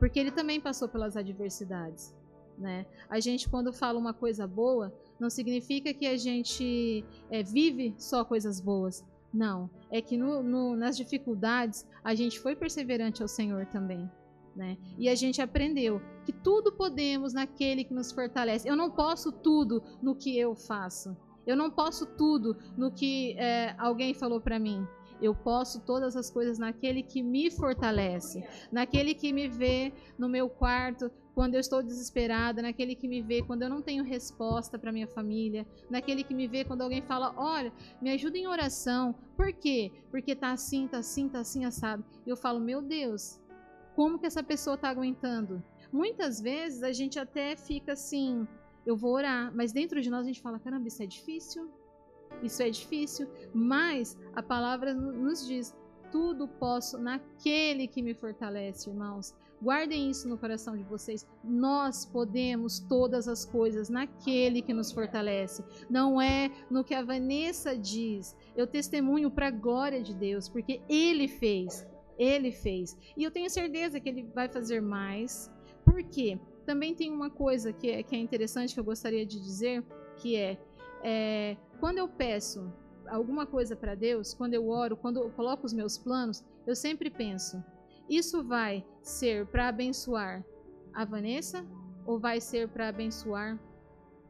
Porque 0.00 0.18
ele 0.18 0.32
também 0.32 0.60
passou 0.60 0.88
pelas 0.88 1.16
adversidades. 1.16 2.12
Né? 2.58 2.84
A 3.08 3.20
gente, 3.20 3.48
quando 3.48 3.72
fala 3.72 3.98
uma 3.98 4.12
coisa 4.12 4.46
boa, 4.46 4.92
não 5.18 5.30
significa 5.30 5.94
que 5.94 6.06
a 6.06 6.16
gente 6.16 7.04
é, 7.30 7.42
vive 7.42 7.94
só 7.98 8.24
coisas 8.24 8.60
boas. 8.60 9.04
Não. 9.32 9.70
É 9.90 10.00
que 10.00 10.16
no, 10.16 10.42
no, 10.42 10.76
nas 10.76 10.96
dificuldades 10.96 11.86
a 12.04 12.14
gente 12.14 12.38
foi 12.38 12.54
perseverante 12.54 13.22
ao 13.22 13.28
Senhor 13.28 13.66
também. 13.66 14.10
Né? 14.54 14.76
E 14.98 15.08
a 15.08 15.14
gente 15.14 15.40
aprendeu 15.40 16.02
que 16.24 16.32
tudo 16.32 16.72
podemos 16.72 17.32
naquele 17.32 17.84
que 17.84 17.94
nos 17.94 18.12
fortalece. 18.12 18.68
Eu 18.68 18.76
não 18.76 18.90
posso 18.90 19.32
tudo 19.32 19.82
no 20.02 20.14
que 20.14 20.38
eu 20.38 20.54
faço. 20.54 21.16
Eu 21.46 21.56
não 21.56 21.70
posso 21.70 22.06
tudo 22.06 22.56
no 22.76 22.92
que 22.92 23.34
é, 23.38 23.74
alguém 23.78 24.14
falou 24.14 24.40
para 24.40 24.58
mim. 24.58 24.86
Eu 25.20 25.34
posso 25.34 25.80
todas 25.80 26.16
as 26.16 26.28
coisas 26.28 26.58
naquele 26.58 27.02
que 27.02 27.22
me 27.22 27.48
fortalece, 27.50 28.44
naquele 28.72 29.14
que 29.14 29.32
me 29.32 29.48
vê 29.48 29.92
no 30.18 30.28
meu 30.28 30.48
quarto 30.48 31.10
quando 31.34 31.54
eu 31.54 31.60
estou 31.60 31.82
desesperada, 31.82 32.62
naquele 32.62 32.94
que 32.94 33.08
me 33.08 33.22
vê 33.22 33.42
quando 33.42 33.62
eu 33.62 33.68
não 33.68 33.82
tenho 33.82 34.04
resposta 34.04 34.78
para 34.78 34.92
minha 34.92 35.06
família, 35.06 35.66
naquele 35.90 36.22
que 36.22 36.34
me 36.34 36.46
vê 36.46 36.64
quando 36.64 36.82
alguém 36.82 37.02
fala: 37.02 37.34
"Olha, 37.36 37.72
me 38.00 38.10
ajuda 38.10 38.38
em 38.38 38.46
oração". 38.46 39.14
Por 39.36 39.52
quê? 39.52 39.90
Porque 40.10 40.34
tá 40.34 40.52
assim, 40.52 40.86
tá 40.86 40.98
assim, 40.98 41.28
tá 41.28 41.40
assim 41.40 41.64
assado. 41.64 42.04
Eu 42.26 42.36
falo: 42.36 42.60
"Meu 42.60 42.82
Deus, 42.82 43.40
como 43.96 44.18
que 44.18 44.26
essa 44.26 44.42
pessoa 44.42 44.74
está 44.74 44.88
aguentando?" 44.88 45.62
Muitas 45.92 46.40
vezes 46.40 46.82
a 46.82 46.92
gente 46.92 47.18
até 47.18 47.54
fica 47.54 47.92
assim, 47.92 48.48
eu 48.86 48.96
vou 48.96 49.12
orar. 49.12 49.52
Mas 49.54 49.72
dentro 49.72 50.00
de 50.00 50.10
nós 50.10 50.22
a 50.22 50.28
gente 50.28 50.40
fala: 50.40 50.58
caramba, 50.58 50.88
isso 50.88 51.02
é 51.02 51.06
difícil. 51.06 51.70
Isso 52.42 52.62
é 52.62 52.70
difícil. 52.70 53.28
Mas 53.54 54.16
a 54.34 54.42
palavra 54.42 54.94
nos 54.94 55.46
diz: 55.46 55.74
tudo 56.12 56.46
posso 56.46 56.98
naquele 56.98 57.88
que 57.88 58.02
me 58.02 58.12
fortalece, 58.12 58.90
irmãos. 58.90 59.34
Guardem 59.62 60.10
isso 60.10 60.28
no 60.28 60.36
coração 60.36 60.76
de 60.76 60.82
vocês. 60.82 61.26
Nós 61.42 62.04
podemos 62.04 62.80
todas 62.80 63.26
as 63.26 63.44
coisas 63.44 63.88
naquele 63.88 64.60
que 64.60 64.74
nos 64.74 64.92
fortalece. 64.92 65.64
Não 65.88 66.20
é 66.20 66.50
no 66.70 66.84
que 66.84 66.94
a 66.94 67.02
Vanessa 67.02 67.76
diz. 67.76 68.36
Eu 68.56 68.66
testemunho 68.66 69.30
para 69.30 69.48
a 69.48 69.50
glória 69.50 70.02
de 70.02 70.12
Deus, 70.12 70.48
porque 70.48 70.82
Ele 70.88 71.26
fez. 71.26 71.86
Ele 72.18 72.52
fez. 72.52 72.96
E 73.16 73.24
eu 73.24 73.30
tenho 73.30 73.48
certeza 73.48 73.98
que 73.98 74.08
Ele 74.08 74.24
vai 74.34 74.48
fazer 74.48 74.82
mais. 74.82 75.50
Por 75.84 76.02
quê? 76.02 76.38
Também 76.66 76.94
tem 76.94 77.10
uma 77.10 77.30
coisa 77.30 77.72
que 77.72 77.88
é, 77.88 78.02
que 78.02 78.14
é 78.14 78.18
interessante 78.18 78.74
que 78.74 78.80
eu 78.80 78.84
gostaria 78.84 79.24
de 79.24 79.40
dizer, 79.40 79.82
que 80.16 80.36
é, 80.36 80.58
é 81.02 81.56
quando 81.80 81.98
eu 81.98 82.08
peço 82.08 82.70
alguma 83.08 83.46
coisa 83.46 83.76
para 83.76 83.94
Deus, 83.94 84.34
quando 84.34 84.54
eu 84.54 84.68
oro, 84.68 84.96
quando 84.96 85.18
eu 85.18 85.30
coloco 85.30 85.66
os 85.66 85.72
meus 85.72 85.98
planos, 85.98 86.44
eu 86.66 86.74
sempre 86.74 87.10
penso: 87.10 87.62
isso 88.08 88.42
vai 88.42 88.84
ser 89.02 89.46
para 89.46 89.68
abençoar 89.68 90.44
a 90.92 91.04
Vanessa 91.04 91.64
ou 92.06 92.18
vai 92.18 92.40
ser 92.40 92.68
para 92.68 92.88
abençoar 92.88 93.58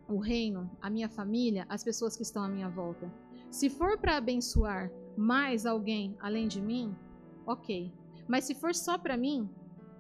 o 0.09 0.18
reino, 0.18 0.70
a 0.81 0.91
minha 0.91 1.09
família, 1.09 1.66
as 1.68 1.83
pessoas 1.83 2.16
que 2.16 2.23
estão 2.23 2.45
à 2.45 2.49
minha 2.49 2.68
volta? 2.68 3.11
Se 3.51 3.68
for 3.68 3.99
para 3.99 4.16
abençoar 4.16 4.91
mais 5.16 5.66
alguém 5.66 6.16
além 6.20 6.49
de 6.49 6.61
mim, 6.61 6.95
ok. 7.47 7.93
Mas 8.29 8.45
se 8.45 8.55
for 8.55 8.75
só 8.75 8.97
para 8.99 9.16
mim, 9.16 9.49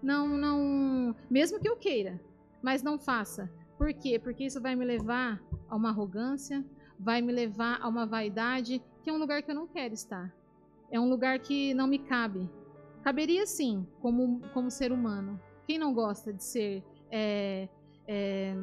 não, 0.02 0.36
não, 0.36 1.14
mesmo 1.30 1.60
que 1.60 1.68
eu 1.68 1.76
queira, 1.76 2.20
mas 2.62 2.82
não 2.82 2.98
faça. 2.98 3.50
Por 3.76 3.92
quê? 3.92 4.18
Porque 4.18 4.44
isso 4.44 4.60
vai 4.60 4.76
me 4.76 4.84
levar 4.84 5.42
a 5.68 5.76
uma 5.76 5.90
arrogância, 5.90 6.64
vai 7.02 7.20
me 7.20 7.32
levar 7.32 7.80
a 7.82 7.88
uma 7.88 8.06
vaidade, 8.06 8.82
que 9.02 9.10
é 9.10 9.12
um 9.12 9.18
lugar 9.18 9.42
que 9.42 9.50
eu 9.50 9.54
não 9.54 9.66
quero 9.66 9.92
estar. 9.92 10.32
É 10.90 11.00
um 11.00 11.08
lugar 11.08 11.38
que 11.38 11.74
não 11.74 11.86
me 11.86 11.98
cabe. 11.98 12.48
Caberia 13.02 13.44
sim, 13.46 13.86
como, 14.00 14.40
como 14.54 14.70
ser 14.70 14.92
humano. 14.92 15.40
Quem 15.66 15.78
não 15.78 15.92
gosta 15.92 16.32
de 16.32 16.44
ser 16.44 16.84
é, 17.10 17.68
é, 18.06 18.54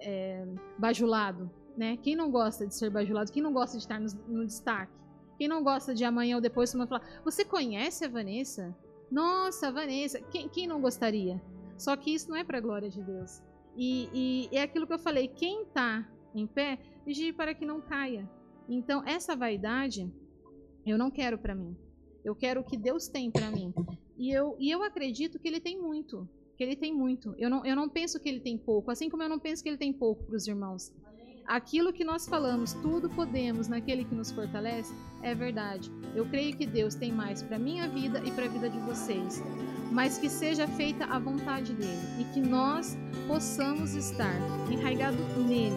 é, 0.00 0.46
bajulado? 0.78 1.50
Né? 1.76 1.96
Quem 1.96 2.14
não 2.14 2.30
gosta 2.30 2.66
de 2.66 2.74
ser 2.74 2.90
bajulado? 2.90 3.32
Quem 3.32 3.42
não 3.42 3.52
gosta 3.52 3.76
de 3.76 3.82
estar 3.82 4.00
no, 4.00 4.08
no 4.28 4.46
destaque? 4.46 4.92
Quem 5.36 5.48
não 5.48 5.62
gosta 5.62 5.94
de 5.94 6.04
amanhã 6.04 6.36
ou 6.36 6.40
depois 6.40 6.72
uma 6.74 6.86
falar, 6.86 7.20
você 7.24 7.44
conhece 7.44 8.04
a 8.04 8.08
Vanessa? 8.08 8.74
Nossa, 9.10 9.70
Vanessa, 9.70 10.20
quem, 10.20 10.48
quem 10.48 10.66
não 10.66 10.80
gostaria? 10.80 11.40
Só 11.76 11.94
que 11.96 12.14
isso 12.14 12.30
não 12.30 12.36
é 12.36 12.44
para 12.44 12.58
a 12.58 12.60
glória 12.60 12.88
de 12.88 13.02
Deus. 13.02 13.42
E, 13.76 14.48
e, 14.50 14.56
é 14.56 14.62
aquilo 14.62 14.86
que 14.86 14.94
eu 14.94 14.98
falei: 14.98 15.28
quem 15.28 15.62
está 15.62 16.08
em 16.40 16.46
pé, 16.46 16.78
vigie 17.04 17.32
para 17.32 17.54
que 17.54 17.64
não 17.64 17.80
caia. 17.80 18.28
Então, 18.68 19.02
essa 19.06 19.36
vaidade, 19.36 20.10
eu 20.84 20.98
não 20.98 21.10
quero 21.10 21.38
para 21.38 21.54
mim. 21.54 21.76
Eu 22.24 22.34
quero 22.34 22.60
o 22.60 22.64
que 22.64 22.76
Deus 22.76 23.08
tem 23.08 23.30
para 23.30 23.50
mim. 23.50 23.72
E 24.16 24.30
eu, 24.30 24.56
e 24.58 24.70
eu 24.70 24.82
acredito 24.82 25.38
que 25.38 25.46
Ele 25.48 25.60
tem 25.60 25.80
muito. 25.80 26.28
Que 26.56 26.64
Ele 26.64 26.76
tem 26.76 26.94
muito. 26.94 27.34
Eu 27.38 27.48
não, 27.48 27.64
eu 27.64 27.76
não 27.76 27.88
penso 27.88 28.20
que 28.20 28.28
Ele 28.28 28.40
tem 28.40 28.58
pouco. 28.58 28.90
Assim 28.90 29.08
como 29.08 29.22
eu 29.22 29.28
não 29.28 29.38
penso 29.38 29.62
que 29.62 29.68
Ele 29.68 29.78
tem 29.78 29.92
pouco 29.92 30.24
para 30.24 30.36
os 30.36 30.46
irmãos 30.46 30.92
aquilo 31.46 31.92
que 31.92 32.04
nós 32.04 32.26
falamos, 32.26 32.72
tudo 32.74 33.08
podemos 33.08 33.68
naquele 33.68 34.04
que 34.04 34.14
nos 34.14 34.30
fortalece, 34.30 34.92
é 35.22 35.34
verdade. 35.34 35.90
Eu 36.14 36.26
creio 36.26 36.56
que 36.56 36.66
Deus 36.66 36.94
tem 36.94 37.12
mais 37.12 37.42
para 37.42 37.58
minha 37.58 37.88
vida 37.88 38.22
e 38.24 38.30
para 38.30 38.46
a 38.46 38.48
vida 38.48 38.68
de 38.68 38.78
vocês, 38.80 39.42
mas 39.92 40.18
que 40.18 40.28
seja 40.28 40.66
feita 40.66 41.04
a 41.04 41.18
vontade 41.18 41.72
dele 41.72 42.00
e 42.20 42.24
que 42.34 42.40
nós 42.40 42.96
possamos 43.26 43.94
estar 43.94 44.34
enraigados 44.70 45.20
nele, 45.36 45.76